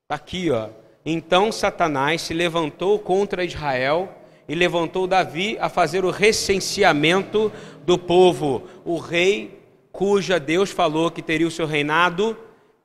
Está 0.05 0.15
aqui, 0.15 0.53
ó. 0.53 0.69
Então 1.05 1.51
Satanás 1.51 2.23
se 2.23 2.33
levantou 2.33 2.97
contra 3.01 3.45
Israel 3.45 4.09
e 4.47 4.55
levantou 4.55 5.09
Davi 5.09 5.59
a 5.59 5.69
fazer 5.69 6.05
o 6.05 6.13
recenseamento 6.13 7.51
do 7.85 7.99
povo, 7.99 8.69
o 8.85 8.99
rei 8.99 9.61
cuja 9.91 10.39
Deus 10.39 10.71
falou 10.71 11.11
que 11.11 11.21
teria 11.21 11.49
o 11.49 11.51
seu 11.51 11.67
reinado 11.67 12.39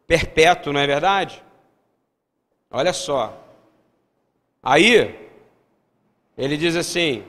perpétuo, 0.07 0.73
não 0.73 0.79
é 0.79 0.87
verdade? 0.87 1.43
Olha 2.71 2.91
só. 2.91 3.39
Aí, 4.63 5.15
ele 6.35 6.57
diz 6.57 6.75
assim: 6.75 7.23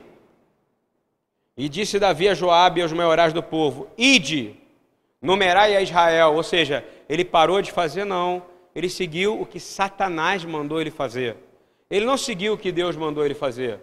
E 1.55 1.69
disse 1.69 1.99
Davi 1.99 2.31
a 2.31 2.35
Joabe 2.35 2.81
e 2.81 2.83
aos 2.83 2.95
maiorais 2.95 3.35
do 3.35 3.43
povo: 3.43 3.91
Ide, 3.99 4.57
numerai 5.21 5.77
a 5.77 5.83
Israel. 5.83 6.35
Ou 6.35 6.43
seja, 6.43 6.85
ele 7.09 7.25
parou 7.25 7.61
de 7.61 7.73
fazer, 7.73 8.05
não. 8.05 8.43
Ele 8.75 8.89
seguiu 8.89 9.41
o 9.41 9.47
que 9.47 9.59
Satanás 9.59 10.45
mandou 10.45 10.81
ele 10.81 10.91
fazer. 10.91 11.37
Ele 11.91 12.05
não 12.05 12.17
seguiu 12.17 12.55
o 12.55 12.59
que 12.59 12.71
Deus 12.71 12.97
mandou 12.97 13.25
ele 13.25 13.35
fazer. 13.35 13.81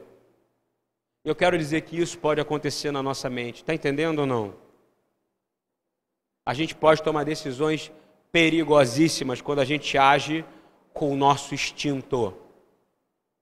Eu 1.23 1.35
quero 1.35 1.57
dizer 1.57 1.81
que 1.81 1.99
isso 1.99 2.17
pode 2.19 2.39
acontecer 2.39 2.91
na 2.91 3.01
nossa 3.01 3.29
mente. 3.29 3.57
Está 3.57 3.73
entendendo 3.73 4.19
ou 4.19 4.25
não? 4.25 4.53
A 6.45 6.53
gente 6.53 6.75
pode 6.75 7.01
tomar 7.01 7.23
decisões 7.23 7.91
perigosíssimas 8.31 9.41
quando 9.41 9.59
a 9.59 9.65
gente 9.65 9.97
age 9.97 10.45
com 10.93 11.11
o 11.11 11.17
nosso 11.17 11.55
instinto. 11.55 12.33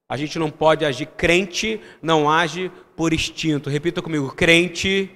A 0.08 0.16
gente 0.16 0.40
não 0.40 0.50
pode 0.50 0.86
agir. 0.86 1.08
Crente 1.08 1.82
não 2.02 2.30
age 2.30 2.72
por 2.96 3.12
instinto. 3.12 3.70
Repita 3.70 4.02
comigo: 4.02 4.34
crente 4.34 5.12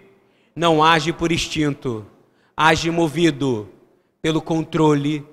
não 0.55 0.83
age 0.83 1.13
por 1.13 1.31
instinto, 1.31 2.05
age 2.57 2.91
movido 2.91 3.71
pelo 4.21 4.41
controle 4.41 5.25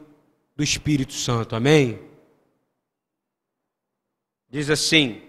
do 0.54 0.62
Espírito 0.62 1.14
Santo. 1.14 1.56
Amém? 1.56 1.98
Diz 4.48 4.70
assim. 4.70 5.22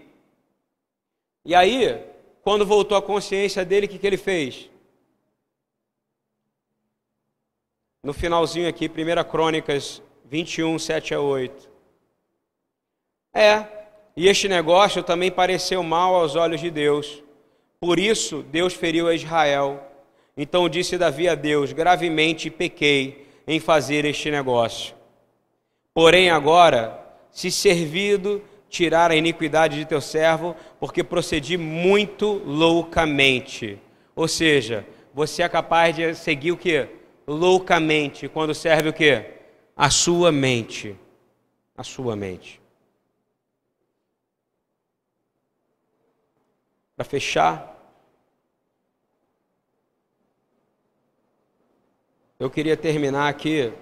E 1.44 1.54
aí, 1.54 2.04
quando 2.42 2.64
voltou 2.64 2.96
a 2.96 3.02
consciência 3.02 3.64
dele, 3.64 3.86
o 3.86 3.88
que, 3.88 3.98
que 3.98 4.06
ele 4.06 4.16
fez? 4.16 4.70
no 8.06 8.12
finalzinho 8.12 8.68
aqui, 8.68 8.88
1 8.88 9.28
Crônicas 9.28 10.00
21, 10.26 10.78
7 10.78 11.12
a 11.12 11.20
8. 11.20 11.68
É, 13.34 13.66
e 14.16 14.28
este 14.28 14.48
negócio 14.48 15.02
também 15.02 15.28
pareceu 15.28 15.82
mal 15.82 16.14
aos 16.14 16.36
olhos 16.36 16.60
de 16.60 16.70
Deus. 16.70 17.20
Por 17.80 17.98
isso, 17.98 18.44
Deus 18.44 18.74
feriu 18.74 19.08
a 19.08 19.14
Israel. 19.14 19.84
Então 20.36 20.68
disse 20.68 20.98
Davi 20.98 21.28
a 21.28 21.34
Deus: 21.34 21.72
Gravemente 21.72 22.50
pequei 22.50 23.26
em 23.46 23.58
fazer 23.58 24.04
este 24.04 24.30
negócio. 24.30 24.94
Porém, 25.94 26.30
agora, 26.30 27.00
se 27.30 27.50
servido, 27.50 28.42
tirar 28.68 29.10
a 29.10 29.16
iniquidade 29.16 29.78
de 29.78 29.84
teu 29.86 30.00
servo, 30.00 30.54
porque 30.78 31.02
procedi 31.02 31.56
muito 31.56 32.42
loucamente. 32.44 33.78
Ou 34.14 34.28
seja, 34.28 34.86
você 35.14 35.42
é 35.42 35.48
capaz 35.48 35.96
de 35.96 36.14
seguir 36.14 36.52
o 36.52 36.56
que? 36.56 36.88
loucamente 37.26 38.28
quando 38.28 38.54
serve 38.54 38.90
o 38.90 38.92
que? 38.92 39.24
A 39.76 39.90
sua 39.90 40.30
mente. 40.30 40.96
A 41.76 41.82
sua 41.82 42.14
mente. 42.14 42.60
Para 46.94 47.04
fechar, 47.04 47.75
eu 52.38 52.50
queria 52.50 52.76
terminar 52.76 53.28
aqui 53.28 53.72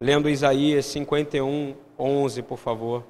lendo 0.00 0.28
Isaías 0.28 0.86
51, 0.86 1.76
11, 1.98 2.42
por 2.42 2.58
favor. 2.58 3.04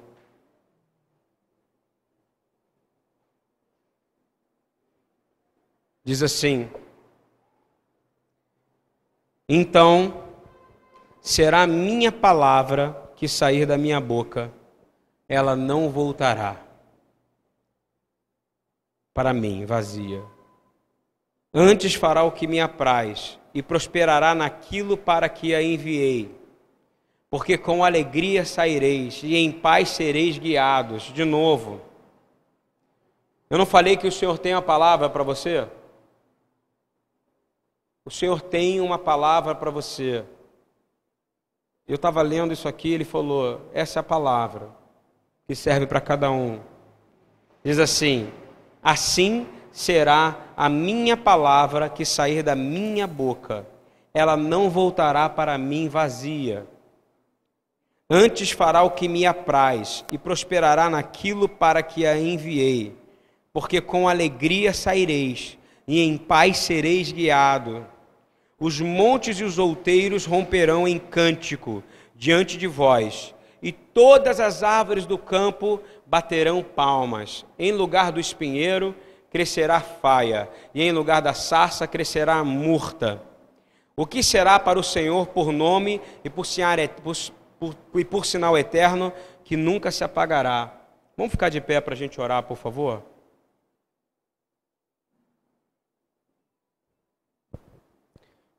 Diz 6.03 6.23
assim: 6.23 6.69
então 9.51 10.29
será 11.19 11.65
minha 11.65 12.11
palavra 12.11 13.11
que 13.15 13.27
sair 13.27 13.65
da 13.65 13.79
minha 13.79 13.99
boca, 13.99 14.53
ela 15.27 15.55
não 15.55 15.89
voltará 15.89 16.63
para 19.11 19.33
mim 19.33 19.65
vazia. 19.65 20.23
Antes 21.53 21.95
fará 21.95 22.23
o 22.23 22.31
que 22.31 22.47
me 22.47 22.59
apraz 22.59 23.39
e 23.53 23.63
prosperará 23.63 24.35
naquilo 24.35 24.97
para 24.97 25.27
que 25.27 25.55
a 25.55 25.61
enviei. 25.61 26.37
Porque 27.29 27.57
com 27.57 27.83
alegria 27.83 28.45
saireis 28.45 29.21
e 29.23 29.35
em 29.35 29.51
paz 29.51 29.89
sereis 29.89 30.37
guiados. 30.37 31.03
De 31.13 31.25
novo. 31.25 31.81
Eu 33.49 33.57
não 33.57 33.65
falei 33.65 33.97
que 33.97 34.07
o 34.07 34.11
Senhor 34.11 34.37
tem 34.37 34.53
a 34.53 34.61
palavra 34.61 35.09
para 35.09 35.23
você? 35.23 35.67
O 38.05 38.11
Senhor 38.11 38.41
tem 38.41 38.79
uma 38.79 38.97
palavra 38.97 39.53
para 39.53 39.71
você. 39.71 40.23
Eu 41.87 41.95
estava 41.95 42.21
lendo 42.21 42.53
isso 42.53 42.67
aqui, 42.67 42.91
ele 42.91 43.05
falou: 43.05 43.69
essa 43.73 43.99
é 43.99 44.01
a 44.01 44.03
palavra 44.03 44.69
que 45.47 45.55
serve 45.55 45.87
para 45.87 45.99
cada 45.99 46.31
um. 46.31 46.59
Diz 47.63 47.79
assim: 47.79 48.31
assim 48.81 49.47
será 49.79 50.35
a 50.57 50.67
minha 50.67 51.15
palavra 51.15 51.87
que 51.87 52.03
sair 52.03 52.43
da 52.43 52.53
minha 52.53 53.07
boca, 53.07 53.65
ela 54.13 54.35
não 54.35 54.69
voltará 54.69 55.29
para 55.29 55.57
mim 55.57 55.87
vazia. 55.87 56.67
Antes 58.09 58.51
fará 58.51 58.83
o 58.83 58.91
que 58.91 59.07
me 59.07 59.25
apraz 59.25 60.03
e 60.11 60.17
prosperará 60.17 60.89
naquilo 60.89 61.47
para 61.47 61.81
que 61.81 62.05
a 62.05 62.19
enviei, 62.19 62.93
porque 63.53 63.79
com 63.79 64.09
alegria 64.09 64.73
saireis 64.73 65.57
e 65.87 66.01
em 66.01 66.17
paz 66.17 66.57
sereis 66.57 67.13
guiado. 67.13 67.87
Os 68.59 68.81
montes 68.81 69.39
e 69.39 69.45
os 69.45 69.57
outeiros 69.57 70.25
romperão 70.25 70.85
em 70.89 70.99
cântico 70.99 71.81
diante 72.13 72.57
de 72.57 72.67
vós, 72.67 73.33
e 73.63 73.71
todas 73.71 74.41
as 74.41 74.61
árvores 74.61 75.05
do 75.05 75.17
campo 75.17 75.79
baterão 76.05 76.61
palmas. 76.61 77.45
Em 77.57 77.71
lugar 77.71 78.11
do 78.11 78.19
espinheiro 78.19 78.93
crescerá 79.29 79.79
faia, 79.79 80.49
e 80.73 80.81
em 80.81 80.91
lugar 80.91 81.21
da 81.21 81.33
sarça 81.33 81.87
crescerá 81.87 82.35
a 82.35 82.43
murta. 82.43 83.21
O 83.95 84.05
que 84.05 84.23
será 84.23 84.59
para 84.59 84.79
o 84.79 84.83
Senhor 84.83 85.27
por 85.27 85.51
nome 85.51 86.01
e 86.23 86.29
por, 86.29 86.45
por, 87.03 87.15
por, 87.59 87.75
e 87.99 88.05
por 88.05 88.25
sinal 88.25 88.57
eterno 88.57 89.13
que 89.43 89.57
nunca 89.57 89.91
se 89.91 90.03
apagará? 90.03 90.73
Vamos 91.17 91.31
ficar 91.31 91.49
de 91.49 91.59
pé 91.59 91.81
para 91.81 91.93
a 91.93 91.97
gente 91.97 92.19
orar, 92.19 92.43
por 92.43 92.57
favor? 92.57 93.03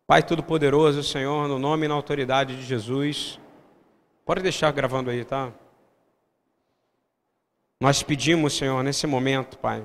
Pai 0.07 0.23
Todo-Poderoso, 0.23 1.03
Senhor, 1.03 1.47
no 1.47 1.59
nome 1.59 1.87
e 1.87 1.89
na 1.89 1.95
autoridade 1.95 2.57
de 2.57 2.63
Jesus, 2.63 3.41
pode 4.27 4.43
deixar 4.43 4.73
gravando 4.73 5.09
aí, 5.09 5.25
tá? 5.25 5.53
Nós 7.81 8.03
pedimos, 8.03 8.55
Senhor, 8.55 8.83
nesse 8.83 9.07
momento, 9.07 9.57
Pai, 9.57 9.83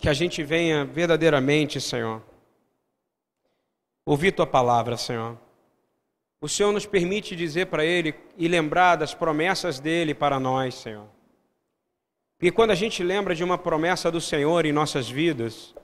que 0.00 0.08
a 0.08 0.14
gente 0.14 0.42
venha 0.42 0.82
verdadeiramente, 0.82 1.78
Senhor, 1.78 2.22
ouvir 4.04 4.32
Tua 4.32 4.46
palavra, 4.46 4.96
Senhor. 4.96 5.38
O 6.40 6.48
Senhor 6.48 6.72
nos 6.72 6.86
permite 6.86 7.36
dizer 7.36 7.66
para 7.66 7.84
Ele 7.84 8.14
e 8.38 8.48
lembrar 8.48 8.96
das 8.96 9.12
promessas 9.12 9.78
dele 9.78 10.14
para 10.14 10.40
nós, 10.40 10.74
Senhor. 10.74 11.06
Porque 12.38 12.50
quando 12.50 12.70
a 12.70 12.74
gente 12.74 13.02
lembra 13.02 13.34
de 13.34 13.44
uma 13.44 13.58
promessa 13.58 14.10
do 14.10 14.22
Senhor 14.22 14.64
em 14.64 14.72
nossas 14.72 15.06
vidas, 15.06 15.74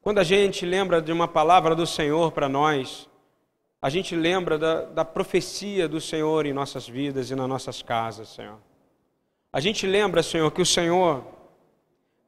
quando 0.00 0.18
a 0.18 0.24
gente 0.24 0.66
lembra 0.66 1.00
de 1.00 1.12
uma 1.12 1.28
palavra 1.28 1.76
do 1.76 1.86
Senhor 1.86 2.32
para 2.32 2.48
nós, 2.48 3.08
a 3.80 3.88
gente 3.88 4.16
lembra 4.16 4.58
da, 4.58 4.82
da, 4.86 5.04
profecia 5.04 5.86
do 5.86 6.00
Senhor 6.00 6.44
em 6.44 6.52
nossas 6.52 6.88
vidas 6.88 7.30
e 7.30 7.36
nas 7.36 7.48
nossas 7.48 7.82
casas, 7.82 8.30
Senhor. 8.30 8.58
A 9.52 9.60
gente 9.60 9.86
lembra, 9.86 10.24
Senhor, 10.24 10.50
que 10.50 10.60
o 10.60 10.66
Senhor 10.66 11.24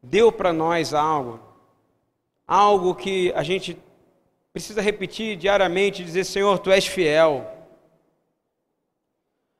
deu 0.05 0.31
para 0.31 0.53
nós 0.53 0.93
algo, 0.93 1.41
algo 2.47 2.95
que 2.95 3.33
a 3.35 3.43
gente 3.43 3.77
precisa 4.53 4.81
repetir 4.81 5.37
diariamente, 5.37 6.05
dizer, 6.05 6.25
Senhor, 6.25 6.59
Tu 6.59 6.71
és 6.71 6.87
fiel. 6.87 7.51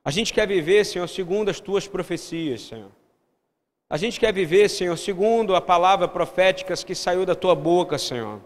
A 0.03 0.11
gente 0.11 0.33
quer 0.33 0.47
viver, 0.47 0.85
Senhor, 0.85 1.07
segundo 1.07 1.49
as 1.49 1.59
tuas 1.59 1.87
profecias, 1.87 2.61
Senhor. 2.61 2.91
A 3.89 3.97
gente 3.97 4.19
quer 4.19 4.33
viver, 4.33 4.69
Senhor, 4.69 4.95
segundo 4.97 5.55
a 5.55 5.61
palavra 5.61 6.07
profética 6.07 6.75
que 6.75 6.95
saiu 6.95 7.25
da 7.25 7.35
tua 7.35 7.55
boca, 7.55 7.97
Senhor. 7.97 8.39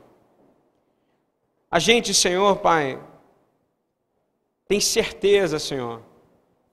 A 1.70 1.80
gente, 1.80 2.14
Senhor, 2.14 2.58
Pai, 2.58 3.00
tem 4.68 4.80
certeza, 4.80 5.60
Senhor, 5.60 6.02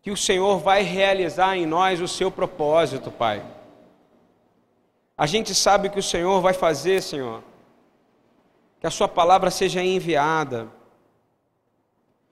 que 0.03 0.11
o 0.11 0.17
Senhor 0.17 0.59
vai 0.59 0.83
realizar 0.83 1.57
em 1.57 1.67
nós 1.67 2.01
o 2.01 2.09
seu 2.09 2.31
propósito, 2.31 3.11
Pai. 3.11 3.56
A 5.17 5.27
gente 5.27 5.55
sabe 5.55 5.89
que 5.89 5.99
o 5.99 6.03
Senhor 6.03 6.41
vai 6.41 6.53
fazer, 6.53 7.03
Senhor, 7.03 7.43
que 8.81 8.87
a 8.87 8.91
Sua 8.91 9.09
palavra 9.09 9.51
seja 9.51 9.83
enviada. 9.83 10.69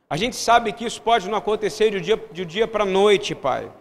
A 0.08 0.16
gente 0.16 0.36
sabe 0.36 0.72
que 0.72 0.84
isso 0.84 1.00
pode 1.00 1.28
não 1.28 1.38
acontecer 1.38 1.90
de 1.90 2.00
dia, 2.00 2.16
de 2.30 2.44
dia 2.44 2.68
para 2.68 2.84
noite, 2.84 3.34
Pai. 3.34 3.72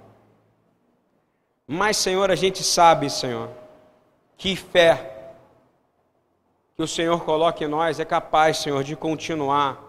Mas, 1.67 1.97
Senhor, 1.97 2.31
a 2.31 2.35
gente 2.35 2.63
sabe, 2.63 3.09
Senhor, 3.09 3.49
que 4.37 4.55
fé 4.55 5.09
que 6.75 6.81
o 6.81 6.87
Senhor 6.87 7.23
coloca 7.23 7.63
em 7.63 7.67
nós 7.67 7.99
é 7.99 8.05
capaz, 8.05 8.57
Senhor, 8.57 8.83
de 8.83 8.95
continuar 8.95 9.81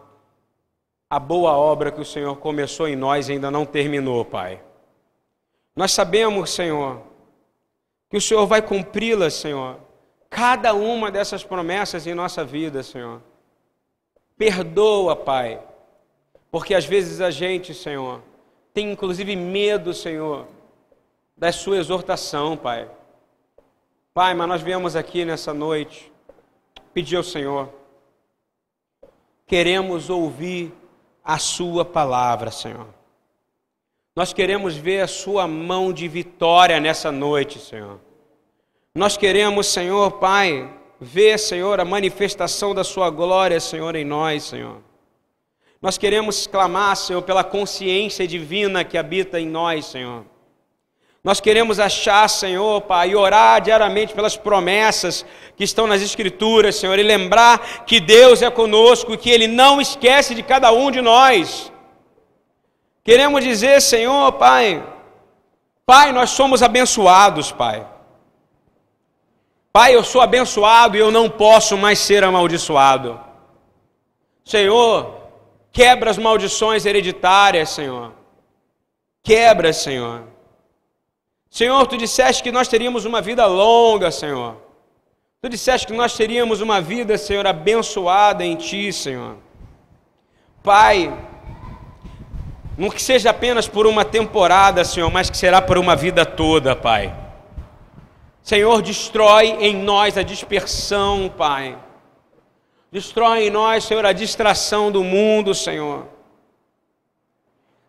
a 1.09 1.19
boa 1.19 1.53
obra 1.53 1.91
que 1.91 2.01
o 2.01 2.05
Senhor 2.05 2.37
começou 2.37 2.89
em 2.89 2.97
nós 2.97 3.29
e 3.29 3.33
ainda 3.33 3.51
não 3.51 3.65
terminou, 3.65 4.25
Pai. 4.25 4.61
Nós 5.75 5.93
sabemos, 5.93 6.51
Senhor, 6.51 7.01
que 8.15 8.19
o 8.19 8.21
Senhor 8.21 8.47
vai 8.47 8.62
cumpri-la, 8.62 9.29
Senhor, 9.29 9.77
cada 10.31 10.73
uma 10.73 11.11
dessas 11.11 11.43
promessas 11.43 12.07
em 12.07 12.15
nossa 12.15 12.45
vida, 12.45 12.81
Senhor. 12.81 13.21
Perdoa, 14.39 15.17
Pai, 15.17 15.61
porque 16.49 16.77
às 16.77 16.85
vezes 16.85 17.21
a 17.21 17.33
gente, 17.33 17.75
Senhor, 17.75 18.23
tem 18.73 18.93
inclusive 18.93 19.35
medo, 19.35 19.93
Senhor, 19.93 20.47
da 21.37 21.51
Sua 21.51 21.77
exortação, 21.77 22.57
Pai. 22.57 22.89
Pai, 24.15 24.33
mas 24.33 24.47
nós 24.47 24.62
viemos 24.62 24.95
aqui 24.95 25.25
nessa 25.25 25.53
noite 25.53 26.12
pedir 26.93 27.17
ao 27.17 27.25
Senhor, 27.25 27.69
queremos 29.45 30.09
ouvir 30.09 30.73
a 31.25 31.37
Sua 31.37 31.85
palavra, 31.85 32.53
Senhor. 32.53 32.87
Nós 34.17 34.33
queremos 34.33 34.77
ver 34.77 35.01
a 35.01 35.09
Sua 35.09 35.49
mão 35.49 35.93
de 35.93 36.07
vitória 36.07 36.79
nessa 36.79 37.11
noite, 37.11 37.59
Senhor. 37.59 37.99
Nós 38.95 39.17
queremos, 39.17 39.67
Senhor, 39.67 40.12
Pai, 40.12 40.71
ver, 41.01 41.37
Senhor, 41.37 41.81
a 41.81 41.85
manifestação 41.85 42.73
da 42.73 42.85
Sua 42.85 43.11
glória, 43.11 43.59
Senhor, 43.59 43.97
em 43.97 44.05
nós, 44.05 44.45
Senhor. 44.45 44.77
Nós 45.83 45.99
queremos 45.99 46.47
clamar, 46.47 46.95
Senhor, 46.97 47.23
pela 47.23 47.43
consciência 47.43 48.25
divina 48.25 48.85
que 48.85 48.97
habita 48.97 49.41
em 49.41 49.49
nós, 49.49 49.87
Senhor. 49.87 50.25
Nós 51.25 51.41
queremos 51.41 51.81
achar, 51.81 52.29
Senhor, 52.29 52.83
Pai, 52.83 53.11
e 53.11 53.17
orar 53.17 53.61
diariamente 53.61 54.15
pelas 54.15 54.37
promessas 54.37 55.27
que 55.57 55.65
estão 55.65 55.89
nas 55.89 56.03
Escrituras, 56.03 56.77
Senhor, 56.77 56.97
e 57.01 57.03
lembrar 57.03 57.85
que 57.85 57.99
Deus 57.99 58.43
é 58.43 58.51
conosco 58.51 59.12
e 59.12 59.17
que 59.17 59.31
Ele 59.31 59.49
não 59.49 59.81
esquece 59.81 60.37
de 60.37 60.43
cada 60.43 60.71
um 60.71 60.89
de 60.93 61.01
nós. 61.01 61.73
Queremos 63.05 63.44
dizer, 63.44 63.82
Senhor, 63.82 64.32
Pai, 64.32 64.82
Pai, 65.84 66.11
nós 66.12 66.30
somos 66.30 66.62
abençoados, 66.62 67.52
Pai. 67.52 67.86
Pai, 69.70 69.94
eu 69.94 70.02
sou 70.02 70.20
abençoado 70.22 70.96
e 70.96 71.00
eu 71.00 71.11
não 71.11 71.28
posso 71.28 71.76
mais 71.76 71.98
ser 71.98 72.24
amaldiçoado. 72.24 73.20
Senhor, 74.44 75.14
quebra 75.70 76.11
as 76.11 76.16
maldições 76.16 76.86
hereditárias, 76.86 77.70
Senhor. 77.70 78.12
Quebra, 79.22 79.72
Senhor. 79.72 80.22
Senhor, 81.50 81.86
tu 81.86 81.96
disseste 81.96 82.42
que 82.42 82.52
nós 82.52 82.68
teríamos 82.68 83.05
uma 83.05 83.20
vida 83.20 83.44
longa, 83.46 84.11
Senhor. 84.11 84.57
Tu 85.42 85.48
disseste 85.48 85.86
que 85.86 85.92
nós 85.92 86.16
teríamos 86.16 86.62
uma 86.62 86.80
vida, 86.80 87.18
Senhor, 87.18 87.46
abençoada 87.46 88.44
em 88.44 88.57
Ti, 88.57 88.92
Senhor. 88.92 89.36
Pai, 90.62 91.12
não 92.77 92.91
que 92.91 93.01
seja 93.01 93.31
apenas 93.31 93.68
por 93.68 93.87
uma 93.87 94.05
temporada, 94.05 94.85
Senhor, 94.85 95.11
mas 95.11 95.31
que 95.31 95.37
será 95.37 95.62
por 95.62 95.79
uma 95.79 95.95
vida 95.95 96.27
toda, 96.27 96.75
Pai. 96.75 97.14
Senhor, 98.43 98.83
destrói 98.83 99.57
em 99.61 99.75
nós 99.75 100.18
a 100.18 100.22
dispersão, 100.22 101.33
Pai. 101.37 101.79
Destrói 102.91 103.47
em 103.47 103.51
nós, 103.51 103.85
Senhor, 103.85 104.05
a 104.05 104.12
distração 104.12 104.91
do 104.91 105.03
mundo, 105.03 105.55
Senhor. 105.55 106.07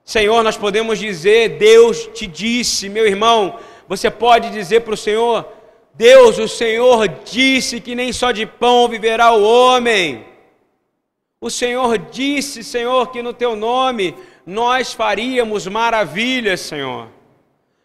Senhor, 0.03 0.43
nós 0.43 0.55
podemos 0.55 0.99
dizer, 0.99 1.57
Deus 1.57 2.07
te 2.13 2.27
disse, 2.27 2.87
meu 2.87 3.07
irmão, 3.07 3.57
você 3.87 4.09
pode 4.11 4.51
dizer 4.51 4.81
para 4.81 4.93
o 4.93 4.97
Senhor, 4.97 5.47
Deus, 5.95 6.37
o 6.37 6.47
Senhor 6.47 7.07
disse 7.23 7.81
que 7.81 7.95
nem 7.95 8.13
só 8.13 8.31
de 8.31 8.45
pão 8.45 8.87
viverá 8.87 9.31
o 9.31 9.43
homem. 9.43 10.25
O 11.41 11.49
Senhor 11.49 11.97
disse, 11.97 12.63
Senhor, 12.63 13.11
que 13.11 13.21
no 13.21 13.33
teu 13.33 13.55
nome 13.55 14.15
nós 14.45 14.93
faríamos 14.93 15.65
maravilhas, 15.67 16.59
Senhor. 16.59 17.09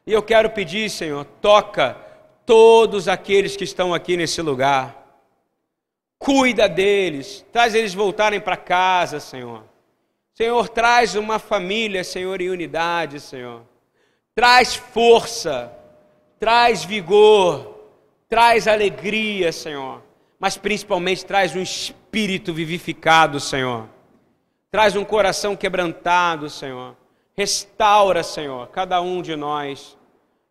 E 0.07 0.13
eu 0.13 0.23
quero 0.23 0.51
pedir, 0.51 0.91
Senhor, 0.91 1.25
toca 1.41 1.97
todos 2.45 3.09
aqueles 3.09 3.57
que 3.57 3.65
estão 3.65 3.95
aqui 3.95 4.17
nesse 4.17 4.43
lugar. 4.43 4.97
Cuida 6.19 6.69
deles, 6.69 7.45
traz 7.51 7.75
eles 7.75 7.95
voltarem 7.95 8.41
para 8.41 8.57
casa, 8.57 9.21
Senhor. 9.21 9.65
Senhor, 10.35 10.69
traz 10.69 11.15
uma 11.15 11.39
família, 11.39 12.05
Senhor, 12.05 12.41
em 12.41 12.51
unidade, 12.51 13.21
Senhor. 13.21 13.63
Traz 14.35 14.75
força, 14.75 15.73
traz 16.39 16.85
vigor, 16.85 17.79
traz 18.29 18.67
alegria, 18.67 19.53
Senhor. 19.53 20.03
Mas 20.39 20.57
principalmente 20.57 21.25
traz 21.25 21.55
um 21.55 21.61
espírito 21.61 22.53
vivificado, 22.53 23.39
Senhor. 23.39 23.89
Traz 24.71 24.95
um 24.97 25.05
coração 25.05 25.57
quebrantado, 25.57 26.49
Senhor. 26.49 26.97
Restaura, 27.37 28.23
Senhor, 28.23 28.69
cada 28.69 29.01
um 29.01 29.23
de 29.23 29.35
nós. 29.37 29.97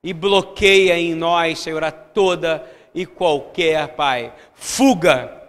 E 0.03 0.13
bloqueia 0.13 0.97
em 0.97 1.13
nós, 1.13 1.59
Senhor, 1.59 1.84
a 1.84 1.91
toda 1.91 2.65
e 2.93 3.05
qualquer, 3.05 3.95
Pai, 3.95 4.34
fuga. 4.53 5.41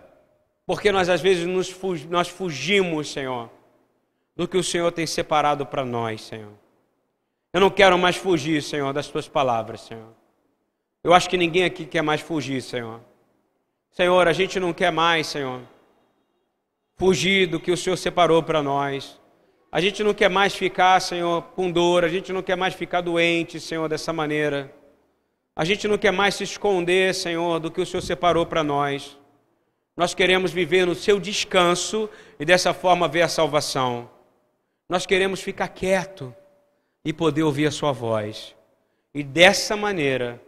Porque 0.67 0.93
nós 0.93 1.09
às 1.09 1.21
vezes 1.21 1.47
nos, 1.47 1.75
nós 2.07 2.29
fugimos, 2.29 3.11
Senhor 3.11 3.51
do 4.41 4.49
que 4.49 4.57
o 4.57 4.65
Senhor 4.65 4.91
tem 4.91 5.07
separado 5.07 5.67
para 5.67 5.85
nós, 5.85 6.23
Senhor. 6.23 6.53
Eu 7.53 7.61
não 7.61 7.69
quero 7.69 7.99
mais 7.99 8.17
fugir, 8.17 8.63
Senhor, 8.63 8.91
das 8.91 9.07
tuas 9.07 9.29
palavras, 9.29 9.83
Senhor. 9.83 10.15
Eu 11.05 11.13
acho 11.13 11.29
que 11.29 11.37
ninguém 11.37 11.65
aqui 11.65 11.85
quer 11.85 12.01
mais 12.01 12.23
fugir, 12.23 12.63
Senhor. 12.63 13.03
Senhor, 13.91 14.27
a 14.27 14.33
gente 14.33 14.59
não 14.59 14.73
quer 14.73 14.91
mais, 14.91 15.27
Senhor, 15.27 15.61
fugir 17.01 17.47
do 17.47 17.59
que 17.59 17.73
o 17.73 17.77
Senhor 17.79 17.97
separou 17.97 18.43
para 18.43 18.63
nós. 18.63 19.19
A 19.73 19.81
gente 19.81 20.05
não 20.05 20.13
quer 20.13 20.29
mais 20.29 20.55
ficar, 20.55 21.01
Senhor, 21.01 21.41
com 21.55 21.71
dor, 21.71 22.05
a 22.05 22.09
gente 22.09 22.31
não 22.31 22.43
quer 22.43 22.59
mais 22.59 22.75
ficar 22.75 23.01
doente, 23.01 23.59
Senhor, 23.59 23.89
dessa 23.89 24.13
maneira. 24.13 24.71
A 25.57 25.65
gente 25.65 25.89
não 25.89 25.97
quer 25.97 26.11
mais 26.11 26.35
se 26.35 26.45
esconder, 26.45 27.15
Senhor, 27.15 27.59
do 27.59 27.71
que 27.71 27.81
o 27.81 27.87
Senhor 27.87 28.03
separou 28.03 28.45
para 28.45 28.63
nós. 28.63 29.19
Nós 29.97 30.13
queremos 30.13 30.53
viver 30.53 30.87
no 30.87 30.95
seu 30.95 31.19
descanso 31.19 32.07
e 32.39 32.45
dessa 32.45 32.75
forma 32.75 33.09
ver 33.09 33.23
a 33.23 33.29
salvação. 33.29 34.11
Nós 34.87 35.07
queremos 35.07 35.41
ficar 35.41 35.69
quieto 35.69 36.35
e 37.03 37.15
poder 37.15 37.45
ouvir 37.45 37.67
a 37.67 37.71
sua 37.71 37.93
voz. 37.93 38.55
E 39.15 39.23
dessa 39.23 39.75
maneira 39.75 40.39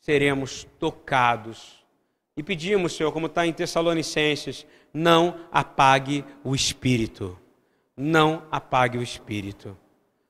seremos 0.00 0.66
tocados. 0.80 1.84
E 2.36 2.42
pedimos, 2.42 2.96
Senhor, 2.96 3.12
como 3.12 3.26
está 3.26 3.46
em 3.46 3.52
Tessalonicenses, 3.52 4.66
não 4.94 5.40
apague 5.50 6.24
o 6.44 6.54
espírito. 6.54 7.36
Não 7.96 8.44
apague 8.50 8.96
o 8.96 9.02
espírito. 9.02 9.76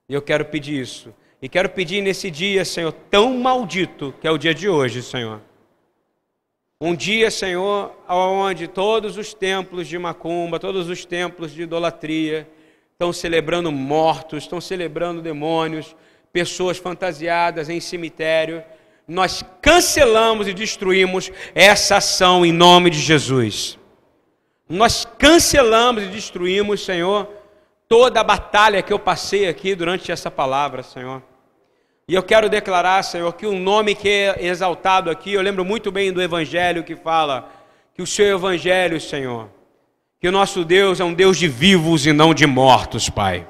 E 0.09 0.15
eu 0.15 0.23
quero 0.23 0.47
pedir 0.47 0.81
isso. 0.81 1.15
E 1.41 1.49
quero 1.49 1.69
pedir 1.69 2.01
nesse 2.01 2.31
dia, 2.31 2.65
Senhor, 2.65 2.91
tão 3.11 3.39
maldito 3.39 4.15
que 4.19 4.27
é 4.27 4.31
o 4.31 4.39
dia 4.39 4.55
de 4.55 4.67
hoje, 4.67 5.03
Senhor. 5.03 5.43
Um 6.81 6.95
dia, 6.95 7.31
Senhor, 7.31 7.95
onde 8.09 8.67
todos 8.67 9.19
os 9.19 9.35
templos 9.35 9.87
de 9.87 9.99
macumba, 9.99 10.59
todos 10.59 10.89
os 10.89 11.05
templos 11.05 11.53
de 11.53 11.63
idolatria, 11.63 12.49
estão 12.93 13.13
celebrando 13.13 13.71
mortos, 13.71 14.45
estão 14.45 14.61
celebrando 14.61 15.21
demônios, 15.21 15.95
pessoas 16.33 16.79
fantasiadas 16.79 17.69
em 17.69 17.81
cemitério. 17.81 18.63
Nós 19.07 19.45
cancelamos 19.61 20.49
e 20.49 20.55
destruímos 20.55 21.31
essa 21.55 21.97
ação 21.97 22.45
em 22.45 22.53
nome 22.53 22.91
de 22.91 22.99
Jesus. 22.99 23.79
Nós 24.69 25.07
cancelamos 25.19 26.05
e 26.05 26.07
destruímos, 26.07 26.85
Senhor, 26.85 27.29
toda 27.89 28.21
a 28.21 28.25
batalha 28.25 28.83
que 28.83 28.93
eu 28.93 28.99
passei 28.99 29.47
aqui 29.47 29.75
durante 29.75 30.11
essa 30.11 30.31
palavra, 30.31 30.83
Senhor. 30.83 31.23
E 32.07 32.15
eu 32.15 32.23
quero 32.23 32.49
declarar, 32.49 33.03
Senhor, 33.03 33.33
que 33.35 33.47
o 33.47 33.59
nome 33.59 33.95
que 33.95 34.09
é 34.09 34.47
exaltado 34.47 35.11
aqui, 35.11 35.33
eu 35.33 35.43
lembro 35.43 35.65
muito 35.65 35.91
bem 35.91 36.13
do 36.13 36.21
Evangelho 36.21 36.85
que 36.85 36.97
fala 36.97 37.51
que 37.95 38.03
o 38.03 38.07
seu 38.07 38.37
Evangelho, 38.37 39.01
Senhor, 39.01 39.49
que 40.21 40.29
o 40.29 40.33
nosso 40.33 40.65
Deus 40.65 41.01
é 41.01 41.05
um 41.05 41.15
Deus 41.15 41.39
de 41.39 41.49
vivos 41.49 42.07
e 42.07 42.13
não 42.13 42.35
de 42.35 42.47
mortos, 42.47 43.09
Pai. 43.09 43.47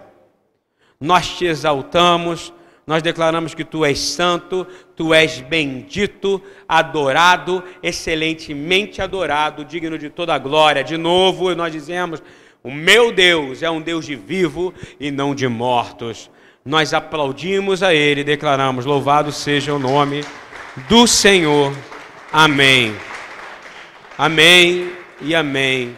nós 1.01 1.37
te 1.37 1.47
exaltamos, 1.47 2.53
nós 2.87 3.03
declaramos 3.03 3.55
que 3.55 3.65
tu 3.65 3.85
és 3.85 3.99
santo, 3.99 4.67
tu 4.95 5.15
és 5.15 5.41
bendito, 5.41 6.43
adorado, 6.69 7.63
excelentemente 7.83 9.01
adorado, 9.01 9.65
digno 9.65 9.99
de 9.99 10.11
toda 10.11 10.35
a 10.35 10.39
glória. 10.39 10.85
De 10.85 10.99
novo, 10.99 11.55
nós 11.55 11.73
dizemos: 11.73 12.23
o 12.63 12.71
meu 12.71 13.11
Deus 13.11 13.63
é 13.63 13.71
um 13.71 13.81
Deus 13.81 14.05
de 14.05 14.15
vivo 14.15 14.73
e 15.01 15.11
não 15.11 15.35
de 15.35 15.49
mortos. 15.49 16.31
Nós 16.65 16.95
aplaudimos 16.95 17.83
a 17.83 17.95
Ele 17.95 18.21
e 18.21 18.25
declaramos: 18.25 18.85
louvado 18.85 19.33
seja 19.33 19.73
o 19.73 19.79
nome 19.79 20.23
do 20.89 21.07
Senhor. 21.07 21.73
Amém. 22.33 22.95
Amém 24.19 24.93
e 25.23 25.35
amém. 25.35 25.97